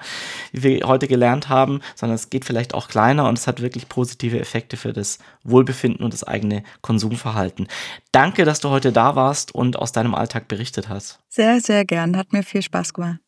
wie 0.52 0.64
wir 0.64 0.88
heute 0.88 1.08
gelernt 1.08 1.50
haben, 1.50 1.82
sondern 1.96 2.16
es 2.16 2.30
geht 2.30 2.46
vielleicht 2.46 2.74
auch 2.74 2.88
kleiner 2.88 3.28
und 3.28 3.38
es 3.38 3.48
hat 3.48 3.62
wirklich 3.62 3.90
positive 3.90 4.40
Effekte 4.40 4.78
für 4.78 4.94
das 4.94 5.20
Wohlbefinden 5.44 6.04
und 6.04 6.14
das 6.14 6.24
eigene 6.24 6.64
Konsumverhalten. 6.82 7.68
Danke, 8.12 8.46
dass 8.46 8.60
du 8.60 8.70
heute 8.70 8.92
da 8.92 9.16
warst 9.16 9.54
und 9.54 9.78
aus 9.78 9.92
deinem 9.92 10.16
Alltag 10.16 10.48
berichtet 10.48 10.90
hast. 10.90 11.20
Sehr, 11.30 11.62
sehr 11.62 11.86
gern, 11.86 12.18
hat 12.18 12.34
mir 12.34 12.44
viel 12.44 12.62
Spaß 12.62 12.94
gemacht. 12.94 13.20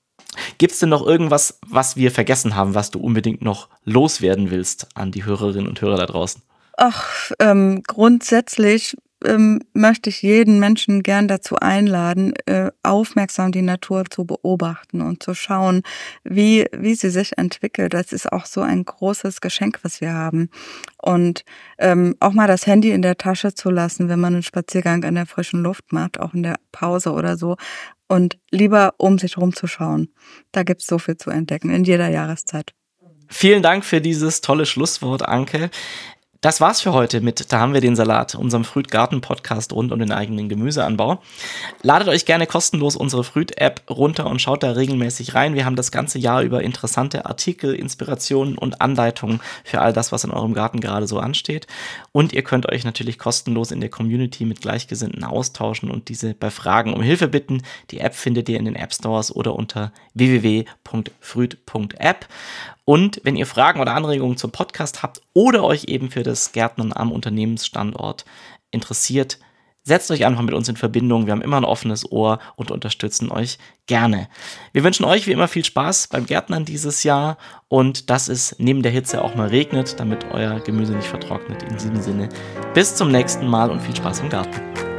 Gibt 0.58 0.74
es 0.74 0.80
denn 0.80 0.90
noch 0.90 1.06
irgendwas, 1.06 1.60
was 1.68 1.96
wir 1.96 2.12
vergessen 2.12 2.56
haben, 2.56 2.76
was 2.76 2.92
du 2.92 3.00
unbedingt 3.00 3.42
noch 3.42 3.70
loswerden 3.84 4.52
willst 4.52 4.88
an 4.96 5.12
die 5.12 5.26
Hörerinnen 5.26 5.68
und 5.68 5.82
Hörer 5.82 5.98
da 5.98 6.06
draußen? 6.06 6.42
Ach, 6.78 7.32
ähm, 7.40 7.84
grundsätzlich 7.86 8.96
ähm, 9.26 9.60
möchte 9.74 10.10
ich 10.10 10.22
jeden 10.22 10.60
Menschen 10.60 11.04
gern 11.04 11.28
dazu 11.28 11.56
einladen, 11.58 12.34
äh, 12.46 12.72
aufmerksam 12.84 13.52
die 13.52 13.62
Natur 13.62 14.06
zu 14.10 14.26
beobachten 14.26 15.02
und 15.02 15.22
zu 15.22 15.34
schauen, 15.34 15.84
wie, 16.24 16.66
wie 16.76 16.96
sie 16.96 17.10
sich 17.10 17.38
entwickelt. 17.38 17.94
Das 17.94 18.14
ist 18.14 18.32
auch 18.32 18.46
so 18.46 18.62
ein 18.62 18.84
großes 18.84 19.42
Geschenk, 19.42 19.80
was 19.84 20.02
wir 20.02 20.14
haben. 20.14 20.50
Und 20.98 21.44
ähm, 21.78 22.16
auch 22.20 22.34
mal 22.34 22.48
das 22.48 22.68
Handy 22.68 22.92
in 22.92 23.02
der 23.02 23.18
Tasche 23.18 23.54
zu 23.54 23.70
lassen, 23.70 24.10
wenn 24.10 24.20
man 24.20 24.34
einen 24.34 24.44
Spaziergang 24.44 25.04
in 25.04 25.16
der 25.16 25.26
frischen 25.26 25.62
Luft 25.62 25.94
macht, 25.94 26.20
auch 26.20 26.34
in 26.34 26.44
der 26.44 26.56
Pause 26.72 27.12
oder 27.12 27.38
so. 27.38 27.58
Und 28.12 28.38
lieber 28.52 28.96
um 28.98 29.18
sich 29.18 29.38
rumzuschauen. 29.38 30.14
Da 30.52 30.64
gibt's 30.64 30.86
so 30.86 31.00
viel 31.00 31.16
zu 31.16 31.30
entdecken 31.30 31.70
in 31.70 31.86
jeder 31.86 32.10
Jahreszeit. 32.10 32.74
Vielen 33.30 33.64
Dank 33.64 33.86
für 33.86 34.02
dieses 34.02 34.42
tolle 34.42 34.66
Schlusswort, 34.66 35.26
Anke. 35.26 35.70
Das 36.42 36.60
war's 36.60 36.82
für 36.82 36.92
heute 36.94 37.22
mit 37.22 37.54
Da 37.54 37.60
haben 37.60 37.76
wir 37.76 37.82
den 37.82 37.96
Salat, 37.96 38.34
unserem 38.34 38.64
Früht-Garten-Podcast 38.64 39.74
rund 39.74 39.92
um 39.92 40.00
den 40.00 40.12
eigenen 40.12 40.50
Gemüseanbau. 40.50 41.22
Ladet 41.84 42.08
euch 42.08 42.26
gerne 42.26 42.48
kostenlos 42.48 42.96
unsere 42.96 43.24
Früht-App 43.24 43.84
runter 43.92 44.26
und 44.26 44.42
schaut 44.42 44.64
da 44.64 44.72
regelmäßig 44.72 45.36
rein. 45.36 45.54
Wir 45.54 45.66
haben 45.66 45.76
das 45.76 45.92
ganze 45.92 46.18
Jahr 46.18 46.42
über 46.42 46.64
interessante 46.64 47.28
Artikel, 47.28 47.76
Inspirationen 47.76 48.58
und 48.58 48.82
Anleitungen 48.82 49.40
für 49.64 49.82
all 49.82 49.94
das, 49.94 50.12
was 50.12 50.24
in 50.24 50.32
eurem 50.32 50.56
Garten 50.56 50.80
gerade 50.80 51.06
so 51.06 51.20
ansteht. 51.20 51.68
Und 52.12 52.34
ihr 52.34 52.42
könnt 52.42 52.68
euch 52.68 52.86
natürlich 52.86 53.20
kostenlos 53.20 53.70
in 53.70 53.80
der 53.80 53.92
Community 53.92 54.46
mit 54.46 54.62
Gleichgesinnten 54.62 55.24
austauschen 55.24 55.92
und 55.92 56.10
diese 56.10 56.34
bei 56.34 56.50
Fragen 56.50 56.96
um 56.96 57.04
Hilfe 57.04 57.28
bitten. 57.28 57.62
Die 57.92 58.00
App 58.00 58.16
findet 58.16 58.50
ihr 58.50 58.58
in 58.58 58.66
den 58.66 58.76
App 58.76 58.96
Stores 58.96 59.32
oder 59.32 59.54
unter 59.54 59.94
www.früht.app. 60.16 62.26
Und 62.86 63.22
wenn 63.24 63.36
ihr 63.36 63.46
Fragen 63.46 63.80
oder 63.80 63.96
Anregungen 63.96 64.38
zum 64.38 64.52
Podcast 64.52 65.04
habt 65.04 65.22
oder 65.34 65.64
euch 65.64 65.86
eben 65.86 66.10
für 66.10 66.24
das 66.24 66.52
Gärtnern 66.52 66.94
am 66.94 67.12
Unternehmensstandort 67.12 68.26
interessiert, 68.72 69.38
setzt 69.84 70.12
euch 70.12 70.26
einfach 70.26 70.42
mit 70.42 70.54
uns 70.54 70.70
in 70.70 70.78
Verbindung. 70.78 71.26
Wir 71.26 71.32
haben 71.32 71.42
immer 71.42 71.58
ein 71.58 71.66
offenes 71.66 72.12
Ohr 72.12 72.40
und 72.56 72.72
unterstützen 72.72 73.32
euch 73.32 73.58
gerne. 73.88 74.28
Wir 74.74 74.84
wünschen 74.84 75.06
euch 75.06 75.28
wie 75.28 75.32
immer 75.32 75.48
viel 75.48 75.66
Spaß 75.66 76.08
beim 76.08 76.26
Gärtnern 76.26 76.66
dieses 76.66 77.04
Jahr 77.04 77.38
und 77.68 78.10
dass 78.10 78.28
es 78.28 78.56
neben 78.60 78.84
der 78.84 78.92
Hitze 78.92 79.24
auch 79.24 79.36
mal 79.36 79.48
regnet, 79.48 80.00
damit 80.00 80.26
euer 80.32 80.60
Gemüse 80.60 80.94
nicht 80.94 81.08
vertrocknet. 81.08 81.64
In 81.64 81.78
diesem 81.78 82.02
Sinne, 82.02 82.30
bis 82.74 82.96
zum 82.96 83.12
nächsten 83.12 83.48
Mal 83.48 83.72
und 83.72 83.82
viel 83.82 83.96
Spaß 83.96 84.20
im 84.20 84.30
Garten. 84.30 84.91